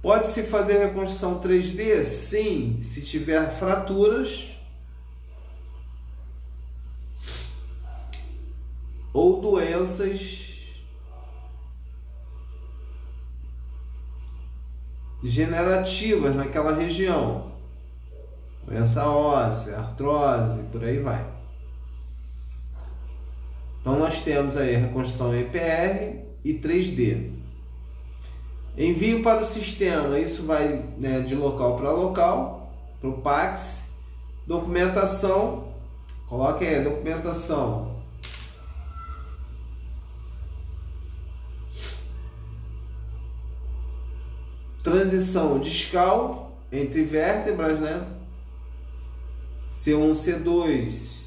Pode-se 0.00 0.44
fazer 0.44 0.78
reconstrução 0.78 1.40
3D? 1.40 2.04
Sim, 2.04 2.78
se 2.78 3.02
tiver 3.02 3.50
fraturas 3.58 4.44
ou 9.12 9.40
doenças 9.40 10.46
generativas 15.24 16.36
naquela 16.36 16.72
região. 16.72 17.45
Doença 18.66 19.08
óssea, 19.08 19.78
artrose, 19.78 20.64
por 20.72 20.82
aí 20.82 20.98
vai. 20.98 21.24
Então 23.80 23.96
nós 23.96 24.20
temos 24.20 24.56
aí 24.56 24.74
a 24.74 24.78
reconstrução 24.80 25.32
EPR 25.32 26.24
e 26.44 26.54
3D. 26.54 27.30
Envio 28.76 29.22
para 29.22 29.42
o 29.42 29.44
sistema, 29.44 30.18
isso 30.18 30.44
vai 30.44 30.82
né, 30.98 31.20
de 31.20 31.36
local 31.36 31.76
para 31.76 31.92
local, 31.92 32.74
para 33.00 33.08
o 33.08 33.22
PAX. 33.22 33.92
Documentação, 34.44 35.72
coloque 36.28 36.64
aí, 36.64 36.82
documentação. 36.82 37.94
Transição 44.82 45.60
discal 45.60 46.58
entre 46.72 47.04
vértebras, 47.04 47.78
né? 47.78 48.15
C1, 49.76 50.12
C2, 50.12 51.26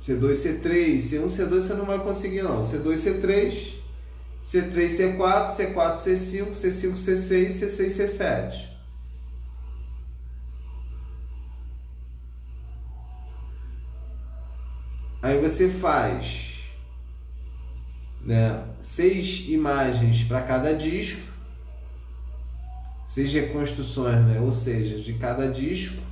C2, 0.00 0.32
C3, 0.32 0.96
C1, 0.96 1.26
C2 1.26 1.48
você 1.50 1.74
não 1.74 1.84
vai 1.84 1.98
conseguir 1.98 2.42
não. 2.42 2.60
C2, 2.60 2.94
C3 2.94 3.78
C3, 4.42 4.86
C4, 4.86 5.56
C4, 5.56 5.96
C5, 5.96 6.52
C5, 6.52 6.94
C6, 6.94 7.48
C6, 7.48 7.90
C7. 7.90 8.68
Aí 15.20 15.38
você 15.38 15.68
faz 15.68 16.62
né, 18.22 18.64
seis 18.80 19.48
imagens 19.48 20.24
para 20.24 20.40
cada 20.40 20.72
disco, 20.72 21.30
seis 23.04 23.30
reconstruções, 23.30 24.24
né, 24.24 24.40
ou 24.40 24.52
seja, 24.52 25.02
de 25.02 25.12
cada 25.12 25.46
disco 25.46 26.07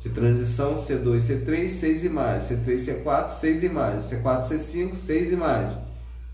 de 0.00 0.08
transição 0.10 0.74
C2, 0.74 1.16
C3, 1.16 1.68
seis 1.68 2.04
imagens, 2.04 2.44
C3, 2.50 2.76
C4, 2.76 3.28
seis 3.28 3.62
imagens, 3.62 4.04
C4, 4.04 4.42
C5, 4.42 4.94
seis 4.94 5.32
imagens. 5.32 5.88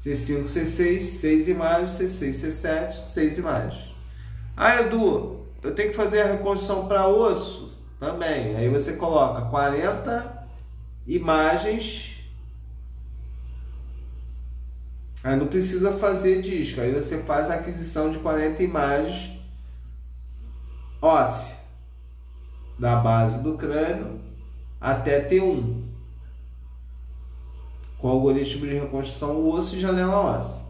C5, 0.04 0.44
C6, 0.44 1.00
6 1.00 1.48
imagens, 1.48 1.90
C6, 1.92 2.34
C7, 2.34 2.92
6 2.92 3.38
imagens. 3.38 3.94
Ah, 4.54 4.82
Edu, 4.82 5.46
eu 5.62 5.74
tenho 5.74 5.90
que 5.90 5.96
fazer 5.96 6.20
a 6.20 6.32
reconstrução 6.32 6.86
para 6.86 7.08
osso 7.08 7.82
também. 7.98 8.54
Aí 8.54 8.68
você 8.68 8.94
coloca 8.94 9.48
40 9.48 10.46
imagens. 11.06 12.18
Aí 15.22 15.36
não 15.36 15.46
precisa 15.46 15.92
fazer 15.92 16.42
disco. 16.42 16.82
Aí 16.82 16.92
você 16.92 17.22
faz 17.22 17.48
a 17.48 17.54
aquisição 17.54 18.10
de 18.10 18.18
40 18.18 18.62
imagens 18.62 19.32
óssea 21.00 21.53
da 22.78 22.96
base 22.96 23.42
do 23.42 23.56
crânio 23.56 24.20
até 24.80 25.28
T1 25.28 25.84
com 28.04 28.10
algoritmo 28.10 28.66
de 28.66 28.74
reconstrução 28.74 29.48
osso 29.48 29.76
e 29.76 29.80
janela 29.80 30.16
óssea. 30.16 30.62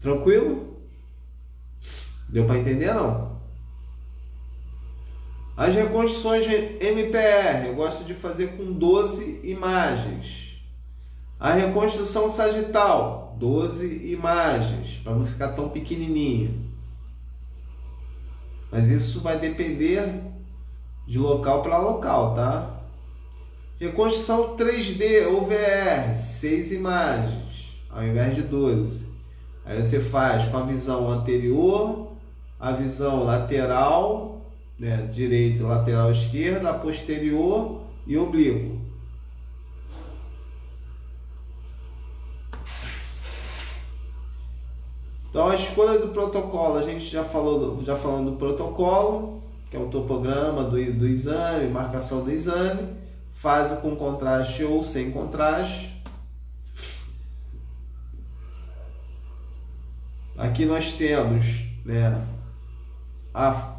Tranquilo? 0.00 0.78
Deu 2.26 2.46
para 2.46 2.56
entender 2.58 2.94
não? 2.94 3.36
As 5.54 5.74
reconstruções 5.74 6.46
MPR 6.46 7.66
eu 7.66 7.74
gosto 7.74 8.04
de 8.04 8.14
fazer 8.14 8.56
com 8.56 8.72
12 8.72 9.40
imagens. 9.44 10.62
A 11.38 11.52
reconstrução 11.52 12.28
sagital, 12.30 13.36
12 13.38 14.10
imagens, 14.10 15.00
para 15.04 15.14
não 15.14 15.26
ficar 15.26 15.48
tão 15.48 15.68
pequenininha. 15.68 16.50
Mas 18.70 18.88
isso 18.88 19.20
vai 19.20 19.38
depender 19.38 20.02
de 21.06 21.18
local 21.18 21.62
para 21.62 21.78
local, 21.78 22.34
tá? 22.34 22.80
Reconstrução 23.80 24.56
3D 24.56 25.26
ou 25.28 25.46
VR, 25.46 26.14
6 26.14 26.72
imagens 26.72 27.48
ao 27.90 28.04
invés 28.04 28.34
de 28.34 28.42
12. 28.42 29.08
Aí 29.64 29.82
você 29.82 30.00
faz 30.00 30.46
com 30.46 30.58
a 30.58 30.62
visão 30.62 31.10
anterior, 31.10 32.12
a 32.58 32.72
visão 32.72 33.24
lateral, 33.24 34.40
né, 34.78 35.08
direita, 35.12 35.64
lateral 35.64 36.10
esquerda, 36.10 36.72
posterior 36.74 37.82
e 38.06 38.16
oblíquo. 38.16 38.77
Então 45.38 45.50
a 45.50 45.54
escolha 45.54 46.00
do 46.00 46.08
protocolo, 46.08 46.78
a 46.78 46.82
gente 46.82 47.04
já 47.04 47.22
falou, 47.22 47.80
já 47.84 47.94
falando 47.94 48.32
do 48.32 48.36
protocolo, 48.36 49.40
que 49.70 49.76
é 49.76 49.78
o 49.78 49.86
topograma 49.86 50.64
do, 50.64 50.70
do 50.94 51.06
exame, 51.06 51.68
marcação 51.68 52.24
do 52.24 52.32
exame 52.32 52.88
fase 53.34 53.76
com 53.76 53.94
contraste 53.94 54.64
ou 54.64 54.82
sem 54.82 55.12
contraste. 55.12 56.02
Aqui 60.36 60.64
nós 60.64 60.90
temos 60.94 61.66
né, 61.84 62.20
a, 63.32 63.76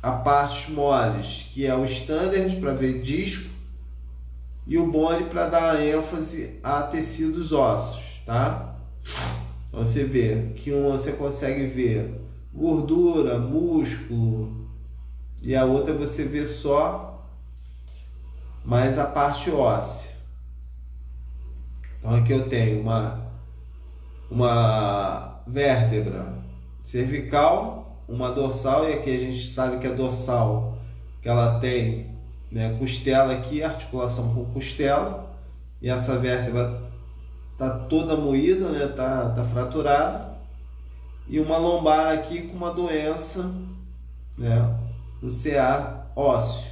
a 0.00 0.12
partes 0.12 0.72
moles, 0.72 1.48
que 1.52 1.66
é 1.66 1.74
o 1.74 1.82
standard 1.84 2.54
para 2.60 2.74
ver 2.74 3.02
disco, 3.02 3.50
e 4.68 4.78
o 4.78 4.88
bone 4.88 5.24
para 5.24 5.48
dar 5.48 5.84
ênfase 5.84 6.60
a 6.62 6.82
tecidos 6.82 7.50
ossos, 7.50 8.22
tá? 8.24 8.76
Você 9.78 10.02
vê 10.02 10.54
que 10.56 10.74
um 10.74 10.90
você 10.90 11.12
consegue 11.12 11.64
ver 11.64 12.20
gordura, 12.52 13.38
músculo, 13.38 14.66
e 15.40 15.54
a 15.54 15.64
outra 15.64 15.94
você 15.94 16.24
vê 16.24 16.44
só 16.44 17.24
mais 18.64 18.98
a 18.98 19.04
parte 19.04 19.52
óssea. 19.52 20.10
Então 21.98 22.12
aqui 22.12 22.32
eu 22.32 22.48
tenho 22.48 22.80
uma, 22.80 23.20
uma 24.28 25.42
vértebra 25.46 26.34
cervical, 26.82 28.02
uma 28.08 28.32
dorsal, 28.32 28.88
e 28.88 28.94
aqui 28.94 29.14
a 29.14 29.18
gente 29.18 29.46
sabe 29.46 29.78
que 29.78 29.86
a 29.86 29.94
dorsal 29.94 30.76
que 31.22 31.28
ela 31.28 31.60
tem 31.60 32.10
né, 32.50 32.76
costela 32.80 33.32
aqui, 33.32 33.62
articulação 33.62 34.34
com 34.34 34.44
costela, 34.46 35.32
e 35.80 35.88
essa 35.88 36.18
vértebra 36.18 36.87
tá 37.58 37.68
toda 37.70 38.16
moída, 38.16 38.70
né, 38.70 38.86
tá, 38.86 39.30
tá 39.30 39.44
fraturada, 39.44 40.28
e 41.28 41.40
uma 41.40 41.58
lombar 41.58 42.12
aqui 42.12 42.42
com 42.42 42.56
uma 42.56 42.72
doença, 42.72 43.52
né, 44.38 44.78
no 45.20 45.28
CA 45.28 46.06
ósseo. 46.14 46.68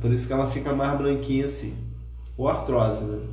Por 0.00 0.12
isso 0.12 0.26
que 0.26 0.32
ela 0.32 0.50
fica 0.50 0.72
mais 0.72 0.96
branquinha 0.96 1.46
assim. 1.46 1.76
Ou 2.36 2.48
artrose, 2.48 3.04
né? 3.04 3.26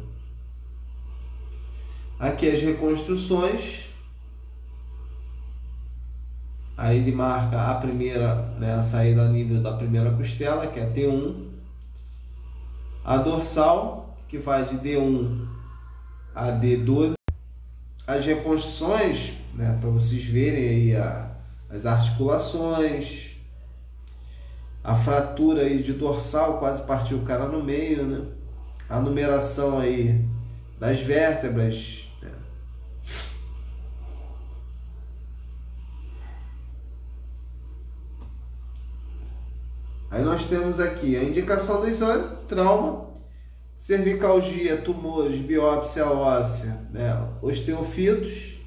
Aqui 2.19 2.49
as 2.49 2.61
reconstruções. 2.61 3.83
Aí 6.75 6.97
ele 6.97 7.11
marca 7.11 7.69
a 7.69 7.75
primeira, 7.75 8.35
né, 8.57 8.73
a 8.73 8.81
saída 8.81 9.23
a 9.23 9.29
nível 9.29 9.61
da 9.61 9.73
primeira 9.73 10.11
costela, 10.11 10.67
que 10.67 10.79
é 10.79 10.89
T1. 10.89 11.49
A 13.05 13.17
dorsal, 13.17 14.02
que 14.33 14.39
vai 14.39 14.65
de 14.65 14.77
D1 14.77 15.45
a 16.33 16.47
D12. 16.53 17.13
As 18.07 18.25
reconstruções, 18.25 19.33
né, 19.53 19.77
para 19.79 19.91
vocês 19.91 20.23
verem 20.23 20.69
aí 20.69 20.95
a, 20.95 21.31
as 21.69 21.85
articulações, 21.85 23.37
a 24.83 24.95
fratura 24.95 25.61
aí 25.61 25.83
de 25.83 25.93
dorsal, 25.93 26.57
quase 26.57 26.81
partiu 26.87 27.19
o 27.19 27.25
cara 27.25 27.47
no 27.47 27.63
meio, 27.63 28.07
né? 28.07 28.25
A 28.89 28.99
numeração 28.99 29.77
aí 29.77 30.25
das 30.79 30.99
vértebras. 30.99 32.09
Né? 32.19 32.31
Aí 40.09 40.23
nós 40.23 40.47
temos 40.47 40.79
aqui 40.79 41.15
a 41.15 41.23
indicação 41.23 41.81
do 41.81 41.87
exame, 41.87 42.35
trauma, 42.47 43.12
cervicalgia, 43.75 44.77
tumores, 44.77 45.39
biópsia 45.39 46.07
óssea, 46.07 46.87
né? 46.91 47.27
osteofitos, 47.41 48.59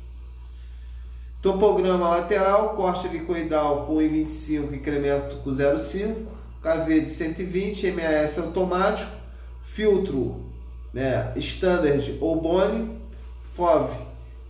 topograma 1.40 2.08
lateral, 2.08 2.74
corte 2.74 3.06
helicoidal 3.06 3.86
com 3.86 3.96
1,25 3.96 4.74
incremento 4.74 5.36
com 5.36 5.50
0,5, 5.50 6.26
KV 6.62 7.00
de 7.02 7.10
120, 7.10 7.92
MAS 7.92 8.38
automático, 8.38 9.10
filtro 9.64 10.44
né, 10.92 11.32
standard 11.36 12.18
ou 12.20 12.40
bone, 12.40 12.98
FOV 13.52 13.90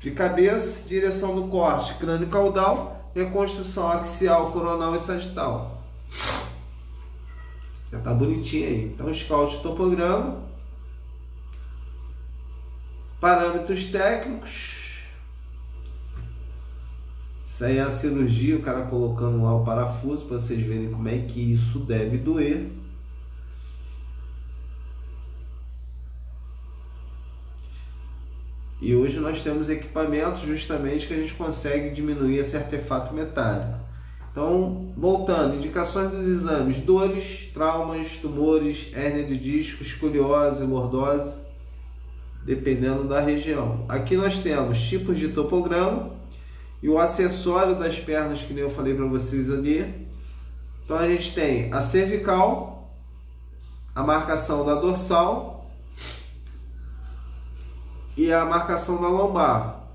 de 0.00 0.10
cabeça, 0.12 0.88
direção 0.88 1.34
do 1.34 1.48
corte, 1.48 1.94
crânio 1.94 2.28
caudal, 2.28 3.10
reconstrução 3.14 3.88
axial, 3.88 4.52
coronal 4.52 4.94
e 4.94 5.00
sagital. 5.00 5.82
Já 7.90 7.98
tá 8.00 8.14
bonitinho 8.14 8.68
aí. 8.68 8.84
Então, 8.84 9.12
scout 9.12 9.62
topograma, 9.62 10.45
parâmetros 13.20 13.86
técnicos. 13.86 14.76
Isso 17.44 17.64
aí 17.64 17.78
é 17.78 17.82
a 17.82 17.90
cirurgia, 17.90 18.56
o 18.56 18.60
cara 18.62 18.82
colocando 18.82 19.42
lá 19.42 19.54
o 19.54 19.64
parafuso 19.64 20.26
para 20.26 20.38
vocês 20.38 20.60
verem 20.60 20.90
como 20.90 21.08
é 21.08 21.18
que 21.18 21.54
isso 21.54 21.78
deve 21.78 22.18
doer. 22.18 22.70
E 28.78 28.94
hoje 28.94 29.18
nós 29.20 29.40
temos 29.40 29.70
equipamentos 29.70 30.42
justamente 30.42 31.06
que 31.06 31.14
a 31.14 31.16
gente 31.16 31.32
consegue 31.32 31.94
diminuir 31.94 32.36
esse 32.36 32.56
artefato 32.56 33.14
metálico. 33.14 33.80
Então, 34.30 34.92
voltando, 34.94 35.56
indicações 35.56 36.10
dos 36.10 36.26
exames: 36.26 36.80
dores, 36.80 37.50
traumas, 37.54 38.18
tumores, 38.20 38.90
hérnia 38.92 39.24
de 39.24 39.38
disco, 39.38 39.82
escoliose, 39.82 40.62
lordose, 40.62 41.45
dependendo 42.46 43.02
da 43.08 43.18
região. 43.18 43.84
Aqui 43.88 44.16
nós 44.16 44.38
temos 44.38 44.80
tipos 44.80 45.18
de 45.18 45.30
topograma 45.30 46.10
e 46.80 46.88
o 46.88 46.96
acessório 46.96 47.74
das 47.74 47.98
pernas 47.98 48.40
que 48.40 48.54
nem 48.54 48.62
eu 48.62 48.70
falei 48.70 48.94
para 48.94 49.04
vocês 49.04 49.50
ali. 49.50 50.06
Então 50.84 50.96
a 50.96 51.08
gente 51.08 51.34
tem 51.34 51.72
a 51.74 51.82
cervical, 51.82 52.88
a 53.92 54.04
marcação 54.04 54.64
da 54.64 54.76
dorsal 54.76 55.68
e 58.16 58.32
a 58.32 58.44
marcação 58.44 59.02
da 59.02 59.08
lombar. 59.08 59.88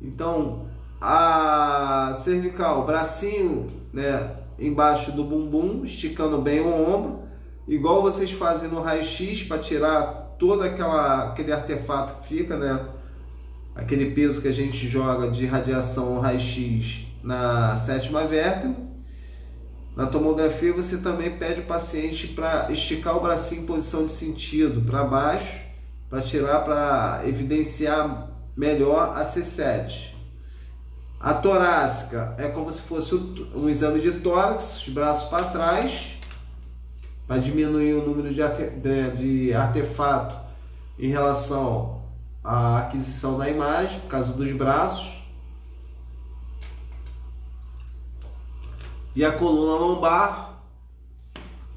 Então, 0.00 0.66
a 0.98 2.14
cervical, 2.16 2.86
bracinho, 2.86 3.66
né, 3.92 4.34
embaixo 4.58 5.12
do 5.12 5.24
bumbum, 5.24 5.84
esticando 5.84 6.38
bem 6.38 6.60
o 6.60 6.72
ombro, 6.72 7.22
igual 7.66 8.00
vocês 8.00 8.32
fazem 8.32 8.70
no 8.70 8.80
raio-x 8.80 9.42
para 9.42 9.58
tirar 9.58 10.27
todo 10.38 10.62
aquela, 10.62 11.28
aquele 11.30 11.52
artefato 11.52 12.22
que 12.22 12.28
fica, 12.28 12.56
né? 12.56 12.80
Aquele 13.74 14.12
peso 14.12 14.40
que 14.42 14.48
a 14.48 14.52
gente 14.52 14.88
joga 14.88 15.30
de 15.30 15.46
radiação 15.46 16.20
raio-x 16.20 17.06
na 17.22 17.76
sétima 17.76 18.24
vértebra. 18.24 18.76
Na 19.96 20.06
tomografia 20.06 20.72
você 20.72 20.98
também 20.98 21.30
pede 21.36 21.60
o 21.60 21.64
paciente 21.64 22.28
para 22.28 22.70
esticar 22.70 23.16
o 23.16 23.20
bracinho 23.20 23.62
em 23.62 23.66
posição 23.66 24.04
de 24.04 24.12
sentido 24.12 24.80
para 24.82 25.04
baixo 25.04 25.68
para 26.08 26.22
tirar, 26.22 26.60
para 26.60 27.22
evidenciar 27.26 28.28
melhor 28.56 29.16
a 29.16 29.22
C7. 29.24 30.14
A 31.20 31.34
torácica 31.34 32.34
é 32.38 32.48
como 32.48 32.72
se 32.72 32.80
fosse 32.82 33.14
um 33.54 33.68
exame 33.68 34.00
de 34.00 34.12
tórax, 34.12 34.86
os 34.86 34.88
braços 34.88 35.28
para 35.28 35.44
trás, 35.46 36.17
para 37.28 37.38
diminuir 37.38 37.94
o 37.94 38.04
número 38.04 38.34
de, 38.34 39.10
de 39.16 39.54
artefato 39.54 40.36
em 40.98 41.08
relação 41.08 42.02
à 42.42 42.78
aquisição 42.78 43.38
da 43.38 43.48
imagem, 43.48 44.00
por 44.00 44.08
causa 44.08 44.32
dos 44.32 44.50
braços. 44.52 45.22
E 49.14 49.24
a 49.24 49.30
coluna 49.30 49.78
lombar 49.78 50.48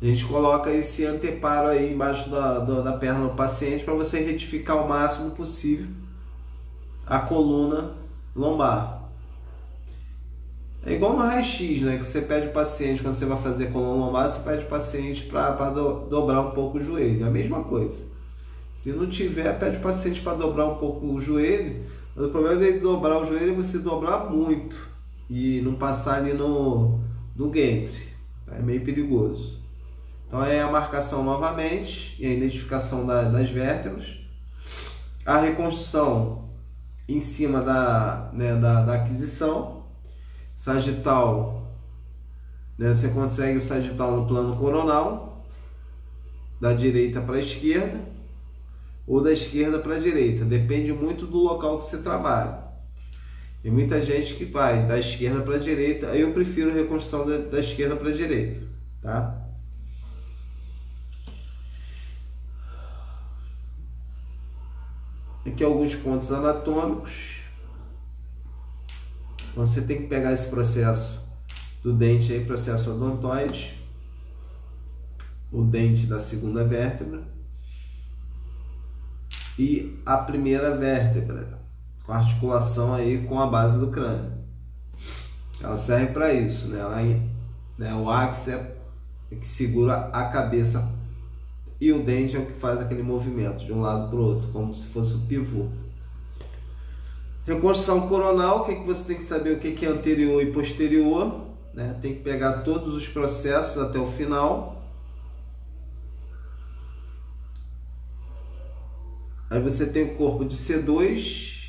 a 0.02 0.06
gente 0.06 0.26
coloca 0.26 0.72
esse 0.72 1.06
anteparo 1.06 1.68
aí 1.68 1.94
embaixo 1.94 2.28
da, 2.28 2.60
da 2.60 2.94
perna 2.94 3.28
do 3.28 3.36
paciente 3.36 3.84
para 3.84 3.94
você 3.94 4.20
retificar 4.20 4.84
o 4.84 4.90
máximo 4.90 5.32
possível 5.32 5.88
a 7.06 7.20
coluna 7.20 7.94
lombar. 8.36 9.01
É 10.86 10.94
igual 10.94 11.14
no 11.14 11.20
raio-x, 11.20 11.82
né? 11.82 11.98
Que 11.98 12.06
você 12.06 12.22
pede 12.22 12.48
o 12.48 12.52
paciente, 12.52 13.04
quando 13.04 13.14
você 13.14 13.26
vai 13.26 13.38
fazer 13.38 13.72
coluna 13.72 14.06
lombar, 14.06 14.28
você 14.28 14.40
pede 14.40 14.66
o 14.66 14.68
paciente 14.68 15.24
para 15.24 15.70
do, 15.70 16.08
dobrar 16.08 16.42
um 16.42 16.52
pouco 16.52 16.80
o 16.80 16.84
joelho. 16.84 17.24
É 17.24 17.28
a 17.28 17.32
mesma 17.32 17.64
coisa. 17.64 18.06
Se 18.74 18.92
não 18.92 19.08
tiver, 19.08 19.60
pede 19.60 19.78
o 19.78 19.82
paciente 19.82 20.22
para 20.22 20.38
dobrar 20.38 20.66
um 20.66 20.78
pouco 20.78 21.06
o 21.06 21.22
joelho. 21.22 21.84
Mas 22.16 22.26
o 22.26 22.30
problema 22.30 22.58
dele 22.58 22.80
dobrar 22.80 23.20
o 23.20 23.26
joelho 23.26 23.54
é 23.54 23.56
você 23.56 23.80
dobrar 23.80 24.30
muito 24.30 24.90
e 25.30 25.62
não 25.62 25.76
passar 25.76 26.16
ali 26.16 26.34
no, 26.34 27.00
no 27.36 27.50
gantry. 27.50 28.10
É 28.52 28.60
meio 28.60 28.84
perigoso. 28.84 29.60
Então 30.28 30.44
é 30.44 30.62
a 30.62 30.72
marcação 30.72 31.24
novamente 31.24 32.16
e 32.20 32.26
a 32.26 32.34
identificação 32.34 33.06
da, 33.06 33.24
das 33.24 33.50
vértebras. 33.50 34.20
A 35.26 35.38
reconstrução 35.38 36.50
em 37.08 37.20
cima 37.20 37.62
da, 37.62 38.30
né, 38.34 38.56
da, 38.56 38.84
da, 38.84 38.96
aquisição. 38.96 39.81
Sagital, 40.62 41.60
né, 42.78 42.94
você 42.94 43.10
consegue 43.10 43.58
o 43.58 43.62
sagital 43.62 44.16
no 44.16 44.28
plano 44.28 44.56
coronal, 44.58 45.44
da 46.60 46.72
direita 46.72 47.20
para 47.20 47.38
a 47.38 47.40
esquerda, 47.40 48.00
ou 49.08 49.24
da 49.24 49.34
esquerda 49.34 49.80
para 49.80 49.96
a 49.96 50.00
direita. 50.00 50.46
Depende 50.46 50.94
muito 50.94 51.26
do 51.26 51.40
local 51.40 51.80
que 51.80 51.86
você 51.86 52.04
trabalha. 52.04 52.60
Tem 53.64 53.72
muita 53.72 54.00
gente 54.04 54.36
que 54.36 54.46
vai 54.46 54.86
da 54.86 55.00
esquerda 55.00 55.42
para 55.42 55.56
a 55.56 55.58
direita. 55.58 56.06
Eu 56.16 56.32
prefiro 56.32 56.70
a 56.70 56.76
reconstrução 56.76 57.26
da 57.50 57.60
esquerda 57.60 57.96
para 57.96 58.10
a 58.10 58.14
direita, 58.14 58.62
tá? 59.02 59.44
Aqui 65.44 65.64
alguns 65.64 65.96
pontos 65.96 66.32
anatômicos. 66.32 67.41
Então, 69.52 69.68
você 69.68 69.82
tem 69.82 70.04
que 70.04 70.08
pegar 70.08 70.32
esse 70.32 70.50
processo 70.50 71.22
do 71.84 71.94
dente 71.94 72.32
aí, 72.32 72.46
processo 72.46 72.92
odontoide, 72.92 73.80
o 75.52 75.64
dente 75.64 76.06
da 76.06 76.20
segunda 76.20 76.64
vértebra 76.64 77.22
e 79.60 80.00
a 80.06 80.18
primeira 80.18 80.78
vértebra, 80.78 81.60
com 82.06 82.14
articulação 82.14 82.94
aí 82.94 83.26
com 83.28 83.40
a 83.40 83.48
base 83.48 83.78
do 83.78 83.92
crânio. 83.92 84.32
Ela 85.60 85.78
serve 85.78 86.14
para 86.14 86.34
isso, 86.34 86.70
né? 86.70 86.80
Ela, 86.80 87.02
né? 87.78 87.94
O 87.94 88.10
axis 88.10 88.54
é 88.54 88.76
que 89.36 89.46
segura 89.46 90.10
a 90.12 90.26
cabeça 90.30 90.92
e 91.80 91.92
o 91.92 92.04
dente 92.04 92.36
é 92.36 92.40
o 92.40 92.46
que 92.46 92.54
faz 92.54 92.80
aquele 92.80 93.04
movimento 93.04 93.66
de 93.66 93.74
um 93.74 93.82
lado 93.82 94.10
para 94.10 94.20
o 94.20 94.24
outro, 94.24 94.50
como 94.50 94.74
se 94.74 94.88
fosse 94.88 95.16
o 95.16 95.20
pivô. 95.22 95.68
Reconstrução 97.46 98.08
coronal, 98.08 98.62
o 98.62 98.66
que, 98.66 98.72
é 98.72 98.76
que 98.76 98.86
você 98.86 99.08
tem 99.08 99.18
que 99.18 99.24
saber 99.24 99.54
o 99.54 99.60
que 99.60 99.86
é 99.86 99.90
anterior 99.90 100.42
e 100.42 100.52
posterior, 100.52 101.48
né? 101.74 101.98
tem 102.02 102.14
que 102.16 102.22
pegar 102.22 102.62
todos 102.62 102.94
os 102.94 103.08
processos 103.08 103.82
até 103.82 103.98
o 103.98 104.08
final. 104.08 104.82
Aí 109.50 109.60
você 109.62 109.86
tem 109.86 110.04
o 110.04 110.16
corpo 110.16 110.46
de 110.46 110.56
C2. 110.56 111.60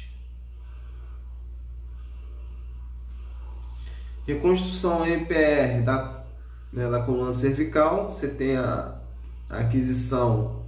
Reconstrução 4.27 5.05
MPR 5.05 5.83
da, 5.83 6.25
né, 6.73 6.89
da 6.89 7.03
coluna 7.03 7.35
cervical, 7.35 8.11
você 8.11 8.29
tem 8.29 8.57
a 8.57 9.03
a 9.53 9.59
aquisição 9.59 10.63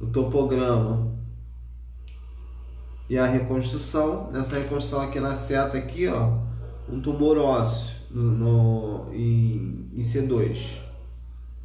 do 0.00 0.06
topograma 0.06 1.07
e 3.08 3.18
a 3.18 3.26
reconstrução. 3.26 4.30
Nessa 4.30 4.56
reconstrução 4.56 5.00
aqui 5.00 5.20
na 5.20 5.34
seta 5.34 5.78
aqui, 5.78 6.08
ó, 6.08 6.38
um 6.88 7.00
tumor 7.00 7.38
ósseo 7.38 7.96
no, 8.10 8.22
no 8.22 9.14
em, 9.14 9.90
em 9.94 10.00
C2, 10.00 10.78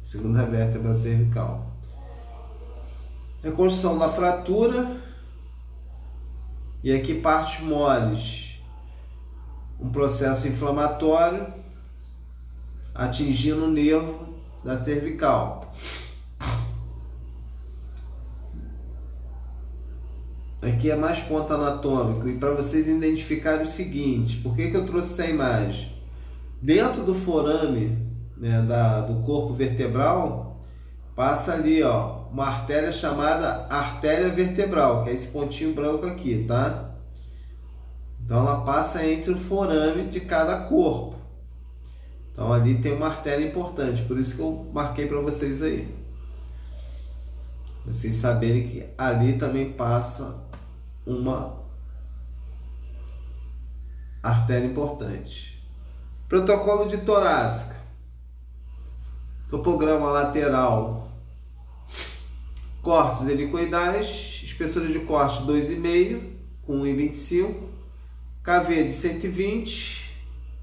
segunda 0.00 0.44
vértebra 0.44 0.94
cervical. 0.94 1.70
Reconstrução 3.42 3.98
da 3.98 4.08
fratura 4.08 4.96
e 6.82 6.92
aqui 6.92 7.14
partes 7.14 7.60
moles, 7.64 8.60
um 9.80 9.90
processo 9.90 10.48
inflamatório 10.48 11.46
atingindo 12.94 13.64
o 13.64 13.70
nervo 13.70 14.34
da 14.62 14.76
cervical. 14.78 15.74
Aqui 20.66 20.90
é 20.90 20.96
mais 20.96 21.20
ponto 21.20 21.52
anatômico 21.52 22.26
e 22.26 22.38
para 22.38 22.52
vocês 22.52 22.88
identificarem 22.88 23.64
o 23.64 23.66
seguinte, 23.66 24.38
por 24.38 24.56
que, 24.56 24.70
que 24.70 24.76
eu 24.76 24.86
trouxe 24.86 25.12
essa 25.12 25.30
imagem? 25.30 25.92
Dentro 26.62 27.02
do 27.02 27.14
forame 27.14 27.98
né, 28.34 28.62
da, 28.62 29.02
do 29.02 29.20
corpo 29.20 29.52
vertebral 29.52 30.58
passa 31.14 31.52
ali 31.52 31.82
ó, 31.82 32.22
uma 32.32 32.46
artéria 32.46 32.90
chamada 32.90 33.66
artéria 33.68 34.30
vertebral, 34.30 35.04
que 35.04 35.10
é 35.10 35.12
esse 35.12 35.28
pontinho 35.28 35.74
branco 35.74 36.06
aqui, 36.06 36.46
tá? 36.48 36.92
Então 38.24 38.38
ela 38.38 38.62
passa 38.62 39.06
entre 39.06 39.32
o 39.32 39.38
forame 39.38 40.04
de 40.04 40.20
cada 40.20 40.60
corpo. 40.62 41.14
Então 42.32 42.50
ali 42.50 42.76
tem 42.78 42.94
uma 42.94 43.08
artéria 43.08 43.46
importante, 43.46 44.02
por 44.04 44.18
isso 44.18 44.36
que 44.36 44.40
eu 44.40 44.66
marquei 44.72 45.06
para 45.06 45.20
vocês 45.20 45.60
aí. 45.60 45.86
Vocês 47.84 48.14
saberem 48.14 48.66
que 48.66 48.86
ali 48.96 49.34
também 49.34 49.70
passa 49.72 50.42
uma 51.06 51.56
artéria 54.22 54.66
importante. 54.66 55.62
Protocolo 56.28 56.88
de 56.88 56.98
torácica. 56.98 57.76
Topograma 59.48 60.10
lateral. 60.10 61.08
Cortes 62.82 63.26
helicoidais, 63.26 64.40
espessura 64.42 64.88
de 64.88 65.00
corte 65.00 65.42
2,5 65.42 66.20
com 66.62 66.82
1,25. 66.82 67.54
KV 68.42 68.84
de 68.84 68.92
120. 68.92 70.04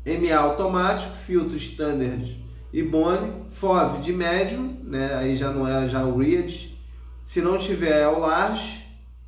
MA 0.05 0.35
automático, 0.35 1.13
filtro 1.13 1.55
standard 1.57 2.41
e 2.73 2.81
bone, 2.81 3.31
FOV 3.51 3.99
de 3.99 4.13
médio, 4.13 4.59
né? 4.83 5.13
Aí 5.15 5.35
já 5.35 5.51
não 5.51 5.67
é 5.67 5.87
já 5.87 6.03
o 6.03 6.17
RIAD. 6.17 6.75
Se 7.23 7.41
não 7.41 7.57
tiver 7.57 8.01
é 8.01 8.07
o 8.07 8.19
large, 8.19 8.80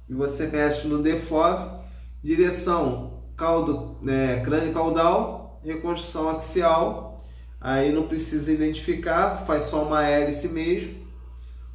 e 0.09 0.13
você 0.13 0.47
mexe 0.47 0.87
no 0.87 1.01
DEFOV, 1.01 1.81
direção 2.21 3.21
caldo, 3.35 3.97
né, 4.01 4.41
crânio 4.41 4.73
caudal, 4.73 5.59
reconstrução 5.63 6.29
axial, 6.29 7.17
aí 7.59 7.91
não 7.91 8.07
precisa 8.07 8.51
identificar, 8.51 9.43
faz 9.45 9.63
só 9.63 9.83
uma 9.83 10.03
hélice 10.03 10.49
mesmo, 10.49 11.03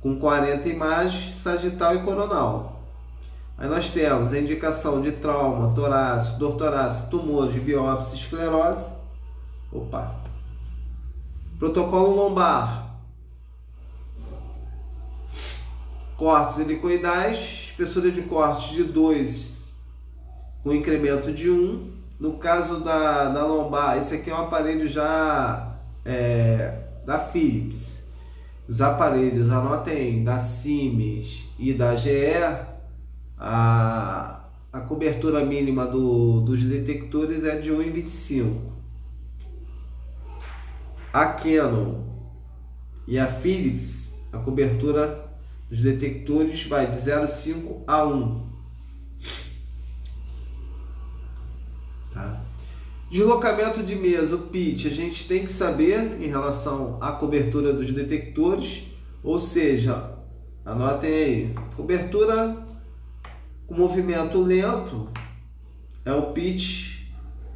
com 0.01 0.19
40 0.19 0.69
imagens, 0.69 1.35
sagital 1.37 1.97
e 1.97 2.03
coronal. 2.03 2.83
Aí 3.57 3.69
nós 3.69 3.91
temos 3.91 4.33
a 4.33 4.39
indicação 4.39 5.03
de 5.03 5.11
trauma, 5.13 5.75
torácico, 5.75 6.39
dor 6.39 6.55
torácica, 6.55 7.09
tumor 7.09 7.51
de 7.51 7.59
biópsia, 7.59 8.15
esclerose. 8.15 8.95
Opa. 9.73 10.15
Protocolo 11.59 12.15
lombar. 12.15 12.87
Cortes 16.17 16.59
helicoidais, 16.59 17.68
espessura 17.79 18.11
de 18.11 18.23
corte 18.23 18.75
de 18.75 18.83
2 18.83 19.77
com 20.65 20.75
incremento 20.75 21.33
de 21.33 21.49
1. 21.49 21.55
Um. 21.55 21.99
No 22.19 22.33
caso 22.33 22.81
da, 22.81 23.27
da 23.27 23.47
lombar, 23.47 23.97
esse 23.97 24.17
aqui 24.17 24.29
é 24.29 24.35
um 24.35 24.39
aparelho 24.39 24.89
já 24.89 25.77
é, 26.05 26.77
da 27.07 27.21
Philips. 27.21 28.03
Os 28.69 28.81
aparelhos, 28.81 29.53
anotem 29.53 30.25
da 30.25 30.41
Siemens 30.41 31.49
e 31.57 31.73
da 31.73 31.95
GE, 31.95 32.11
a, 33.39 34.41
a 34.73 34.81
cobertura 34.81 35.45
mínima 35.45 35.87
do, 35.87 36.41
dos 36.41 36.61
detectores 36.61 37.45
é 37.45 37.57
de 37.59 37.71
1,25. 37.71 38.57
A 41.13 41.27
Canon 41.27 42.03
e 43.07 43.17
a 43.17 43.29
Philips, 43.29 44.19
a 44.33 44.39
cobertura 44.39 45.18
os 45.71 45.81
detectores 45.81 46.65
vai 46.65 46.87
de 46.87 46.97
0,5 46.97 47.83
a 47.87 48.05
1. 48.07 48.49
Tá? 52.13 52.41
Deslocamento 53.11 53.83
de 53.83 53.95
mesa, 53.95 54.37
o 54.37 54.49
pitch, 54.49 54.87
a 54.87 54.95
gente 54.95 55.27
tem 55.27 55.45
que 55.45 55.51
saber 55.51 56.21
em 56.23 56.29
relação 56.29 56.99
à 57.01 57.13
cobertura 57.13 57.73
dos 57.73 57.91
detectores, 57.91 58.85
ou 59.23 59.41
seja, 59.41 60.15
anotem 60.65 61.11
aí, 61.11 61.55
cobertura 61.77 62.57
com 63.67 63.75
movimento 63.75 64.41
lento 64.41 65.09
é 66.05 66.13
o 66.13 66.33
pitch 66.33 66.99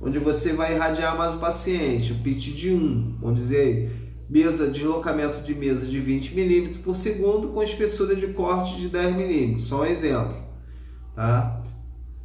onde 0.00 0.18
você 0.18 0.52
vai 0.52 0.74
irradiar 0.74 1.16
mais 1.16 1.34
o 1.34 1.38
paciente, 1.38 2.12
o 2.12 2.18
pitch 2.18 2.54
de 2.54 2.72
1, 2.72 3.18
vamos 3.20 3.38
dizer 3.38 4.01
mesa, 4.32 4.70
deslocamento 4.70 5.42
de 5.42 5.54
mesa 5.54 5.84
de 5.84 6.00
20 6.00 6.34
milímetros 6.34 6.78
por 6.78 6.96
segundo 6.96 7.48
com 7.48 7.62
espessura 7.62 8.16
de 8.16 8.28
corte 8.28 8.80
de 8.80 8.88
10 8.88 9.14
milímetros, 9.14 9.66
só 9.66 9.82
um 9.82 9.84
exemplo, 9.84 10.36
tá? 11.14 11.62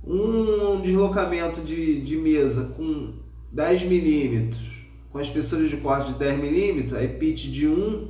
Um 0.05 0.79
deslocamento 0.79 1.59
de, 1.59 1.99
de 2.01 2.15
mesa 2.15 2.73
com 2.77 3.13
10 3.51 3.83
milímetros 3.83 4.77
com 5.11 5.19
espessura 5.19 5.67
de 5.67 5.75
corte 5.77 6.13
de 6.13 6.19
10 6.19 6.39
milímetros, 6.39 6.93
aí 6.93 7.09
pitch 7.09 7.47
de 7.47 7.67
1 7.67 8.07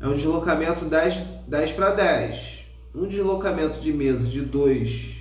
é 0.00 0.06
um 0.06 0.14
deslocamento 0.14 0.84
10, 0.84 1.22
10 1.48 1.72
para 1.72 1.90
10. 1.90 2.64
Um 2.94 3.08
deslocamento 3.08 3.80
de 3.80 3.92
mesa 3.92 4.28
de 4.28 4.42
2 4.42 5.14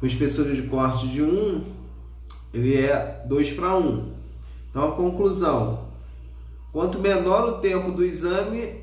com 0.00 0.06
espessura 0.06 0.52
de 0.52 0.62
corte 0.62 1.06
de 1.06 1.22
1, 1.22 1.64
ele 2.52 2.76
é 2.76 3.22
2 3.26 3.52
para 3.52 3.76
1. 3.76 4.12
Então 4.70 4.88
a 4.88 4.92
conclusão, 4.92 5.93
Quanto 6.74 6.98
menor 6.98 7.48
o 7.48 7.58
tempo 7.60 7.92
do 7.92 8.04
exame, 8.04 8.82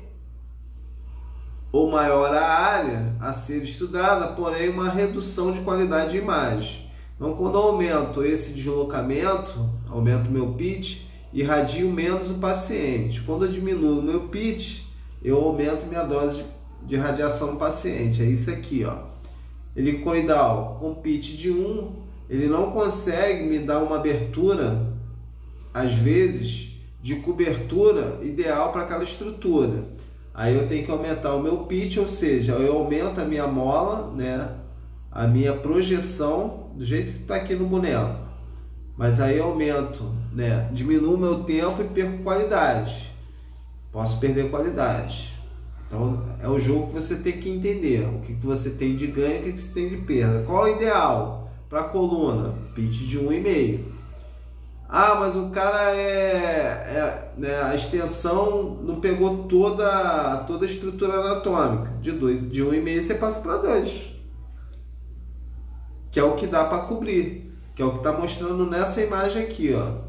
ou 1.70 1.90
maior 1.90 2.32
a 2.32 2.42
área 2.42 3.14
a 3.20 3.34
ser 3.34 3.62
estudada, 3.62 4.28
porém 4.28 4.70
uma 4.70 4.88
redução 4.88 5.52
de 5.52 5.60
qualidade 5.60 6.12
de 6.12 6.16
imagem. 6.16 6.90
Então, 7.14 7.34
quando 7.34 7.58
aumento 7.58 8.24
esse 8.24 8.54
deslocamento, 8.54 9.68
aumento 9.90 10.30
meu 10.30 10.54
pitch, 10.54 11.02
irradio 11.34 11.90
menos 11.90 12.30
o 12.30 12.36
paciente. 12.36 13.20
Quando 13.20 13.44
eu 13.44 13.52
diminuo 13.52 14.00
meu 14.00 14.20
pitch, 14.20 14.84
eu 15.22 15.36
aumento 15.36 15.84
minha 15.84 16.02
dose 16.02 16.44
de 16.86 16.96
radiação 16.96 17.52
no 17.52 17.58
paciente. 17.58 18.22
É 18.22 18.24
isso 18.24 18.50
aqui, 18.50 18.86
ó. 18.86 18.96
Helicoidal 19.76 20.78
com 20.80 20.94
pitch 20.94 21.36
de 21.36 21.50
1, 21.50 21.92
ele 22.30 22.46
não 22.46 22.70
consegue 22.70 23.44
me 23.44 23.58
dar 23.58 23.80
uma 23.80 23.96
abertura, 23.96 24.82
às 25.74 25.92
vezes, 25.92 26.71
de 27.02 27.16
cobertura 27.16 28.20
ideal 28.22 28.70
para 28.70 28.82
aquela 28.82 29.02
estrutura. 29.02 29.82
Aí 30.32 30.56
eu 30.56 30.66
tenho 30.66 30.84
que 30.84 30.90
aumentar 30.90 31.34
o 31.34 31.42
meu 31.42 31.58
pitch, 31.64 31.98
ou 31.98 32.08
seja, 32.08 32.52
eu 32.52 32.78
aumento 32.78 33.20
a 33.20 33.24
minha 33.24 33.46
mola, 33.46 34.10
né, 34.14 34.50
a 35.10 35.26
minha 35.26 35.52
projeção 35.52 36.70
do 36.74 36.84
jeito 36.84 37.12
que 37.12 37.22
está 37.22 37.34
aqui 37.36 37.54
no 37.54 37.66
boneco. 37.66 38.16
Mas 38.96 39.20
aí 39.20 39.38
eu 39.38 39.44
aumento, 39.44 40.04
né, 40.32 40.68
diminuo 40.72 41.18
meu 41.18 41.42
tempo 41.42 41.82
e 41.82 41.84
perco 41.84 42.22
qualidade. 42.22 43.12
Posso 43.90 44.18
perder 44.18 44.48
qualidade. 44.48 45.32
Então 45.86 46.22
é 46.40 46.48
o 46.48 46.58
jogo 46.58 46.86
que 46.86 46.94
você 46.94 47.16
tem 47.16 47.34
que 47.34 47.50
entender. 47.50 48.06
O 48.06 48.20
que, 48.20 48.34
que 48.34 48.46
você 48.46 48.70
tem 48.70 48.96
de 48.96 49.08
ganho 49.08 49.36
e 49.36 49.40
o 49.40 49.42
que, 49.42 49.52
que 49.52 49.60
você 49.60 49.74
tem 49.74 49.88
de 49.90 49.96
perda. 49.98 50.42
Qual 50.44 50.66
é 50.66 50.72
o 50.72 50.76
ideal 50.76 51.50
para 51.68 51.80
a 51.80 51.84
coluna? 51.84 52.54
Pitch 52.74 53.08
de 53.08 53.18
1,5. 53.18 53.91
Ah, 54.94 55.14
mas 55.14 55.34
o 55.34 55.48
cara 55.48 55.96
é, 55.96 56.04
é 56.04 57.32
né, 57.38 57.62
a 57.62 57.74
extensão 57.74 58.74
não 58.82 59.00
pegou 59.00 59.44
toda, 59.44 60.44
toda 60.46 60.66
a 60.66 60.68
estrutura 60.68 61.14
anatômica. 61.14 61.94
De 62.02 62.12
dois, 62.12 62.52
de 62.52 62.62
um 62.62 62.74
e 62.74 62.80
meio 62.82 63.02
você 63.02 63.14
passa 63.14 63.40
para 63.40 63.56
dois, 63.56 63.90
que 66.10 66.20
é 66.20 66.22
o 66.22 66.34
que 66.34 66.46
dá 66.46 66.64
para 66.66 66.82
cobrir, 66.82 67.50
que 67.74 67.80
é 67.80 67.86
o 67.86 67.92
que 67.92 67.96
está 67.98 68.12
mostrando 68.12 68.66
nessa 68.66 69.00
imagem 69.00 69.42
aqui, 69.42 69.72
ó. 69.72 70.02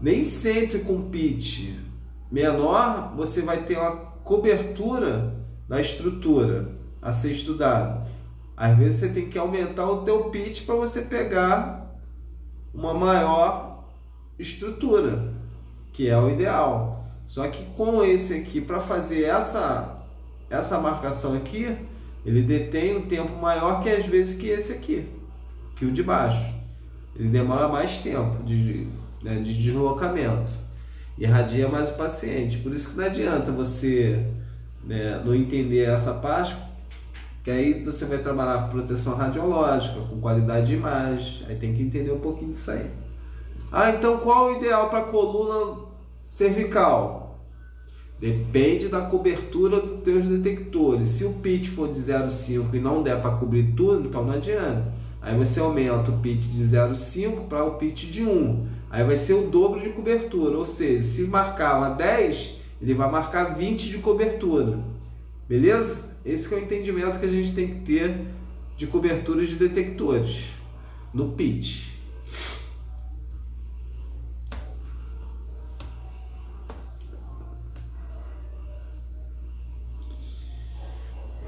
Nem 0.00 0.22
sempre 0.22 0.78
com 0.78 1.10
pitch 1.10 1.74
menor 2.30 3.12
você 3.16 3.42
vai 3.42 3.64
ter 3.64 3.76
uma 3.76 3.96
cobertura 4.22 5.34
da 5.68 5.80
estrutura 5.80 6.68
a 7.02 7.12
ser 7.12 7.32
estudado. 7.32 8.06
Às 8.56 8.78
vezes 8.78 9.00
você 9.00 9.08
tem 9.08 9.28
que 9.28 9.36
aumentar 9.36 9.86
o 9.86 10.04
teu 10.04 10.30
pitch 10.30 10.64
para 10.64 10.76
você 10.76 11.02
pegar 11.02 11.92
uma 12.72 12.94
maior 12.94 13.69
estrutura, 14.40 15.32
que 15.92 16.08
é 16.08 16.18
o 16.18 16.30
ideal. 16.30 17.04
Só 17.26 17.46
que 17.48 17.64
com 17.76 18.02
esse 18.02 18.34
aqui, 18.34 18.60
para 18.60 18.80
fazer 18.80 19.24
essa, 19.24 20.02
essa 20.48 20.80
marcação 20.80 21.34
aqui, 21.34 21.76
ele 22.24 22.42
detém 22.42 22.96
um 22.96 23.02
tempo 23.02 23.40
maior 23.40 23.82
que 23.82 23.88
às 23.88 24.04
vezes 24.06 24.38
que 24.38 24.48
esse 24.48 24.72
aqui, 24.72 25.06
que 25.76 25.84
o 25.84 25.92
de 25.92 26.02
baixo. 26.02 26.52
Ele 27.16 27.28
demora 27.28 27.68
mais 27.68 27.98
tempo 27.98 28.42
de, 28.44 28.86
né, 29.22 29.36
de 29.36 29.62
deslocamento. 29.62 30.52
Irradia 31.18 31.68
mais 31.68 31.90
o 31.90 31.94
paciente. 31.94 32.58
Por 32.58 32.72
isso 32.72 32.90
que 32.90 32.96
não 32.96 33.04
adianta 33.04 33.52
você 33.52 34.24
né, 34.84 35.20
não 35.24 35.34
entender 35.34 35.82
essa 35.82 36.14
parte, 36.14 36.56
que 37.44 37.50
aí 37.50 37.84
você 37.84 38.06
vai 38.06 38.18
trabalhar 38.18 38.62
com 38.62 38.70
proteção 38.70 39.14
radiológica, 39.14 40.00
com 40.00 40.20
qualidade 40.20 40.68
de 40.68 40.74
imagem. 40.74 41.46
Aí 41.48 41.56
tem 41.56 41.74
que 41.74 41.82
entender 41.82 42.12
um 42.12 42.20
pouquinho 42.20 42.52
disso 42.52 42.70
aí. 42.70 42.90
Ah, 43.72 43.90
então 43.90 44.18
qual 44.18 44.48
o 44.48 44.56
ideal 44.56 44.90
para 44.90 45.04
coluna 45.04 45.82
cervical? 46.22 47.38
Depende 48.18 48.88
da 48.88 49.02
cobertura 49.02 49.80
dos 49.80 50.02
teus 50.02 50.26
detectores. 50.26 51.08
Se 51.08 51.24
o 51.24 51.34
pitch 51.34 51.68
for 51.68 51.88
de 51.88 52.00
0,5 52.00 52.74
e 52.74 52.80
não 52.80 53.02
der 53.02 53.20
para 53.22 53.36
cobrir 53.36 53.72
tudo, 53.76 54.08
então 54.08 54.24
não 54.24 54.34
adianta. 54.34 54.92
Aí 55.22 55.36
você 55.36 55.60
aumenta 55.60 56.10
o 56.10 56.18
pitch 56.18 56.46
de 56.46 56.62
0,5 56.62 57.46
para 57.48 57.64
o 57.64 57.76
pitch 57.76 58.10
de 58.10 58.22
1. 58.22 58.66
Aí 58.90 59.04
vai 59.04 59.16
ser 59.16 59.34
o 59.34 59.48
dobro 59.48 59.80
de 59.80 59.90
cobertura. 59.90 60.58
Ou 60.58 60.64
seja, 60.64 61.02
se 61.02 61.22
marcava 61.28 61.94
10, 61.94 62.54
ele 62.82 62.94
vai 62.94 63.10
marcar 63.10 63.56
20 63.56 63.88
de 63.88 63.98
cobertura. 63.98 64.78
Beleza? 65.48 65.96
Esse 66.24 66.52
é 66.52 66.56
o 66.56 66.60
entendimento 66.60 67.18
que 67.18 67.26
a 67.26 67.30
gente 67.30 67.54
tem 67.54 67.68
que 67.68 67.80
ter 67.80 68.14
de 68.76 68.86
coberturas 68.86 69.48
de 69.48 69.54
detectores 69.54 70.46
no 71.14 71.32
pitch. 71.32 71.89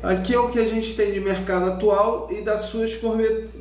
Aqui 0.02 0.34
é 0.34 0.38
o 0.38 0.50
que 0.50 0.58
a 0.58 0.68
gente 0.68 0.96
tem 0.96 1.12
de 1.12 1.20
mercado 1.20 1.70
atual 1.70 2.26
e 2.28 2.40
das 2.40 2.62
suas 2.62 2.92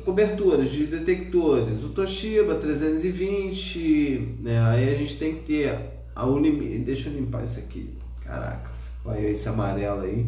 coberturas 0.04 0.72
de 0.72 0.86
detectores. 0.86 1.84
O 1.84 1.90
Toshiba 1.90 2.56
320, 2.56 4.38
né? 4.40 4.60
aí 4.60 4.92
a 4.92 4.98
gente 4.98 5.16
tem 5.18 5.36
que 5.36 5.42
ter 5.44 5.78
a 6.16 6.26
Unimi. 6.26 6.78
Deixa 6.78 7.08
eu 7.08 7.14
limpar 7.14 7.44
isso 7.44 7.60
aqui. 7.60 7.96
Caraca, 8.24 8.72
vai 9.04 9.24
esse 9.24 9.48
amarelo 9.48 10.00
aí. 10.00 10.26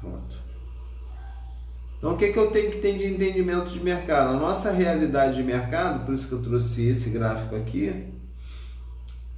Pronto. 0.00 0.42
Então 1.98 2.14
o 2.14 2.18
que, 2.18 2.32
que 2.32 2.38
eu 2.40 2.50
tenho 2.50 2.68
que 2.68 2.78
ter 2.78 2.98
de 2.98 3.06
entendimento 3.06 3.70
de 3.70 3.78
mercado? 3.78 4.34
A 4.34 4.40
nossa 4.40 4.72
realidade 4.72 5.36
de 5.36 5.44
mercado, 5.44 6.04
por 6.04 6.12
isso 6.12 6.26
que 6.26 6.34
eu 6.34 6.42
trouxe 6.42 6.88
esse 6.88 7.10
gráfico 7.10 7.54
aqui, 7.54 8.08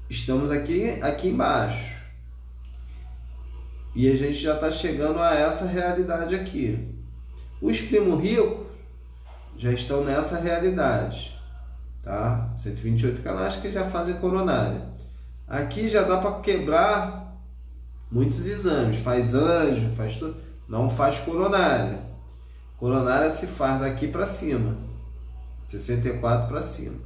estamos 0.08 0.50
aqui, 0.50 0.98
aqui 1.02 1.28
embaixo. 1.28 2.03
E 3.94 4.10
a 4.10 4.16
gente 4.16 4.34
já 4.34 4.54
está 4.54 4.70
chegando 4.70 5.20
a 5.20 5.34
essa 5.34 5.66
realidade 5.66 6.34
aqui. 6.34 6.92
Os 7.62 7.80
primo 7.80 8.16
rico 8.16 8.66
já 9.56 9.72
estão 9.72 10.02
nessa 10.02 10.38
realidade, 10.38 11.38
tá? 12.02 12.50
128 12.56 13.22
canais 13.22 13.56
que 13.56 13.70
já 13.70 13.84
fazem 13.88 14.16
coronária. 14.16 14.82
Aqui 15.46 15.88
já 15.88 16.02
dá 16.02 16.18
para 16.18 16.40
quebrar 16.40 17.38
muitos 18.10 18.46
exames, 18.46 18.98
faz 18.98 19.34
anjo, 19.34 19.90
faz 19.96 20.16
tudo, 20.16 20.36
não 20.68 20.90
faz 20.90 21.18
coronária. 21.18 22.00
Coronária 22.78 23.30
se 23.30 23.46
faz 23.46 23.80
daqui 23.80 24.08
para 24.08 24.26
cima, 24.26 24.76
64 25.68 26.48
para 26.48 26.62
cima. 26.62 26.96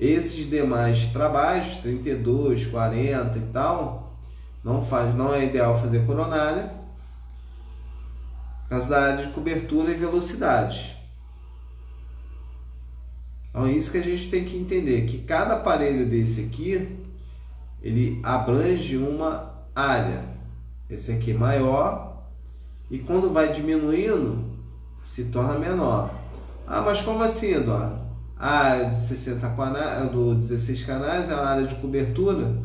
Esses 0.00 0.48
demais 0.48 1.04
para 1.04 1.28
baixo, 1.28 1.82
32, 1.82 2.66
40 2.66 3.38
e 3.38 3.42
tal, 3.52 4.01
não 4.64 4.84
faz, 4.84 5.14
não 5.14 5.34
é 5.34 5.44
ideal 5.44 5.80
fazer 5.80 6.06
coronária, 6.06 6.72
causa 8.68 8.88
da 8.88 9.02
área 9.02 9.26
de 9.26 9.32
cobertura 9.32 9.90
e 9.90 9.94
velocidade. 9.94 10.96
Então 13.50 13.66
é 13.66 13.72
isso 13.72 13.90
que 13.90 13.98
a 13.98 14.02
gente 14.02 14.30
tem 14.30 14.44
que 14.44 14.56
entender, 14.56 15.06
que 15.06 15.18
cada 15.18 15.54
aparelho 15.54 16.08
desse 16.08 16.42
aqui, 16.42 16.98
ele 17.82 18.20
abrange 18.22 18.96
uma 18.96 19.52
área. 19.74 20.24
Esse 20.88 21.12
aqui 21.12 21.32
é 21.32 21.34
maior 21.34 22.22
e 22.90 22.98
quando 22.98 23.32
vai 23.32 23.52
diminuindo, 23.52 24.44
se 25.02 25.24
torna 25.24 25.58
menor. 25.58 26.10
Ah, 26.66 26.80
mas 26.80 27.00
como 27.00 27.22
assim, 27.22 27.60
Dó? 27.60 27.98
A 28.38 28.48
área 28.48 28.90
de 28.90 29.00
60 29.00 29.50
canais, 29.50 30.10
do 30.10 30.34
16 30.34 30.82
canais 30.84 31.30
é 31.30 31.34
uma 31.34 31.44
área 31.44 31.66
de 31.66 31.74
cobertura 31.76 32.58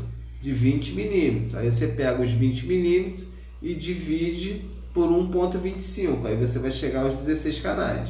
de 0.47 0.53
20 0.53 0.93
milímetros. 0.93 1.55
Aí 1.55 1.69
você 1.69 1.87
pega 1.89 2.23
os 2.23 2.31
20 2.31 2.67
milímetros 2.67 3.27
e 3.61 3.75
divide 3.75 4.63
por 4.93 5.09
1.25. 5.09 6.25
Aí 6.25 6.37
você 6.37 6.57
vai 6.57 6.71
chegar 6.71 7.03
aos 7.03 7.19
16 7.19 7.59
canais. 7.59 8.09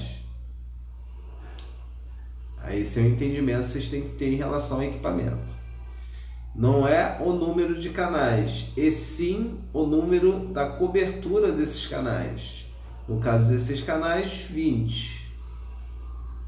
Aí 2.62 2.82
esse 2.82 3.00
é 3.00 3.02
o 3.02 3.08
entendimento 3.08 3.64
que 3.64 3.70
vocês 3.70 3.90
têm 3.90 4.04
que 4.04 4.10
ter 4.10 4.32
em 4.32 4.36
relação 4.36 4.78
ao 4.78 4.84
equipamento. 4.84 5.58
Não 6.56 6.88
é 6.88 7.18
o 7.20 7.34
número 7.34 7.80
de 7.80 7.90
canais, 7.90 8.66
e 8.76 8.92
sim 8.92 9.60
o 9.74 9.86
número 9.86 10.48
da 10.50 10.68
cobertura 10.68 11.52
desses 11.52 11.88
canais. 11.88 12.68
No 13.08 13.20
caso 13.20 13.52
desses 13.52 13.82
canais, 13.82 14.32
20. 14.50 15.26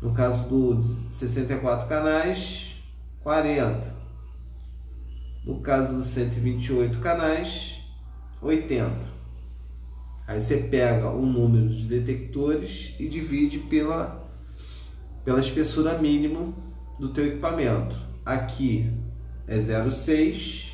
No 0.03 0.13
caso 0.13 0.49
do 0.49 0.81
64 0.81 1.87
canais, 1.87 2.75
40. 3.23 3.98
No 5.49 5.61
caso 5.61 5.95
dos 5.95 6.05
128 6.09 6.99
canais, 6.99 7.81
80. 8.39 8.93
Aí 10.27 10.39
você 10.39 10.57
pega 10.57 11.09
o 11.09 11.25
número 11.25 11.69
de 11.69 11.85
detectores 11.85 12.93
e 12.99 13.07
divide 13.07 13.57
pela, 13.57 14.29
pela 15.25 15.39
espessura 15.39 15.97
mínima 15.97 16.53
do 16.99 17.09
teu 17.09 17.25
equipamento. 17.25 17.97
Aqui 18.23 18.93
é 19.47 19.57
0,6 19.57 20.67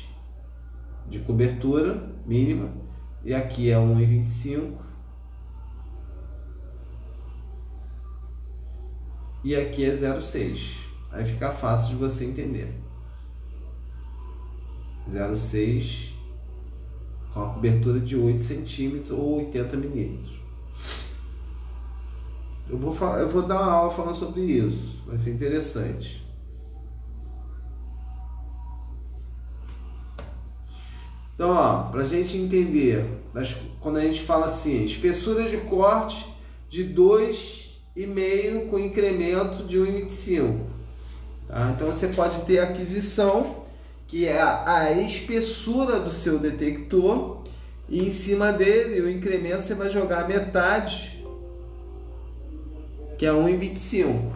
de 1.08 1.20
cobertura 1.20 2.14
mínima 2.26 2.70
e 3.24 3.32
aqui 3.32 3.70
é 3.70 3.76
1,25 3.76 4.74
e 9.42 9.56
aqui 9.56 9.86
é 9.86 9.90
0,6. 9.90 10.58
Aí 11.12 11.24
fica 11.24 11.50
fácil 11.50 11.88
de 11.88 11.94
você 11.94 12.26
entender. 12.26 12.85
06 15.10 16.10
com 17.32 17.42
a 17.42 17.48
cobertura 17.50 18.00
de 18.00 18.16
8 18.16 18.40
centímetros 18.40 19.10
ou 19.10 19.38
80 19.38 19.76
milímetros. 19.76 20.36
Eu 22.68 22.78
vou, 22.78 22.92
falar, 22.92 23.20
eu 23.20 23.28
vou 23.28 23.42
dar 23.42 23.62
uma 23.62 23.72
aula 23.72 23.90
falando 23.90 24.16
sobre 24.16 24.42
isso, 24.42 25.02
vai 25.06 25.18
ser 25.18 25.30
interessante. 25.30 26.24
Então, 31.34 31.90
para 31.90 32.00
a 32.00 32.06
gente 32.06 32.36
entender, 32.38 33.04
quando 33.80 33.98
a 33.98 34.00
gente 34.00 34.22
fala 34.22 34.46
assim, 34.46 34.86
espessura 34.86 35.48
de 35.48 35.58
corte 35.58 36.26
de 36.70 36.82
2,5 36.82 38.70
com 38.70 38.78
incremento 38.78 39.62
de 39.64 39.78
1,25. 39.78 40.60
Tá? 41.46 41.72
Então 41.76 41.86
você 41.88 42.08
pode 42.08 42.40
ter 42.40 42.58
aquisição 42.58 43.65
que 44.06 44.26
é 44.26 44.40
a 44.40 44.92
espessura 44.92 45.98
do 45.98 46.10
seu 46.10 46.38
detector, 46.38 47.42
e 47.88 48.04
em 48.04 48.10
cima 48.10 48.52
dele, 48.52 49.00
o 49.00 49.10
incremento, 49.10 49.62
você 49.62 49.74
vai 49.74 49.90
jogar 49.90 50.28
metade, 50.28 51.24
que 53.18 53.24
é 53.24 53.30
1,25. 53.30 54.32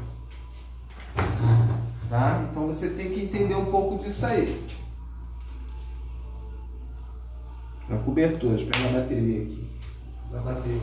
Tá? 2.09 2.49
Então 2.51 2.67
você 2.67 2.91
tem 2.91 3.11
que 3.11 3.21
entender 3.23 3.55
um 3.55 3.67
pouco 3.67 4.03
disso 4.03 4.27
aí. 4.27 4.61
A 7.89 7.97
cobertura, 7.99 8.55
deixa 8.55 8.65
eu 8.65 8.71
pegar 8.71 8.89
a 8.89 9.01
bateria 9.01 9.43
aqui. 9.43 9.67
Da 10.31 10.41
bateria. 10.41 10.81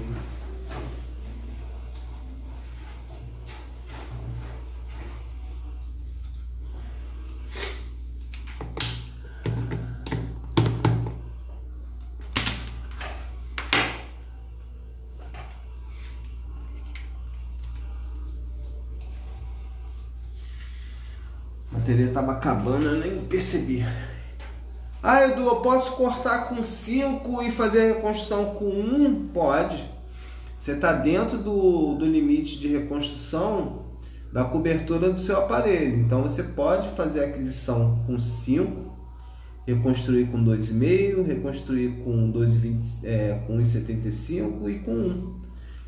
Estava 22.18 22.32
acabando, 22.32 22.86
eu 22.86 23.00
nem 23.00 23.20
percebi. 23.26 23.86
Ah, 25.04 25.26
Edu, 25.26 25.42
eu 25.42 25.58
posso 25.58 25.92
cortar 25.92 26.50
com 26.50 26.64
5 26.64 27.44
e 27.44 27.52
fazer 27.52 27.82
a 27.82 27.96
reconstrução 27.96 28.56
com 28.56 28.66
1? 28.66 29.06
Um? 29.06 29.28
Pode. 29.28 29.84
Você 30.58 30.72
está 30.72 30.92
dentro 30.94 31.38
do, 31.38 31.94
do 31.94 32.06
limite 32.06 32.58
de 32.58 32.68
reconstrução 32.70 33.84
da 34.34 34.44
cobertura 34.44 35.12
do 35.12 35.20
seu 35.20 35.38
aparelho. 35.38 36.00
Então 36.00 36.24
você 36.24 36.44
pode 36.44 36.90
fazer 36.90 37.24
aquisição 37.24 38.04
com 38.08 38.20
5, 38.20 38.98
reconstruir 39.68 40.26
com 40.26 40.44
2,5, 40.44 41.26
reconstruir 41.26 42.04
com 42.04 42.32
2,20, 42.32 43.06
é, 43.06 43.40
com 43.46 43.60
1,75 43.60 44.70
e 44.70 44.80
com 44.80 44.92
1. 44.92 45.38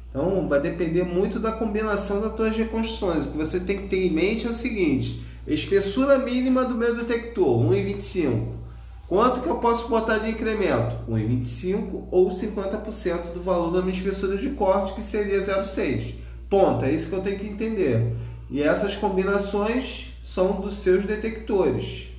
Então 0.09 0.47
vai 0.47 0.61
depender 0.61 1.03
muito 1.03 1.39
da 1.39 1.51
combinação 1.51 2.21
das 2.21 2.35
suas 2.35 2.55
reconstruções. 2.55 3.25
O 3.25 3.31
que 3.31 3.37
você 3.37 3.59
tem 3.59 3.79
que 3.79 3.87
ter 3.87 4.05
em 4.05 4.11
mente 4.11 4.47
é 4.47 4.49
o 4.49 4.53
seguinte: 4.53 5.28
Espessura 5.49 6.19
mínima 6.19 6.63
do 6.63 6.75
meu 6.75 6.95
detector, 6.95 7.59
1,25. 7.63 8.59
Quanto 9.07 9.41
que 9.41 9.49
eu 9.49 9.55
posso 9.55 9.87
botar 9.87 10.19
de 10.19 10.29
incremento? 10.29 10.95
1,25 11.09 12.07
ou 12.11 12.29
50% 12.29 13.33
do 13.33 13.41
valor 13.41 13.71
da 13.71 13.81
minha 13.81 13.97
espessura 13.97 14.37
de 14.37 14.51
corte, 14.51 14.93
que 14.93 15.03
seria 15.03 15.39
0,6. 15.39 16.13
Ponto, 16.47 16.85
é 16.85 16.91
isso 16.91 17.09
que 17.09 17.15
eu 17.15 17.21
tenho 17.23 17.39
que 17.39 17.47
entender. 17.47 18.15
E 18.51 18.61
essas 18.61 18.95
combinações 18.95 20.13
são 20.21 20.61
dos 20.61 20.75
seus 20.75 21.05
detectores. 21.05 22.09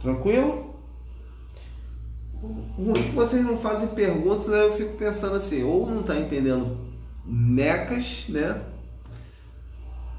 Tranquilo? 0.00 0.74
É 2.96 3.02
que 3.02 3.10
vocês 3.10 3.44
não 3.44 3.58
fazem 3.58 3.88
perguntas, 3.88 4.48
aí 4.48 4.66
eu 4.66 4.76
fico 4.78 4.94
pensando 4.94 5.36
assim, 5.36 5.62
ou 5.62 5.86
não 5.86 6.00
está 6.00 6.18
entendendo 6.18 6.89
necas, 7.30 8.24
né? 8.28 8.60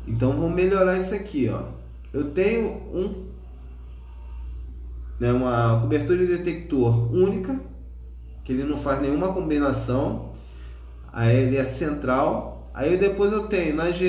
Então 0.07 0.31
vamos 0.31 0.55
melhorar 0.55 0.97
isso 0.97 1.13
aqui, 1.13 1.49
ó. 1.49 1.63
Eu 2.13 2.31
tenho 2.31 2.67
um, 2.93 3.25
né, 5.19 5.31
uma 5.31 5.79
cobertura 5.81 6.25
de 6.25 6.38
detector 6.38 7.13
única, 7.13 7.59
que 8.43 8.51
ele 8.51 8.63
não 8.63 8.77
faz 8.77 9.01
nenhuma 9.01 9.33
combinação. 9.33 10.31
Aí 11.11 11.35
ele 11.35 11.57
é 11.57 11.63
central. 11.63 12.71
Aí 12.73 12.97
depois 12.97 13.31
eu 13.31 13.47
tenho 13.47 13.75
na 13.75 13.91
GE 13.91 14.07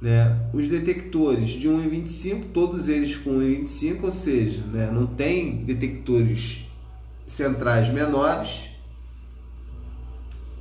né, 0.00 0.48
os 0.52 0.68
detectores 0.68 1.50
de 1.50 1.68
1,25, 1.68 2.46
todos 2.52 2.88
eles 2.88 3.16
com 3.16 3.38
1,25, 3.38 4.04
ou 4.04 4.12
seja, 4.12 4.62
né, 4.66 4.90
não 4.92 5.06
tem 5.06 5.64
detectores 5.64 6.66
centrais 7.24 7.88
menores. 7.88 8.70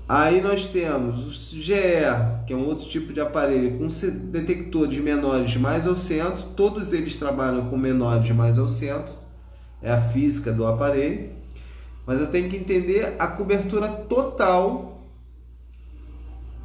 Aí 0.08 0.40
nós 0.40 0.68
temos 0.68 1.26
o 1.26 1.32
GE, 1.32 1.74
que 2.46 2.54
é 2.54 2.56
um 2.56 2.66
outro 2.66 2.88
tipo 2.88 3.12
de 3.12 3.20
aparelho 3.20 3.80
com 3.80 3.88
detectores 4.30 5.00
menores 5.00 5.58
mais 5.58 5.88
ao 5.88 5.98
centro, 5.98 6.44
todos 6.56 6.94
eles 6.94 7.18
trabalham 7.18 7.68
com 7.70 7.78
menores 7.78 8.30
mais 8.30 8.60
ao 8.60 8.70
centro, 8.70 9.16
é 9.82 9.92
a 9.92 10.00
física 10.00 10.52
do 10.52 10.68
aparelho. 10.68 11.32
Mas 12.06 12.20
eu 12.20 12.28
tenho 12.28 12.48
que 12.48 12.58
entender 12.58 13.16
a 13.18 13.26
cobertura 13.26 13.88
total 13.88 15.02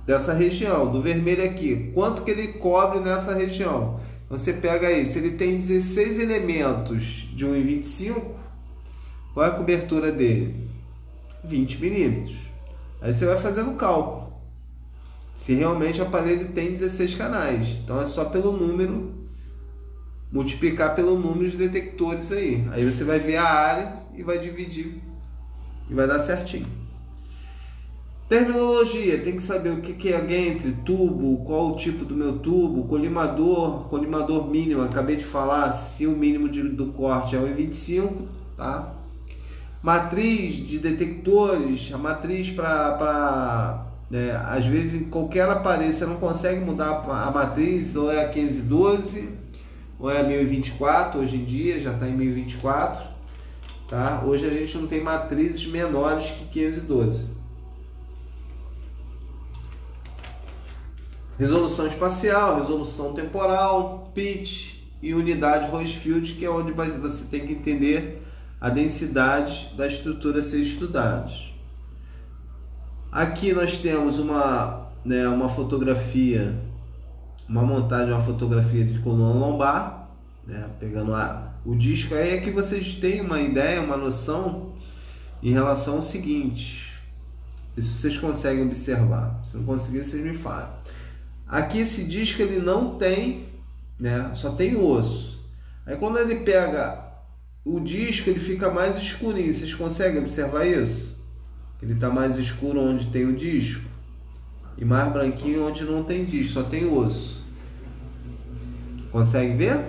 dessa 0.07 0.35
região, 0.35 0.93
do 0.93 1.01
vermelho 1.01 1.43
aqui, 1.43 1.91
quanto 1.95 2.23
que 2.23 2.31
ele 2.31 2.49
cobre 2.49 3.01
nessa 3.01 3.35
região. 3.35 3.99
Você 4.29 4.53
pega 4.53 4.89
aí, 4.89 5.07
se 5.07 5.19
ele 5.19 5.31
tem 5.31 5.57
16 5.57 6.19
elementos 6.19 7.27
de 7.35 7.47
1,25, 7.47 8.21
qual 9.33 9.47
é 9.47 9.49
a 9.49 9.53
cobertura 9.53 10.13
dele? 10.13 10.69
20 11.43 11.81
milímetros. 11.81 12.50
Aí 13.01 13.13
você 13.13 13.27
vai 13.27 13.39
fazendo 13.39 13.71
o 13.71 13.77
cálculo. 13.77 14.33
Se 15.35 15.55
realmente 15.55 16.01
o 16.01 16.05
aparelho 16.05 16.49
tem 16.49 16.71
16 16.71 17.15
canais. 17.15 17.79
Então 17.83 18.01
é 18.01 18.07
só 18.07 18.27
pelo 18.27 18.53
número, 18.53 19.15
multiplicar 20.31 20.95
pelo 20.95 21.19
número 21.19 21.49
de 21.51 21.57
detectores 21.57 22.31
aí. 22.31 22.69
Aí 22.73 22.85
você 22.85 23.05
vai 23.05 23.19
ver 23.19 23.37
a 23.37 23.45
área 23.45 23.97
e 24.15 24.23
vai 24.23 24.39
dividir 24.39 25.01
e 25.89 25.95
vai 25.95 26.07
dar 26.07 26.21
certinho. 26.21 26.67
Terminologia, 28.29 29.19
tem 29.19 29.35
que 29.35 29.43
saber 29.43 29.71
o 29.71 29.81
que 29.81 30.13
é 30.13 30.49
entre 30.49 30.71
tubo, 30.85 31.45
qual 31.45 31.73
o 31.73 31.77
tipo 31.77 32.05
do 32.05 32.15
meu 32.15 32.39
tubo, 32.39 32.85
colimador, 32.85 33.89
colimador 33.89 34.49
mínimo, 34.49 34.83
acabei 34.83 35.17
de 35.17 35.25
falar, 35.25 35.73
se 35.73 36.07
o 36.07 36.13
mínimo 36.13 36.49
de, 36.49 36.63
do 36.63 36.93
corte 36.93 37.35
é 37.35 37.41
1,25, 37.41 38.09
tá? 38.57 38.95
Matriz 39.83 40.55
de 40.55 40.79
detectores, 40.79 41.91
a 41.93 41.99
matriz 41.99 42.51
para 42.51 43.87
é, 44.13 44.39
às 44.45 44.67
vezes 44.67 45.01
em 45.01 45.05
qualquer 45.05 45.49
aparelho 45.49 45.93
você 45.93 46.05
não 46.05 46.17
consegue 46.17 46.63
mudar 46.65 47.05
a 47.09 47.31
matriz, 47.31 47.97
ou 47.97 48.13
é 48.13 48.25
a 48.25 48.29
1512, 48.29 49.29
ou 49.99 50.11
é 50.11 50.21
a 50.21 50.23
1024, 50.23 51.21
hoje 51.21 51.37
em 51.37 51.45
dia 51.45 51.81
já 51.81 51.93
está 51.93 52.09
em 52.09 52.13
1024, 52.13 53.05
tá? 53.89 54.23
Hoje 54.27 54.47
a 54.47 54.51
gente 54.51 54.77
não 54.77 54.87
tem 54.87 55.03
matrizes 55.03 55.67
menores 55.67 56.27
que 56.27 56.59
1512. 56.59 57.41
resolução 61.41 61.87
espacial, 61.87 62.61
resolução 62.61 63.15
temporal, 63.15 64.11
pitch 64.15 64.75
e 65.01 65.15
unidade 65.15 65.71
Rosefield, 65.71 66.35
que 66.35 66.45
é 66.45 66.51
onde 66.51 66.71
você 66.73 67.25
tem 67.31 67.47
que 67.47 67.55
entender 67.55 68.20
a 68.61 68.69
densidade 68.69 69.71
da 69.77 69.87
estrutura 69.87 70.41
a 70.41 70.43
ser 70.43 70.61
estudada. 70.61 71.31
Aqui 73.11 73.53
nós 73.53 73.79
temos 73.79 74.19
uma, 74.19 74.89
né, 75.05 75.27
uma 75.29 75.49
fotografia, 75.49 76.55
uma 77.49 77.63
montagem, 77.63 78.13
uma 78.13 78.21
fotografia 78.21 78.85
de 78.85 78.99
coluna 78.99 79.35
lombar, 79.35 80.09
né, 80.47 80.69
pegando 80.79 81.15
a, 81.15 81.55
o 81.65 81.75
disco. 81.75 82.15
Aí 82.15 82.31
é 82.31 82.41
que 82.41 82.51
vocês 82.51 82.95
têm 82.97 83.23
uma 83.23 83.41
ideia, 83.41 83.81
uma 83.81 83.97
noção 83.97 84.73
em 85.43 85.53
relação 85.53 85.97
ao 85.97 86.03
seguinte. 86.03 86.93
Se 87.77 87.83
vocês 87.83 88.19
conseguem 88.19 88.65
observar. 88.65 89.41
Se 89.43 89.57
não 89.57 89.65
conseguir, 89.65 90.05
vocês 90.05 90.23
me 90.23 90.35
falem. 90.35 90.69
Aqui 91.49 91.79
esse 91.79 92.05
disco 92.05 92.43
ele 92.43 92.61
não 92.61 92.97
tem, 92.97 93.49
né? 93.99 94.31
Só 94.35 94.53
tem 94.53 94.77
osso. 94.77 95.41
Aí 95.87 95.97
quando 95.97 96.19
ele 96.19 96.41
pega 96.41 97.00
o 97.65 97.81
disco, 97.81 98.31
ele 98.31 98.41
fica 98.41 98.71
mais 98.71 98.97
escurinho. 98.97 99.53
Vocês 99.53 99.75
conseguem 99.75 100.21
observar 100.21 100.67
isso? 100.67 101.19
Ele 101.83 101.95
está 101.95 102.11
mais 102.11 102.37
escuro 102.37 102.81
onde 102.81 103.09
tem 103.09 103.27
o 103.27 103.37
disco 103.37 103.89
e 104.77 104.85
mais 104.85 105.13
branquinho 105.13 105.67
onde 105.67 105.85
não 105.85 106.05
tem 106.05 106.25
disco, 106.25 106.55
só 106.55 106.63
tem 106.63 106.87
osso. 106.87 107.45
Consegue 109.11 109.57
ver? 109.57 109.85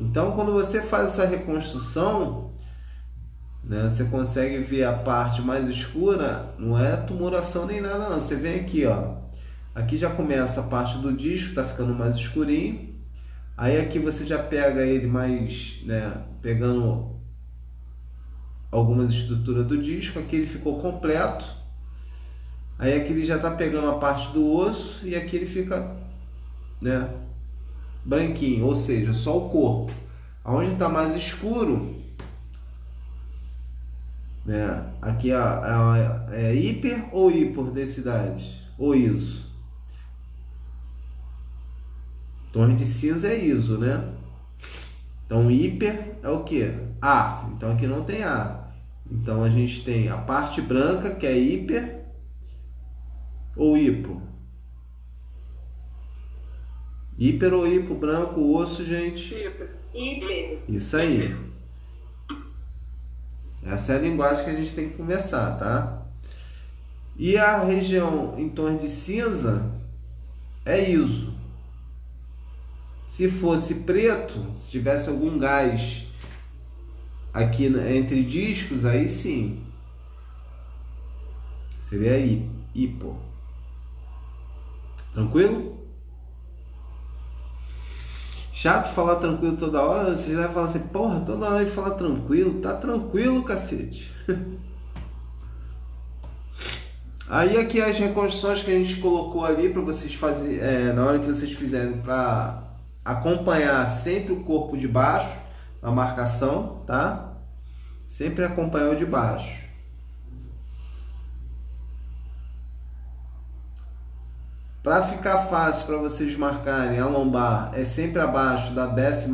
Então, 0.00 0.32
quando 0.32 0.52
você 0.52 0.82
faz 0.82 1.12
essa 1.12 1.26
reconstrução, 1.26 2.52
né? 3.64 3.88
Você 3.88 4.04
consegue 4.04 4.58
ver 4.58 4.84
a 4.84 4.92
parte 4.92 5.40
mais 5.40 5.68
escura, 5.68 6.54
não 6.58 6.78
é 6.78 6.96
tumoração 6.96 7.66
nem 7.66 7.80
nada 7.80 8.08
não. 8.08 8.20
Você 8.20 8.36
vem 8.36 8.60
aqui, 8.60 8.84
ó. 8.84 9.21
Aqui 9.74 9.96
já 9.96 10.10
começa 10.10 10.60
a 10.60 10.64
parte 10.64 10.98
do 10.98 11.16
disco, 11.16 11.54
tá 11.54 11.64
ficando 11.64 11.94
mais 11.94 12.14
escurinho. 12.16 12.94
Aí 13.56 13.80
aqui 13.80 13.98
você 13.98 14.26
já 14.26 14.38
pega 14.42 14.82
ele 14.82 15.06
mais, 15.06 15.78
né, 15.84 16.22
pegando 16.42 17.16
algumas 18.70 19.10
estruturas 19.10 19.66
do 19.66 19.80
disco, 19.80 20.18
aqui 20.18 20.36
ele 20.36 20.46
ficou 20.46 20.78
completo. 20.78 21.44
Aí 22.78 22.94
aqui 22.94 23.12
ele 23.12 23.24
já 23.24 23.38
tá 23.38 23.50
pegando 23.50 23.88
a 23.88 23.98
parte 23.98 24.32
do 24.32 24.46
osso 24.50 25.06
e 25.06 25.14
aqui 25.14 25.36
ele 25.36 25.46
fica, 25.46 25.96
né, 26.80 27.08
branquinho, 28.04 28.66
ou 28.66 28.76
seja, 28.76 29.12
só 29.14 29.38
o 29.38 29.48
corpo. 29.48 29.92
Aonde 30.44 30.72
está 30.72 30.88
mais 30.88 31.14
escuro, 31.14 32.02
né? 34.44 34.92
Aqui 35.00 35.30
é, 35.30 35.36
é, 35.36 36.46
é 36.48 36.54
hiper 36.54 37.08
ou 37.12 37.30
hiperdensidade? 37.30 38.60
Ou 38.76 38.94
ISO? 38.94 39.51
Torre 42.52 42.74
de 42.74 42.86
cinza 42.86 43.28
é 43.28 43.44
ISO, 43.44 43.78
né? 43.78 44.12
Então 45.24 45.50
hiper 45.50 46.16
é 46.22 46.28
o 46.28 46.44
que? 46.44 46.70
A. 47.00 47.48
Então 47.56 47.72
aqui 47.72 47.86
não 47.86 48.04
tem 48.04 48.22
A. 48.22 48.68
Então 49.10 49.42
a 49.42 49.48
gente 49.48 49.82
tem 49.84 50.08
a 50.08 50.18
parte 50.18 50.60
branca 50.60 51.14
que 51.14 51.26
é 51.26 51.36
hiper 51.36 52.04
ou 53.56 53.76
hipo? 53.76 54.20
Hiper 57.18 57.54
ou 57.54 57.66
hipo 57.66 57.94
branco, 57.94 58.54
osso, 58.54 58.84
gente? 58.84 59.34
Hiper. 59.34 59.70
Hiper. 59.94 60.58
Isso 60.68 60.96
aí. 60.96 61.36
Essa 63.64 63.92
é 63.92 63.96
a 63.96 64.00
linguagem 64.00 64.44
que 64.44 64.50
a 64.50 64.56
gente 64.56 64.74
tem 64.74 64.88
que 64.88 64.96
conversar, 64.96 65.58
tá? 65.58 66.02
E 67.16 67.38
a 67.38 67.62
região 67.62 68.38
em 68.38 68.48
torno 68.48 68.78
de 68.78 68.88
cinza 68.88 69.70
é 70.64 70.90
ISO. 70.90 71.31
Se 73.12 73.28
fosse 73.28 73.74
preto, 73.80 74.56
se 74.56 74.70
tivesse 74.70 75.10
algum 75.10 75.38
gás 75.38 76.06
aqui 77.30 77.66
entre 77.66 78.24
discos, 78.24 78.86
aí 78.86 79.06
sim. 79.06 79.62
Seria 81.76 82.16
hipo. 82.74 83.18
Tranquilo? 85.12 85.78
Chato 88.50 88.94
falar 88.94 89.16
tranquilo 89.16 89.58
toda 89.58 89.82
hora, 89.82 90.16
você 90.16 90.32
já 90.32 90.46
vai 90.46 90.54
falar 90.54 90.66
assim, 90.68 90.88
porra, 90.88 91.20
toda 91.20 91.50
hora 91.50 91.60
ele 91.60 91.70
fala 91.70 91.90
tranquilo, 91.90 92.62
tá 92.62 92.76
tranquilo, 92.76 93.44
cacete. 93.44 94.10
Aí 97.28 97.58
aqui 97.58 97.78
as 97.78 97.98
reconstruções 97.98 98.62
que 98.62 98.70
a 98.70 98.74
gente 98.74 98.96
colocou 98.96 99.44
ali 99.44 99.68
para 99.68 99.82
vocês 99.82 100.14
fazerem, 100.14 100.60
é, 100.60 100.94
na 100.94 101.04
hora 101.04 101.18
que 101.18 101.26
vocês 101.26 101.52
fizerem 101.52 101.98
para 101.98 102.71
acompanhar 103.04 103.86
sempre 103.86 104.32
o 104.32 104.44
corpo 104.44 104.76
de 104.76 104.86
baixo, 104.86 105.38
a 105.82 105.90
marcação, 105.90 106.82
tá? 106.86 107.32
Sempre 108.06 108.44
acompanhar 108.44 108.90
o 108.90 108.96
de 108.96 109.06
baixo. 109.06 109.62
Para 114.82 115.02
ficar 115.02 115.44
fácil 115.44 115.86
para 115.86 115.96
vocês 115.96 116.36
marcarem 116.36 116.98
a 116.98 117.06
lombar, 117.06 117.70
é 117.72 117.84
sempre 117.84 118.20
abaixo 118.20 118.74
da 118.74 118.86
12 118.86 119.28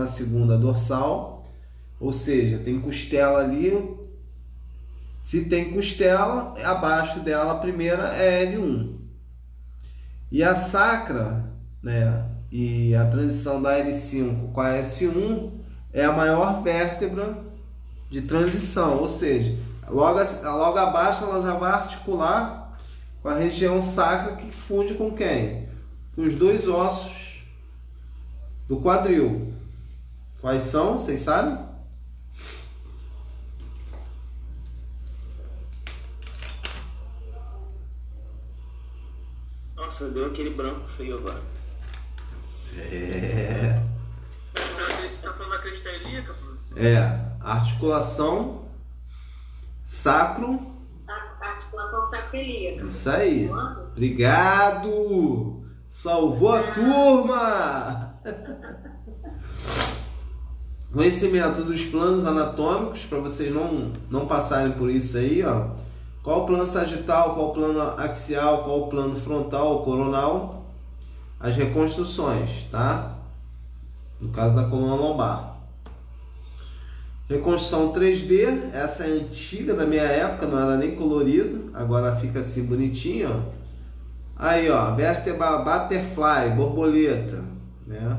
dorsal, 0.60 1.42
ou 1.98 2.12
seja, 2.12 2.58
tem 2.58 2.78
costela 2.80 3.40
ali. 3.40 3.96
Se 5.20 5.46
tem 5.46 5.72
costela, 5.72 6.54
abaixo 6.62 7.20
dela 7.20 7.52
a 7.52 7.58
primeira 7.58 8.14
é 8.14 8.44
L1. 8.44 8.98
E 10.30 10.44
a 10.44 10.54
sacra 10.54 11.50
né, 11.82 12.37
e 12.50 12.94
a 12.94 13.06
transição 13.06 13.60
da 13.60 13.78
L5 13.78 14.52
com 14.52 14.60
a 14.60 14.72
S1 14.80 15.50
é 15.92 16.04
a 16.04 16.12
maior 16.12 16.62
vértebra 16.62 17.38
de 18.10 18.22
transição, 18.22 18.98
ou 18.98 19.08
seja, 19.08 19.56
logo, 19.88 20.18
logo 20.42 20.78
abaixo 20.78 21.24
ela 21.24 21.42
já 21.42 21.54
vai 21.54 21.72
articular 21.72 22.78
com 23.22 23.28
a 23.28 23.34
região 23.34 23.82
sacra 23.82 24.36
que 24.36 24.50
funde 24.50 24.94
com 24.94 25.14
quem? 25.14 25.68
Com 26.14 26.22
os 26.22 26.34
dois 26.34 26.66
ossos 26.66 27.42
do 28.66 28.80
quadril. 28.80 29.52
Quais 30.40 30.62
são? 30.62 30.98
Vocês 30.98 31.20
sabem? 31.20 31.58
Nossa, 39.76 40.10
deu 40.10 40.26
aquele 40.26 40.50
branco 40.50 40.86
feio 40.86 41.18
agora. 41.18 41.57
É. 42.76 43.82
Tá 45.22 45.32
falando 45.32 45.50
da? 45.50 46.80
É, 46.80 47.20
articulação 47.40 48.64
sacro. 49.82 50.60
Articulação 51.40 52.10
sacroiliaca. 52.10 52.86
Isso 52.86 53.10
aí. 53.10 53.50
Obrigado! 53.92 55.64
Salvou 55.88 56.52
a 56.52 56.62
turma! 56.72 58.20
Conhecimento 60.92 61.62
dos 61.64 61.84
planos 61.84 62.24
anatômicos, 62.24 63.04
para 63.04 63.18
vocês 63.18 63.52
não, 63.52 63.92
não 64.10 64.26
passarem 64.26 64.72
por 64.72 64.88
isso 64.90 65.18
aí, 65.18 65.44
ó. 65.44 65.70
Qual 66.22 66.42
o 66.42 66.46
plano 66.46 66.66
sagital, 66.66 67.34
qual 67.34 67.50
o 67.50 67.52
plano 67.52 67.80
axial, 67.98 68.64
qual 68.64 68.80
o 68.80 68.88
plano 68.88 69.14
frontal, 69.16 69.82
coronal. 69.82 70.57
As 71.40 71.56
reconstruções, 71.56 72.66
tá? 72.70 73.16
No 74.20 74.30
caso 74.30 74.56
da 74.56 74.64
coluna 74.64 74.94
lombar. 74.94 75.56
Reconstrução 77.28 77.92
3D, 77.92 78.72
essa 78.72 79.04
é 79.04 79.08
antiga 79.08 79.74
da 79.74 79.84
minha 79.84 80.02
época, 80.02 80.46
não 80.46 80.58
era 80.58 80.78
nem 80.78 80.96
colorido, 80.96 81.70
agora 81.74 82.16
fica 82.16 82.40
assim 82.40 82.64
bonitinho, 82.64 83.28
ó. 83.30 83.58
Aí, 84.40 84.70
ó, 84.70 84.94
vértebra 84.94 85.58
butterfly, 85.58 86.54
borboleta, 86.56 87.44
né? 87.86 88.18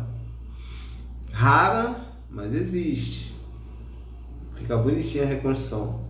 Rara, 1.31 1.95
mas 2.29 2.53
existe. 2.53 3.33
Fica 4.55 4.77
bonitinha 4.77 5.23
a 5.23 5.27
reconstrução. 5.27 6.01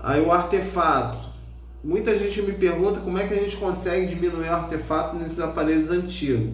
Aí 0.00 0.20
o 0.20 0.32
artefato. 0.32 1.29
Muita 1.82 2.16
gente 2.18 2.42
me 2.42 2.52
pergunta 2.52 3.00
como 3.00 3.16
é 3.16 3.26
que 3.26 3.32
a 3.32 3.42
gente 3.42 3.56
consegue 3.56 4.06
diminuir 4.06 4.48
o 4.48 4.54
artefato 4.54 5.16
nesses 5.16 5.40
aparelhos 5.40 5.90
antigos. 5.90 6.52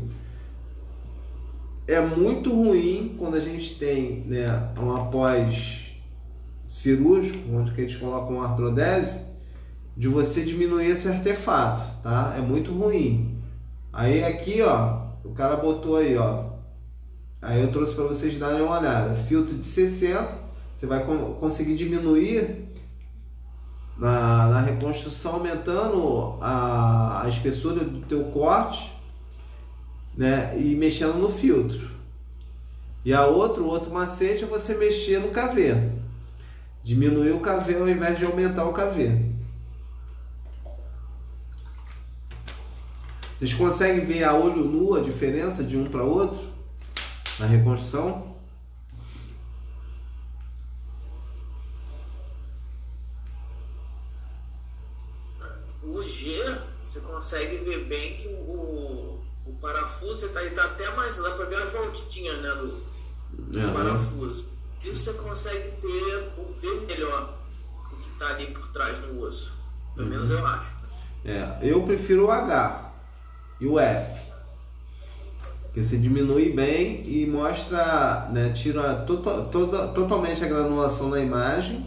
É 1.89 2.01
muito 2.01 2.53
ruim 2.53 3.15
quando 3.19 3.37
a 3.37 3.41
gente 3.41 3.77
tem 3.77 4.21
né, 4.27 4.71
um 4.81 4.95
após 4.95 5.97
cirúrgico, 6.65 7.39
onde 7.53 7.73
que 7.73 7.81
eles 7.81 7.97
colocam 7.97 8.43
artrodese, 8.43 9.27
de 9.97 10.09
você 10.09 10.43
diminuir 10.43 10.87
esse 10.91 11.09
artefato, 11.09 11.81
tá? 12.03 12.35
É 12.37 12.41
muito 12.41 12.73
ruim. 12.73 13.39
Aí 13.93 14.23
aqui, 14.23 14.61
ó, 14.63 15.07
o 15.25 15.31
cara 15.31 15.57
botou 15.57 15.97
aí, 15.97 16.17
ó. 16.17 16.45
Aí 17.41 17.61
eu 17.63 17.73
trouxe 17.73 17.95
para 17.95 18.05
vocês 18.05 18.37
darem 18.37 18.63
uma 18.63 18.79
olhada. 18.79 19.15
Filtro 19.15 19.57
de 19.57 19.65
60, 19.65 20.29
você 20.75 20.87
vai 20.87 21.05
con- 21.05 21.35
conseguir 21.35 21.77
diminuir 21.77 22.66
na, 23.99 24.49
na 24.49 24.61
reconstrução, 24.61 25.35
aumentando 25.35 26.39
a, 26.41 27.23
a 27.25 27.29
espessura 27.29 27.85
do 27.85 28.01
teu 28.07 28.25
corte, 28.25 28.93
né? 30.17 30.59
E 30.59 30.75
mexendo 30.75 31.15
no 31.15 31.29
filtro. 31.29 31.91
E 33.05 33.15
a 33.15 33.25
outro, 33.27 33.67
outro 33.67 33.93
macete 33.93 34.45
é 34.45 34.47
você 34.47 34.75
mexer 34.75 35.21
no 35.21 35.29
KV. 35.29 35.91
Diminuir 36.83 37.33
o 37.33 37.41
KV 37.41 37.77
ao 37.77 37.89
invés 37.89 38.19
de 38.19 38.25
aumentar 38.25 38.65
o 38.65 38.73
KV. 38.73 39.37
Vocês 43.39 43.53
conseguem 43.53 44.05
ver 44.05 44.25
a 44.25 44.35
olho 44.35 44.65
nu 44.65 44.95
a 44.95 45.01
diferença 45.03 45.63
de 45.63 45.77
um 45.77 45.85
para 45.85 46.03
outro 46.03 46.43
na 47.39 47.47
reconstrução? 47.47 48.35
O 55.83 56.03
G, 56.03 56.33
você 56.81 57.01
consegue 57.01 57.59
ver 57.59 57.85
bem 57.85 58.17
que 58.17 58.27
o, 58.27 59.21
o 59.47 59.53
parafuso 60.17 60.27
está 60.27 60.63
tá 60.63 60.65
até 60.65 60.91
mais 60.97 61.19
lá 61.19 61.31
para 61.33 61.45
ver 61.45 61.63
as 61.63 61.73
voltinhas 61.73 62.39
né, 62.39 62.49
do, 62.51 62.83
do 63.33 63.61
Aham. 63.61 63.73
parafuso. 63.73 64.47
Isso 64.83 65.05
você 65.05 65.13
consegue 65.15 65.73
ter, 65.81 66.33
ver 66.61 66.87
melhor 66.87 67.35
o 67.93 67.97
que 67.97 68.11
está 68.13 68.29
ali 68.29 68.47
por 68.47 68.69
trás 68.69 68.99
no 69.01 69.21
osso. 69.21 69.53
Pelo 69.95 70.09
menos 70.09 70.31
eu 70.31 70.47
acho. 70.47 70.73
É, 71.25 71.59
eu 71.63 71.83
prefiro 71.83 72.27
o 72.27 72.31
H 72.31 72.93
e 73.61 73.67
o 73.67 73.79
F. 73.79 74.27
Porque 75.65 75.83
você 75.83 75.99
diminui 75.99 76.53
bem 76.53 77.03
e 77.07 77.27
mostra, 77.27 78.29
né, 78.33 78.51
tira 78.53 79.05
to 79.07 79.19
toda, 79.19 79.89
totalmente 79.89 80.43
a 80.43 80.49
granulação 80.49 81.11
da 81.11 81.21
imagem, 81.21 81.85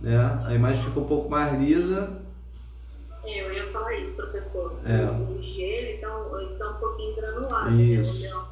né? 0.00 0.16
A 0.46 0.54
imagem 0.54 0.84
fica 0.84 1.00
um 1.00 1.08
pouco 1.08 1.28
mais 1.28 1.58
lisa. 1.58 2.22
É, 3.24 3.57
Eu 3.68 3.72
falar 3.72 3.94
isso, 3.94 4.14
professor. 4.14 4.78
É. 4.84 5.10
O 5.10 5.42
G 5.42 5.62
ele 5.62 5.98
tá, 5.98 6.08
um- 6.16 6.48
pouquinho 6.78 7.14
granulado. 7.16 7.70
Isso. 7.80 8.12
Né? 8.14 8.18
O 8.18 8.22
leão- 8.22 8.48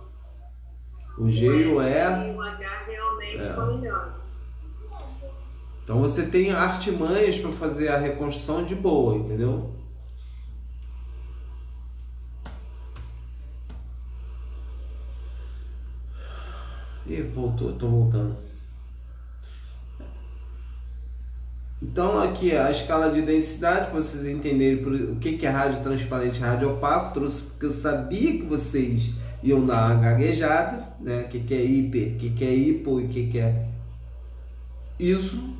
O 1.19 1.29
G 1.29 1.47
e 1.47 1.67
o 1.69 1.81
E 1.83 1.87
E. 1.87 2.39
H 2.41 2.85
realmente 2.87 3.39
É. 3.39 3.45
estão 3.45 3.77
melhores. 3.79 4.13
Então 5.85 6.01
você 6.01 6.27
tem 6.27 6.51
artimanhas 6.53 7.37
para 7.39 7.53
fazer 7.53 7.89
a 7.89 7.97
reconstrução 7.99 8.65
de 8.65 8.75
boa, 8.75 9.17
entendeu? 9.17 9.73
Ih, 17.07 17.23
voltou, 17.23 17.73
tô 17.75 17.87
voltando. 17.89 18.37
Então 21.83 22.19
aqui 22.21 22.57
a 22.57 22.71
escala 22.71 23.11
de 23.11 23.21
densidade, 23.23 23.91
para 23.91 24.01
vocês 24.01 24.25
entenderem 24.27 24.83
por- 24.83 24.93
o 24.95 25.17
que 25.17 25.37
que 25.37 25.47
é 25.47 25.51
rádio 25.51 25.83
transparente 25.83 26.39
e 26.39 26.41
rádio 26.41 26.73
opaco, 26.73 27.13
trouxe 27.15 27.43
porque 27.43 27.67
eu 27.67 27.71
sabia 27.71 28.33
que 28.33 28.45
vocês 28.45 29.11
iam 29.43 29.65
dar 29.67 29.93
uma 29.93 30.01
gaguejada, 30.01 30.83
né? 31.01 31.25
O 31.25 31.29
que 31.29 31.41
que 31.41 31.55
é 31.55 31.63
hiper, 31.65 32.15
o 32.15 32.19
que 32.19 32.31
que 32.31 32.45
é 32.45 32.55
hipo 32.55 33.01
e 33.01 33.05
o 33.05 33.09
que 33.09 33.27
que 33.27 33.39
é 33.39 33.67
ISO. 34.99 35.55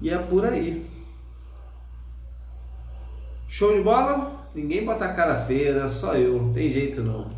E 0.00 0.10
é 0.10 0.18
por 0.18 0.44
aí. 0.44 0.84
Show 3.46 3.74
de 3.74 3.82
bola? 3.82 4.36
Ninguém 4.54 4.84
bota 4.84 5.04
a 5.04 5.12
cara 5.14 5.44
feia, 5.44 5.74
né? 5.80 5.88
só 5.88 6.14
eu, 6.14 6.42
não 6.42 6.52
tem 6.52 6.70
jeito 6.72 7.02
não. 7.02 7.30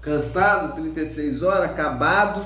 Cansado, 0.00 0.74
36 0.80 1.42
horas, 1.42 1.70
acabado. 1.70 2.44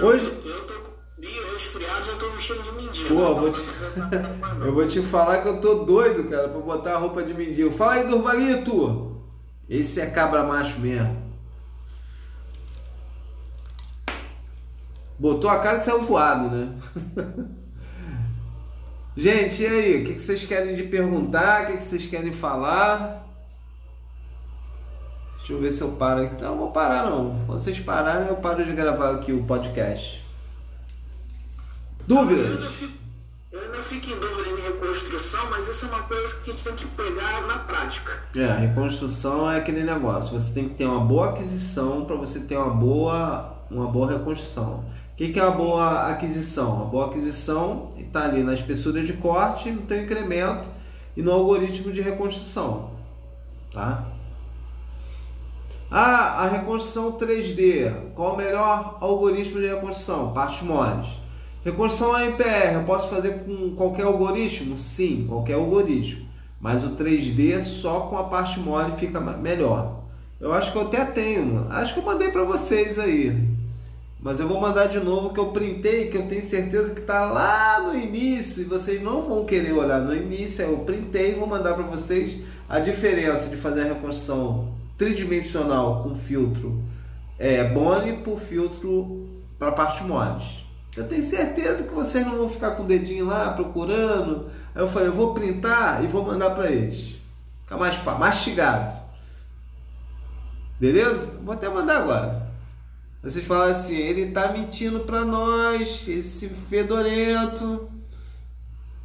Hoje, 0.00 0.26
Eu 0.26 0.66
tô 0.66 0.74
com 0.80 0.91
frio, 1.22 1.52
resfriado, 1.52 2.18
tô 2.18 2.30
vestindo 2.30 2.62
de 2.62 2.72
mendigo. 2.86 3.08
Pô, 3.08 3.14
Não 3.14 3.34
vou 3.36 3.52
te- 3.52 3.60
não 3.96 4.08
não 4.10 4.54
não. 4.58 4.66
eu 4.66 4.74
vou 4.74 4.86
te 4.86 5.00
falar 5.02 5.42
que 5.42 5.48
eu 5.48 5.60
tô 5.60 5.84
doido, 5.84 6.28
cara, 6.28 6.48
pra 6.48 6.60
botar 6.60 6.94
a 6.94 6.98
roupa 6.98 7.22
de 7.22 7.32
mendigo. 7.34 7.70
Fala 7.72 7.94
aí, 7.94 8.06
Durvalito! 8.06 9.22
Esse 9.68 10.00
é 10.00 10.06
cabra 10.06 10.42
macho 10.44 10.80
mesmo. 10.80 11.16
Botou 15.18 15.48
a 15.48 15.58
cara 15.60 15.76
e 15.78 15.80
saiu 15.80 16.02
voado, 16.02 16.48
né? 16.50 16.74
Gente, 19.16 19.62
e 19.62 19.66
aí? 19.66 20.02
O 20.02 20.04
que 20.06 20.18
vocês 20.18 20.44
querem 20.46 20.74
de 20.74 20.82
perguntar? 20.84 21.64
O 21.64 21.66
que 21.76 21.82
vocês 21.82 22.06
querem 22.06 22.32
falar? 22.32 23.22
Deixa 25.38 25.52
eu 25.52 25.60
ver 25.60 25.70
se 25.70 25.82
eu 25.82 25.92
paro 25.92 26.22
aqui. 26.22 26.42
Não, 26.42 26.56
vou 26.56 26.70
parar 26.72 27.08
não. 27.10 27.38
Quando 27.46 27.60
vocês 27.60 27.78
pararem, 27.78 28.28
eu 28.28 28.36
paro 28.36 28.64
de 28.64 28.72
gravar 28.72 29.10
aqui 29.14 29.32
o 29.32 29.44
podcast. 29.44 30.21
Eu 32.12 32.18
ainda 32.20 32.34
Dúvidas? 32.34 32.72
fico- 32.74 32.92
Eu 33.52 33.60
ainda 33.60 33.78
fico 33.82 34.06
em 34.10 34.18
dúvida 34.18 34.48
em 34.48 34.62
reconstrução, 34.62 35.50
mas 35.50 35.68
isso 35.68 35.84
é 35.84 35.88
uma 35.88 36.02
coisa 36.04 36.34
que 36.36 36.50
a 36.50 36.54
gente 36.54 36.64
tem 36.64 36.74
que 36.74 36.86
pegar 36.86 37.46
na 37.46 37.58
prática. 37.58 38.12
É, 38.34 38.44
a 38.46 38.54
reconstrução 38.54 39.50
é 39.50 39.58
aquele 39.58 39.82
negócio. 39.84 40.38
Você 40.40 40.54
tem 40.54 40.68
que 40.68 40.74
ter 40.76 40.86
uma 40.86 41.00
boa 41.04 41.30
aquisição 41.30 42.04
para 42.06 42.16
você 42.16 42.40
ter 42.40 42.56
uma 42.56 42.70
boa, 42.70 43.54
uma 43.70 43.86
boa 43.88 44.10
reconstrução. 44.10 44.84
O 45.12 45.16
que, 45.16 45.28
que 45.32 45.38
é 45.38 45.44
uma 45.44 45.54
boa 45.56 46.08
aquisição? 46.10 46.76
Uma 46.76 46.84
boa 46.86 47.06
aquisição 47.08 47.90
está 47.98 48.24
ali 48.24 48.42
na 48.42 48.54
espessura 48.54 49.02
de 49.04 49.12
corte, 49.12 49.70
no 49.70 49.82
teu 49.82 50.02
incremento 50.02 50.66
e 51.14 51.20
no 51.22 51.30
algoritmo 51.30 51.92
de 51.92 52.00
reconstrução. 52.00 52.90
Tá? 53.70 54.04
Ah, 55.90 56.42
a 56.44 56.46
reconstrução 56.48 57.12
3D. 57.12 57.92
Qual 58.14 58.32
o 58.32 58.36
melhor 58.36 58.96
algoritmo 59.00 59.60
de 59.60 59.66
reconstrução? 59.68 60.32
Partes 60.32 60.62
moles. 60.62 61.06
Reconstrução 61.64 62.14
AMPR, 62.14 62.74
eu 62.74 62.84
posso 62.84 63.08
fazer 63.08 63.44
com 63.44 63.74
qualquer 63.76 64.04
algoritmo? 64.04 64.76
Sim, 64.76 65.26
qualquer 65.28 65.54
algoritmo. 65.54 66.26
Mas 66.60 66.84
o 66.84 66.96
3D 66.96 67.60
só 67.62 68.00
com 68.00 68.18
a 68.18 68.24
parte 68.24 68.58
mole 68.58 68.92
fica 68.96 69.20
melhor. 69.20 70.02
Eu 70.40 70.52
acho 70.52 70.72
que 70.72 70.78
eu 70.78 70.82
até 70.82 71.04
tenho, 71.04 71.66
acho 71.70 71.94
que 71.94 72.00
eu 72.00 72.04
mandei 72.04 72.30
para 72.30 72.42
vocês 72.42 72.98
aí. 72.98 73.36
Mas 74.20 74.40
eu 74.40 74.48
vou 74.48 74.60
mandar 74.60 74.86
de 74.86 75.00
novo 75.00 75.32
que 75.32 75.38
eu 75.38 75.46
printei, 75.46 76.08
que 76.08 76.16
eu 76.16 76.28
tenho 76.28 76.42
certeza 76.42 76.94
que 76.94 77.00
está 77.00 77.30
lá 77.30 77.80
no 77.80 77.96
início 77.96 78.62
e 78.62 78.64
vocês 78.64 79.02
não 79.02 79.22
vão 79.22 79.44
querer 79.44 79.72
olhar 79.72 80.00
no 80.00 80.14
início. 80.14 80.64
Eu 80.64 80.78
printei 80.78 81.32
e 81.32 81.34
vou 81.34 81.46
mandar 81.46 81.74
para 81.74 81.84
vocês 81.84 82.38
a 82.68 82.78
diferença 82.78 83.48
de 83.48 83.56
fazer 83.56 83.82
a 83.82 83.94
reconstrução 83.94 84.72
tridimensional 84.96 86.02
com 86.02 86.14
filtro 86.14 86.80
é, 87.38 87.64
Bone 87.64 88.18
por 88.18 88.38
filtro 88.38 89.26
para 89.58 89.72
parte 89.72 90.04
moles. 90.04 90.61
Eu 90.96 91.08
tenho 91.08 91.22
certeza 91.22 91.84
que 91.84 91.94
vocês 91.94 92.26
não 92.26 92.36
vão 92.36 92.48
ficar 92.48 92.72
com 92.72 92.82
o 92.82 92.86
dedinho 92.86 93.24
lá 93.24 93.52
procurando. 93.52 94.50
Aí 94.74 94.82
eu 94.82 94.88
falei, 94.88 95.08
eu 95.08 95.12
vou 95.12 95.32
printar 95.32 96.04
e 96.04 96.06
vou 96.06 96.24
mandar 96.24 96.50
para 96.50 96.70
eles. 96.70 97.16
Fica 97.62 97.78
mais 97.78 98.02
mastigado. 98.04 99.00
Beleza? 100.78 101.38
Vou 101.42 101.54
até 101.54 101.68
mandar 101.68 101.98
agora. 101.98 102.52
Vocês 103.22 103.44
falam 103.44 103.70
assim, 103.70 103.96
ele 103.96 104.32
tá 104.32 104.52
mentindo 104.52 105.00
para 105.00 105.24
nós, 105.24 106.06
esse 106.08 106.48
fedorento. 106.48 107.88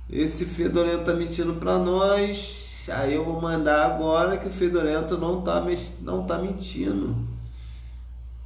Esse 0.09 0.45
fedorento 0.45 1.05
tá 1.05 1.13
mentindo 1.13 1.53
para 1.53 1.77
nós. 1.77 2.85
Aí 2.89 3.13
eu 3.13 3.23
vou 3.23 3.39
mandar 3.39 3.85
agora 3.85 4.37
que 4.37 4.47
o 4.47 4.51
fedorento 4.51 5.17
não 5.17 5.41
tá, 5.41 5.63
não 6.01 6.25
tá 6.25 6.39
mentindo. 6.39 7.26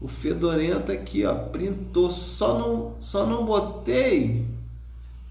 O 0.01 0.07
fedorento 0.07 0.91
aqui, 0.91 1.25
ó, 1.25 1.35
printou, 1.35 2.09
só 2.09 2.57
não, 2.57 2.93
só 2.99 3.25
não 3.25 3.45
botei, 3.45 4.45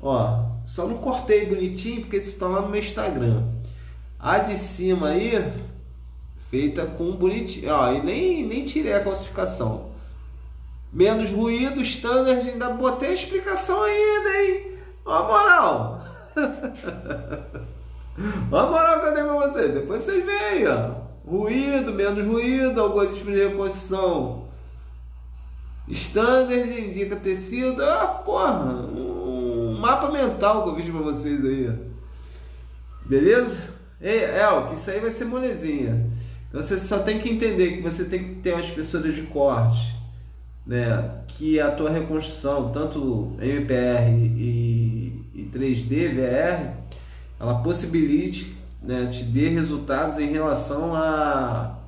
ó, 0.00 0.44
só 0.64 0.86
não 0.86 0.98
cortei 0.98 1.46
bonitinho 1.46 2.02
porque 2.02 2.18
isso 2.18 2.28
está 2.28 2.46
lá 2.46 2.62
no 2.62 2.68
meu 2.68 2.78
Instagram. 2.78 3.42
A 4.18 4.38
de 4.38 4.56
cima 4.56 5.08
aí, 5.08 5.52
feita 6.50 6.86
com 6.86 7.16
bonitinho, 7.16 7.72
ó, 7.72 7.92
e 7.92 8.00
nem, 8.00 8.46
nem 8.46 8.64
tirei 8.64 8.92
a 8.92 9.02
classificação 9.02 9.90
menos 10.92 11.30
ruído, 11.30 11.80
standard, 11.82 12.48
ainda 12.48 12.70
botei 12.70 13.10
a 13.10 13.14
explicação 13.14 13.80
ainda, 13.82 14.42
hein? 14.42 14.78
Ó 15.04 15.12
a 15.12 15.22
moral. 15.22 16.04
ó 18.50 18.58
a 18.58 18.66
moral 18.66 19.00
que 19.00 19.06
eu 19.06 19.14
dei 19.14 19.24
pra 19.24 19.34
vocês. 19.34 19.74
Depois 19.74 20.02
vocês 20.02 20.24
veem, 20.24 20.66
ó. 20.68 21.10
Ruído, 21.24 21.92
menos 21.92 22.26
ruído, 22.26 22.80
algoritmo 22.80 23.30
de 23.30 23.44
reconstrução. 23.44 24.39
Standard 25.90 26.80
indica 26.80 27.16
tecido. 27.16 27.82
Ah, 27.82 28.06
porra, 28.24 28.86
um 28.86 29.78
mapa 29.78 30.10
mental 30.10 30.64
que 30.64 30.70
eu 30.70 30.76
fiz 30.76 30.90
pra 30.90 31.00
vocês 31.00 31.44
aí. 31.44 31.72
Beleza? 33.06 33.70
Ei, 34.00 34.20
que 34.68 34.74
isso 34.74 34.90
aí 34.90 35.00
vai 35.00 35.10
ser 35.10 35.26
molezinha. 35.26 36.06
Então 36.48 36.62
você 36.62 36.78
só 36.78 37.00
tem 37.00 37.18
que 37.18 37.28
entender 37.28 37.76
que 37.76 37.82
você 37.82 38.04
tem 38.04 38.22
que 38.22 38.34
ter 38.40 38.52
uma 38.52 38.60
espessura 38.60 39.12
de 39.12 39.22
corte 39.22 40.00
né, 40.66 41.22
que 41.26 41.58
a 41.60 41.70
tua 41.70 41.90
reconstrução, 41.90 42.70
tanto 42.70 43.36
MPR 43.40 44.10
e, 44.12 45.26
e 45.34 45.50
3D 45.52 46.08
VR, 46.14 46.74
ela 47.38 47.60
possibilite, 47.62 48.56
né, 48.82 49.06
te 49.06 49.24
dê 49.24 49.48
resultados 49.48 50.18
em 50.18 50.30
relação 50.30 50.94
a, 50.94 51.78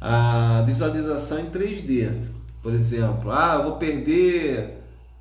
a 0.00 0.62
visualização 0.62 1.40
em 1.40 1.50
3D. 1.50 2.33
Por 2.64 2.72
exemplo, 2.72 3.30
ah, 3.30 3.56
eu 3.58 3.64
vou 3.64 3.76
perder 3.76 4.78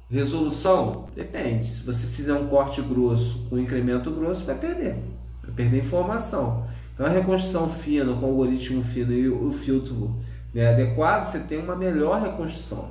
resolução? 0.09 1.09
Depende. 1.13 1.69
Se 1.69 1.83
você 1.83 2.07
fizer 2.07 2.33
um 2.33 2.47
corte 2.47 2.81
grosso 2.81 3.45
com 3.49 3.59
incremento 3.59 4.09
grosso, 4.11 4.45
vai 4.45 4.55
perder. 4.57 4.95
Vai 5.43 5.51
perder 5.53 5.79
informação. 5.79 6.65
Então 6.93 7.05
a 7.05 7.09
reconstrução 7.09 7.67
fina 7.67 8.13
com 8.13 8.27
algoritmo 8.27 8.81
fino 8.81 9.11
e 9.11 9.27
o 9.27 9.51
filtro 9.51 10.15
né, 10.53 10.69
adequado, 10.69 11.25
você 11.25 11.39
tem 11.39 11.57
uma 11.57 11.75
melhor 11.75 12.21
reconstrução. 12.21 12.89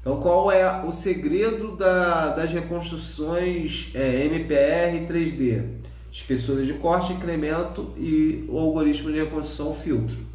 Então, 0.00 0.20
qual 0.20 0.52
é 0.52 0.84
o 0.84 0.92
segredo 0.92 1.76
da, 1.76 2.28
das 2.28 2.52
reconstruções 2.52 3.90
é, 3.94 4.26
MPR 4.26 5.12
3D? 5.12 5.64
Espessura 6.12 6.64
de 6.64 6.74
corte, 6.74 7.12
incremento 7.12 7.92
e 7.96 8.44
o 8.48 8.58
algoritmo 8.58 9.10
de 9.10 9.18
reconstrução 9.18 9.74
filtro. 9.74 10.31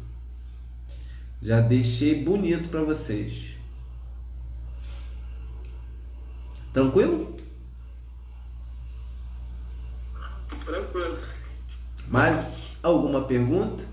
Já 1.40 1.60
deixei 1.60 2.22
bonito 2.22 2.68
para 2.68 2.82
vocês. 2.82 3.56
Tranquilo? 6.72 7.34
Tranquilo. 10.64 11.18
Mais 12.08 12.76
alguma 12.82 13.22
pergunta? 13.22 13.84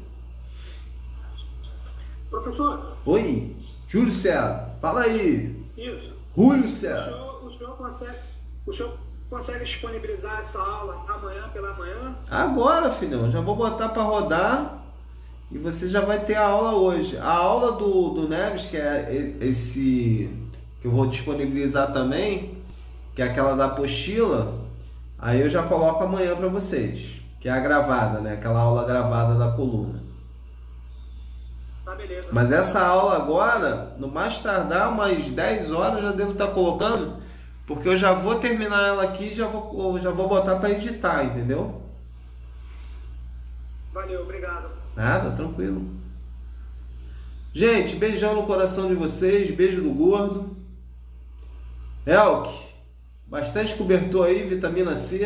Professor. 2.29 2.97
Oi, 3.05 3.55
Júlio 3.87 4.11
César, 4.11 4.75
fala 4.81 5.01
aí. 5.01 5.63
Isso. 5.77 6.13
Júlio 6.35 6.69
César. 6.69 7.11
O 7.11 7.15
senhor, 7.15 7.45
o 7.45 7.51
senhor, 7.51 7.77
consegue, 7.77 8.17
o 8.65 8.73
senhor 8.73 8.97
consegue 9.29 9.65
disponibilizar 9.65 10.39
essa 10.39 10.59
aula 10.59 11.05
amanhã 11.07 11.47
pela 11.49 11.73
manhã? 11.73 12.17
Agora, 12.29 12.91
filhão, 12.91 13.31
já 13.31 13.39
vou 13.39 13.55
botar 13.55 13.89
para 13.89 14.03
rodar 14.03 14.84
e 15.51 15.57
você 15.57 15.87
já 15.87 16.01
vai 16.01 16.19
ter 16.19 16.35
a 16.35 16.47
aula 16.47 16.73
hoje. 16.73 17.17
A 17.17 17.31
aula 17.31 17.73
do, 17.73 18.09
do 18.09 18.27
Neves, 18.27 18.65
que 18.65 18.77
é 18.77 19.35
esse 19.41 20.29
que 20.81 20.87
eu 20.87 20.91
vou 20.91 21.07
disponibilizar 21.07 21.93
também, 21.93 22.57
que 23.15 23.21
é 23.21 23.25
aquela 23.25 23.55
da 23.55 23.65
apostila, 23.65 24.53
aí 25.17 25.41
eu 25.41 25.49
já 25.49 25.63
coloco 25.63 26.03
amanhã 26.03 26.35
para 26.35 26.47
vocês, 26.47 27.21
que 27.39 27.47
é 27.47 27.51
a 27.51 27.59
gravada, 27.59 28.19
né? 28.19 28.33
Aquela 28.33 28.59
aula 28.59 28.85
gravada 28.85 29.35
da 29.35 29.51
coluna. 29.51 30.03
Tá, 31.85 31.95
beleza. 31.95 32.29
Mas 32.31 32.51
essa 32.51 32.85
aula 32.85 33.15
agora, 33.15 33.95
no 33.99 34.07
mais 34.07 34.39
tardar, 34.39 34.91
umas 34.91 35.29
10 35.29 35.71
horas, 35.71 36.01
já 36.01 36.11
devo 36.11 36.31
estar 36.31 36.47
colocando, 36.47 37.17
porque 37.67 37.87
eu 37.87 37.97
já 37.97 38.13
vou 38.13 38.35
terminar 38.35 38.87
ela 38.87 39.03
aqui 39.03 39.25
e 39.25 39.33
já 39.33 39.47
vou, 39.47 39.99
já 39.99 40.09
vou 40.09 40.27
botar 40.27 40.55
para 40.55 40.71
editar, 40.71 41.23
entendeu? 41.23 41.81
Valeu, 43.93 44.23
obrigado. 44.23 44.84
Nada, 44.95 45.31
tranquilo. 45.31 45.85
Gente, 47.53 47.95
beijão 47.95 48.35
no 48.35 48.43
coração 48.43 48.87
de 48.87 48.95
vocês, 48.95 49.49
beijo 49.51 49.81
do 49.81 49.91
gordo. 49.91 50.55
Elk, 52.05 52.53
bastante 53.25 53.75
cobertor 53.75 54.27
aí, 54.27 54.43
vitamina 54.43 54.95
C. 54.95 55.25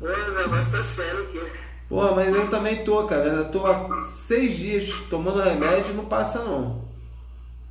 O 0.00 0.38
negócio 0.38 0.72
tá 0.72 0.82
sério 0.82 1.22
aqui. 1.22 1.40
Pô, 1.88 2.14
mas 2.14 2.34
eu 2.34 2.48
também 2.48 2.84
tô, 2.84 3.04
cara. 3.04 3.26
Eu 3.28 3.50
tô 3.50 3.66
há 3.66 4.00
seis 4.00 4.56
dias 4.56 4.92
tomando 5.10 5.42
remédio 5.42 5.92
e 5.92 5.94
não 5.94 6.06
passa 6.06 6.42
não. 6.44 6.82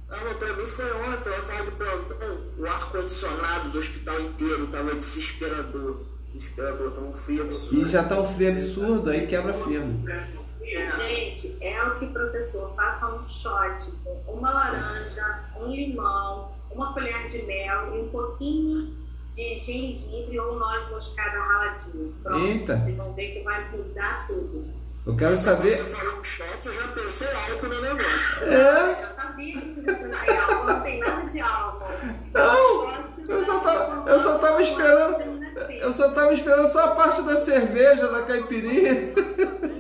Ah, 0.09 0.17
mas 0.23 0.37
pra 0.37 0.53
mim 0.53 0.65
foi 0.67 0.91
ontem, 0.91 1.29
eu 1.29 1.45
tava 1.45 1.63
de 1.63 1.71
plantão, 1.71 2.37
o 2.59 2.65
ar-condicionado 2.65 3.69
do 3.69 3.79
hospital 3.79 4.19
inteiro 4.19 4.67
tava 4.67 4.93
desesperador. 4.93 6.01
Desesperador, 6.33 6.91
tava 6.91 7.07
um 7.07 7.13
frio 7.13 7.43
absurdo. 7.43 7.81
E 7.81 7.89
já 7.89 8.03
tá 8.03 8.19
um 8.19 8.33
frio 8.33 8.51
absurdo, 8.51 9.09
aí 9.09 9.25
quebra 9.25 9.53
firme. 9.53 10.05
Gente, 10.71 11.57
é 11.61 11.83
o 11.83 11.99
que 11.99 12.07
professor, 12.07 12.73
faça 12.75 13.07
um 13.07 13.25
shot 13.25 13.91
com 14.05 14.31
uma 14.31 14.51
laranja, 14.51 15.41
um 15.59 15.67
limão, 15.67 16.51
uma 16.71 16.93
colher 16.93 17.27
de 17.27 17.43
mel 17.43 17.95
e 17.95 18.01
um 18.01 18.09
pouquinho 18.09 18.95
de 19.33 19.57
gengibre 19.57 20.39
ou 20.39 20.57
noz 20.57 20.89
moscada 20.89 21.39
raladinho. 21.39 22.15
Pronto, 22.23 22.45
Eita. 22.45 22.77
vocês 22.77 22.97
vão 22.97 23.13
ver 23.13 23.33
que 23.33 23.43
vai 23.43 23.69
mudar 23.71 24.27
tudo. 24.27 24.65
Eu 25.05 25.15
quero 25.15 25.35
saber. 25.35 25.77
Você 25.77 25.95
falou 25.95 26.23
shot, 26.23 26.65
eu 26.65 26.73
já 26.73 26.87
pensei 26.89 27.27
álcool 27.27 27.67
no 27.67 27.81
negócio. 27.81 28.43
É. 28.43 28.91
Eu 28.93 28.99
já 28.99 29.07
sabia 29.13 29.61
que 29.61 29.73
vocês 29.73 29.87
iam 29.87 29.95
pensar 29.95 30.51
álcool, 30.51 30.67
não 30.67 30.81
tem 30.81 30.99
nada 30.99 31.25
de 31.29 31.39
álcool. 31.41 31.87
Não, 32.33 33.25
eu 33.27 33.43
só 33.43 33.59
tava, 33.59 34.09
eu 34.09 34.19
só 34.19 34.37
tava 34.37 34.61
esperando. 34.61 35.41
Eu 35.69 35.93
só 35.93 36.11
tava 36.11 36.33
esperando 36.33 36.67
só 36.67 36.85
a 36.85 36.95
parte 36.95 37.21
da 37.23 37.37
cerveja, 37.37 38.07
da 38.07 38.21
caipirinha. 38.23 39.13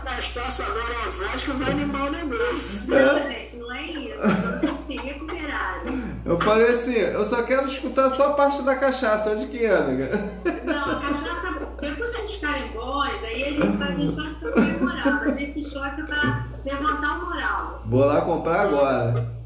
Botar 0.00 0.12
uma 0.12 0.16
cachaça 0.16 0.64
agora, 0.64 0.94
uma 0.94 1.10
vodka, 1.10 1.52
vai 1.52 1.70
animar 1.72 2.08
o 2.08 2.10
negócio. 2.10 2.88
Não, 2.88 3.22
gente, 3.26 3.56
não 3.56 3.72
é 3.72 3.82
isso. 3.82 4.14
Eu 4.14 4.68
não 4.68 4.76
se 4.76 4.96
recuperarem. 4.96 6.04
Eu 6.24 6.40
falei 6.40 6.68
assim, 6.68 6.94
eu 6.94 7.24
só 7.24 7.42
quero 7.42 7.66
escutar 7.66 8.10
só 8.10 8.30
a 8.30 8.32
parte 8.34 8.62
da 8.62 8.76
cachaça, 8.76 9.32
onde 9.32 9.46
que 9.48 9.66
anda, 9.66 10.08
cara? 10.08 10.62
Não, 10.64 10.98
a 10.98 11.00
cachaça, 11.00 11.50
depois 11.80 12.14
vocês 12.14 12.32
ficarem 12.32 12.72
bons, 12.72 13.04
aí 13.04 13.44
a 13.44 13.52
gente 13.52 13.76
vai 13.76 13.94
ver 13.94 14.10
shot 14.12 14.34
pra 14.40 14.52
comemorar. 14.52 15.24
Mas 15.26 15.56
esse 15.56 15.76
é 15.76 15.90
pra 16.02 16.48
levantar 16.64 17.18
o 17.18 17.26
moral. 17.26 17.82
Vou 17.84 18.04
lá 18.04 18.20
comprar 18.22 18.62
agora. 18.62 19.38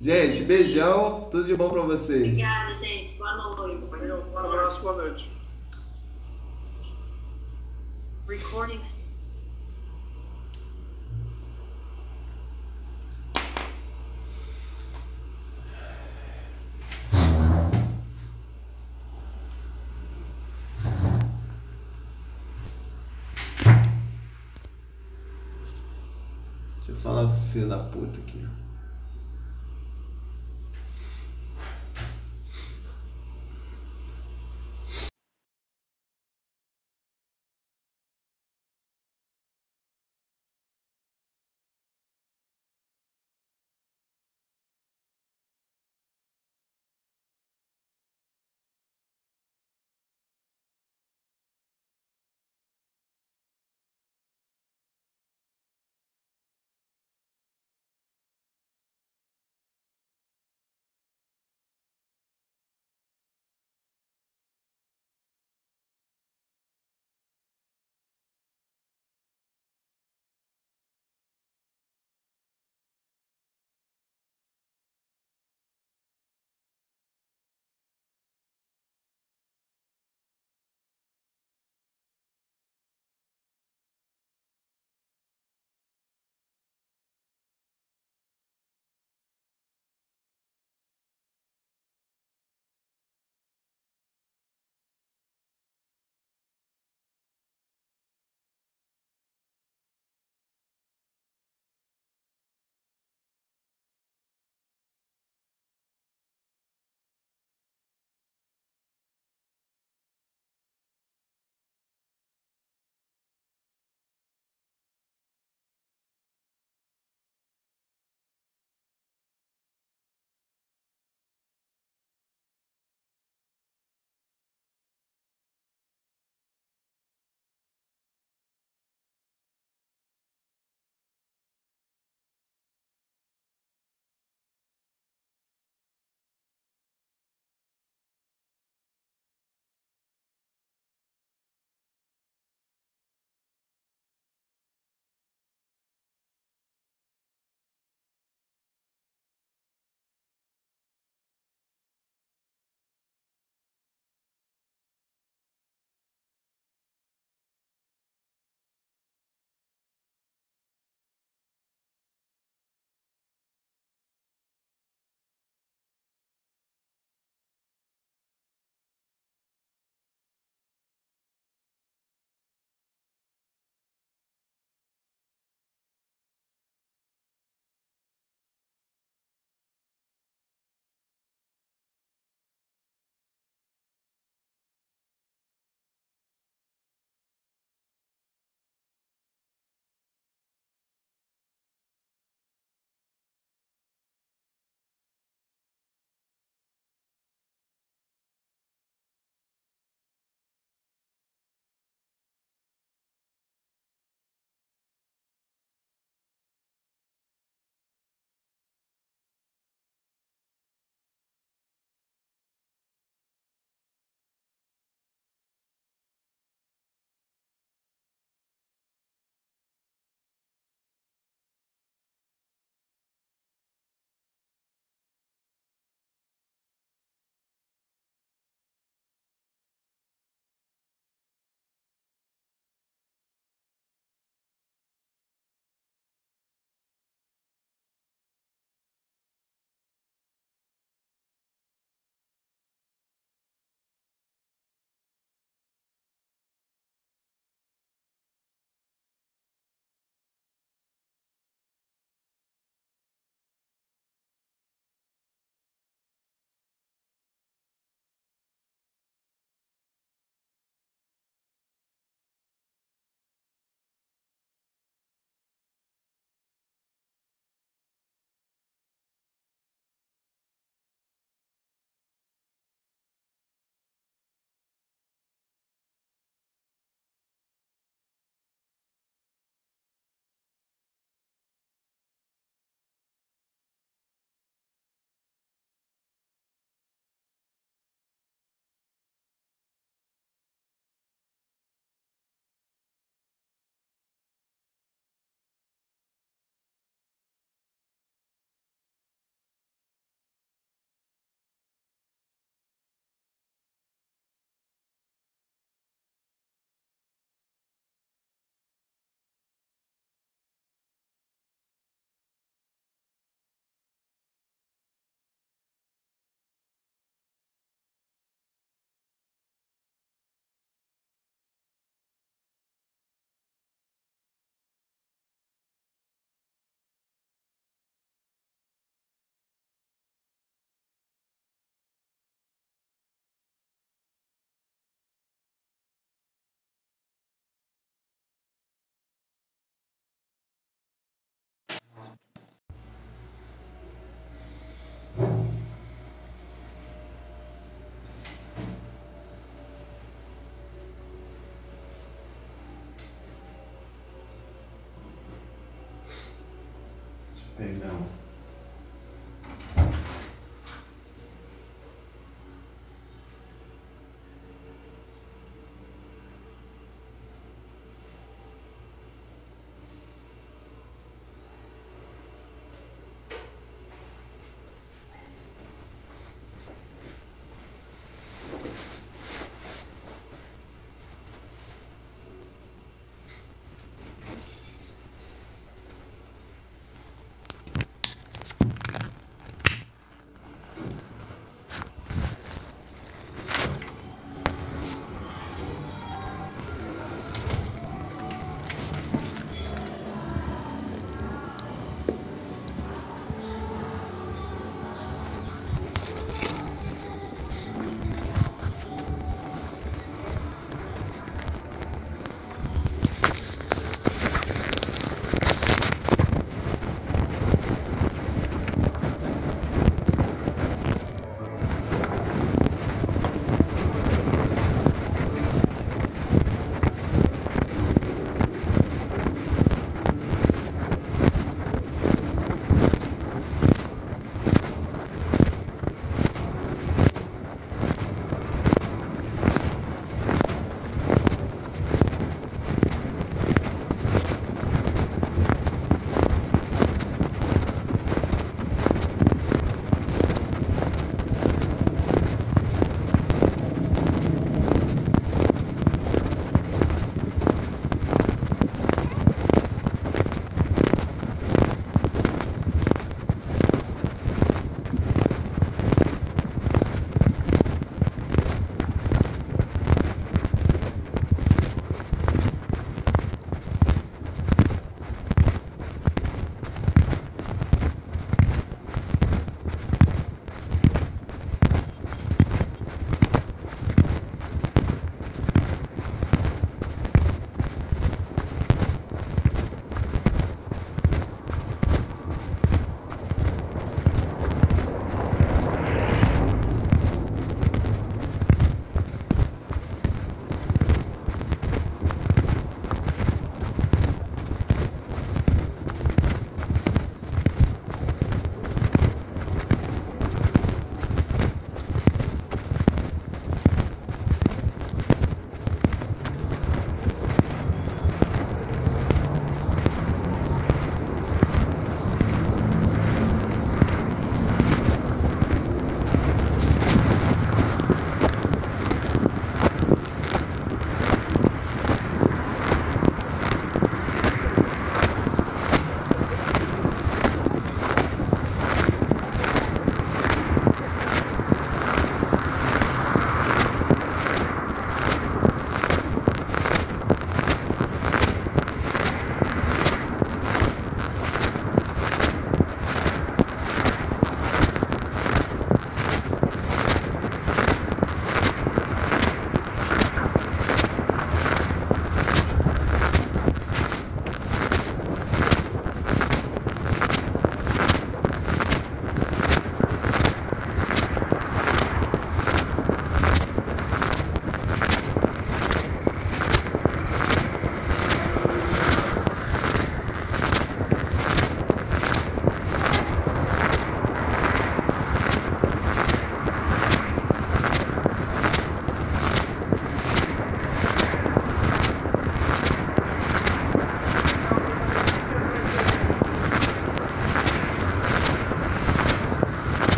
Gente, 0.00 0.44
beijão, 0.44 1.28
tudo 1.30 1.44
de 1.44 1.54
bom 1.54 1.68
pra 1.68 1.82
vocês. 1.82 2.22
Obrigada, 2.22 2.74
gente. 2.74 3.16
Boa 3.16 3.36
noite. 3.36 3.76
Um 4.34 4.38
abraço, 4.38 4.80
boa 4.80 4.96
noite. 4.96 5.30
Recordings. 8.26 8.99
Esse 27.32 27.48
filho 27.48 27.68
da 27.68 27.78
puta 27.78 28.18
aqui. 28.18 28.46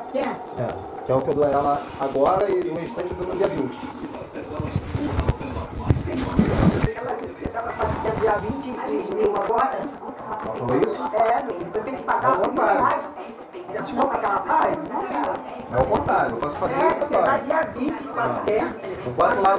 400. 0.00 0.58
É. 0.58 1.04
Que 1.04 1.12
é 1.12 1.14
o 1.14 1.20
que 1.20 1.30
eu 1.30 1.34
dou 1.34 1.44
ela 1.44 1.82
agora 1.98 2.50
e 2.50 2.70
o 2.70 2.74
restante 2.74 3.10
eu 3.10 3.16
dou 3.16 3.26
no 3.28 3.36
dia 3.36 3.48
20. 3.48 3.78
Ela 6.96 7.16
estava 7.44 7.70
fazendo 7.70 8.20
dia 8.20 8.38
23 8.38 9.10
mil 9.10 9.34
agora. 9.36 9.80
Falou 10.56 10.80
isso? 10.80 11.02
É, 11.14 11.78
eu 11.78 11.84
tenho 11.84 11.96
que 11.96 12.02
pagar 12.04 12.36
contrário. 12.36 12.82
mais. 12.82 12.94
Paz? 14.46 14.76
Não, 14.88 15.02
cara. 15.02 15.34
É 15.70 15.80
o 15.80 15.86
contrário, 15.86 16.32
eu 16.32 16.38
posso 16.38 16.56
fazer 16.56 16.74
20, 18.20 18.44
400. 18.44 19.06
O 19.06 19.10
quarto 19.14 19.42
lá 19.42 19.56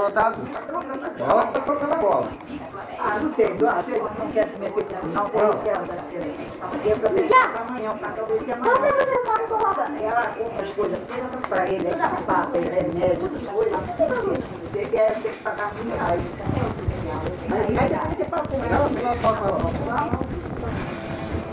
trocando 1.64 1.94
a 1.94 1.98
bola. 1.98 2.28
Ah, 3.00 3.20
não 3.20 3.30
sei, 3.32 3.48
que 3.48 3.64
não 3.64 4.32
quer 4.32 4.48
se 4.54 4.60
meter 4.60 4.86
não, 5.14 5.24
eu 5.24 5.54
quero 5.64 5.86
dar 5.88 5.98
amanhã, 7.68 7.92
para 7.98 8.12
ser 8.14 8.22
Como 8.58 8.70
amanhã. 8.70 8.94
você 9.00 9.12
não 9.12 9.24
pode 9.24 9.44
colocar? 9.48 10.02
Ela 10.02 10.28
compra 10.28 10.64
as 10.64 10.70
coisas 10.70 11.00
todas 11.08 11.46
para 11.50 11.66
ele, 11.68 11.88
aí 11.88 11.94
sapato, 11.94 12.58
aí 12.58 12.64
remédio, 12.66 13.26
essas 13.26 13.48
coisas. 13.48 13.80
Você 14.72 14.86
quer 14.86 15.22
ter 15.22 15.32
que 15.32 15.44
pagar 15.44 15.74
mil 15.74 15.96
reais. 15.96 16.22
Não 17.50 17.58
não. 18.70 19.58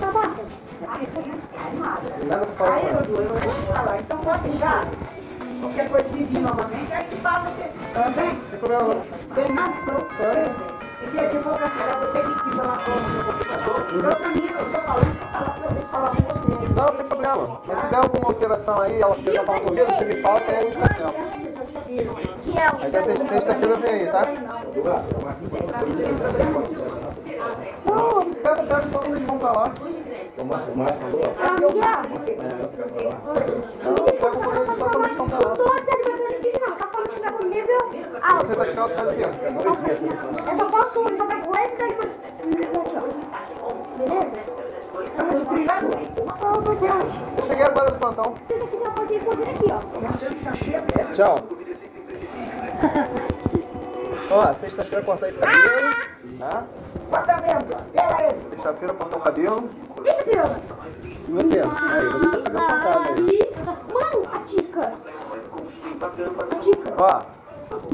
Tá 0.00 0.10
bom. 0.12 0.20
Aí, 0.88 1.04
eu 2.88 3.28
vou 3.28 3.40
te 3.40 3.72
falar, 3.72 3.98
então 3.98 4.18
pode 4.18 4.48
deixar. 4.48 4.84
Qualquer 5.60 5.88
coisa 5.90 6.08
de 6.10 6.24
vir 6.24 6.40
novamente, 6.40 6.92
aí 6.92 7.04
te 7.04 7.16
fala 7.16 7.50
você. 7.50 7.68
Tá 7.94 8.10
bem, 8.10 8.34
não 8.34 8.40
tem 8.50 8.58
problema 8.58 8.82
não. 8.82 9.00
Tem 9.34 9.48
mais 9.52 9.76
pronto. 9.84 10.06
Porque 11.00 11.18
se 11.28 11.38
for 11.38 11.58
cancelar, 11.58 11.98
você 12.00 12.12
tem 12.12 12.22
que 12.22 12.48
ir 12.48 12.56
pela 12.56 12.74
forma 12.74 13.08
do 13.08 13.24
computador. 13.24 13.76
Eu 13.92 14.16
também, 14.16 14.42
eu 14.42 14.66
estou 14.66 14.82
falando 14.82 15.12
para 15.18 15.28
falar, 15.28 15.54
eu 15.56 15.68
tenho 15.68 15.80
que 15.80 15.86
falar 15.88 16.10
com 16.10 16.22
você. 16.22 16.38
Não, 16.74 16.88
sem 16.96 17.06
problema. 17.06 17.60
Mas 17.66 17.80
se 17.80 17.86
der 17.86 17.96
alguma 17.96 18.28
alteração 18.28 18.80
aí, 18.80 19.00
ela 19.00 19.14
quiser 19.16 19.44
falar 19.44 19.60
comigo, 19.60 19.86
você 19.86 20.04
me 20.04 20.22
fala 20.22 20.40
que 20.40 20.50
aí 20.50 20.56
a 20.56 20.60
gente 20.62 20.76
cancela. 20.76 21.12
Que 22.44 22.58
é 22.58 22.68
o... 22.68 22.76
Aí 22.82 22.86
até 22.86 23.02
sexta-feira 23.02 23.74
vem 23.76 23.94
aí, 23.94 24.06
tá? 24.06 24.22
Não, 27.86 28.24
pega 28.30 28.56
com 28.56 28.76
eles 28.76 28.92
só 28.92 28.98
quando 28.98 29.16
eles 29.16 29.26
vão 29.26 29.38
pra 29.38 29.52
lá. 29.52 29.74
Aqui. 30.38 30.46
Tá 36.58 36.70
tá 36.70 36.86
com. 36.86 36.98
Você 38.38 38.54
tá 38.54 38.66
chato, 38.66 38.92
faz 38.94 39.08
o 39.08 39.14
quê? 39.14 39.22
Eu 40.48 40.56
só 40.56 40.64
posso 40.66 41.16
só 41.16 41.26
pego 41.26 41.52
esse 41.58 41.76
daí. 41.76 41.92
Beleza? 43.98 44.38
Eu 47.36 47.46
cheguei 47.48 47.64
agora 47.64 47.90
do 47.90 47.98
plantão. 47.98 48.34
Você 48.48 48.66
quiser, 48.66 48.90
pode 48.94 49.14
ir 49.14 49.20
fazer 49.20 49.42
aqui, 49.50 49.66
ó. 49.72 49.78
Tchau. 51.14 51.34
Ó, 54.30 54.54
sexta-feira 54.54 55.04
cortar 55.04 55.28
esse 55.30 55.38
cabelo, 55.38 55.90
tá? 56.38 56.64
Pega 57.92 58.24
ele. 58.24 58.50
Sexta-feira 58.50 58.94
cortar 58.94 59.16
o 59.16 59.20
cabelo. 59.20 59.68
E 60.08 61.32
você? 61.32 61.58
Aí, 61.58 62.08
você 62.08 62.38
tá 62.42 62.50
cortado 62.52 62.98
aí. 62.98 63.14
Aí. 63.18 63.52
Mano, 63.92 64.22
a 64.32 64.38
Tica. 64.40 64.92
A 66.00 66.58
Tica. 66.58 66.94
Ó, 66.98 67.22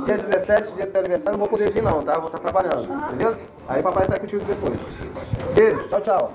dia 0.04 0.18
17, 0.18 0.72
dia 0.72 0.86
do 0.86 0.92
teu 0.92 1.00
aniversário, 1.00 1.32
não 1.32 1.40
vou 1.40 1.48
poder 1.48 1.72
vir 1.72 1.82
não, 1.82 2.02
tá? 2.02 2.14
Vou 2.14 2.26
estar 2.26 2.38
trabalhando, 2.38 2.86
beleza? 3.16 3.42
Aí 3.68 3.82
papai 3.82 4.06
sai 4.06 4.20
contigo 4.20 4.44
depois. 4.44 4.78
Beijo, 5.54 5.88
tchau, 5.88 6.00
tchau. 6.00 6.32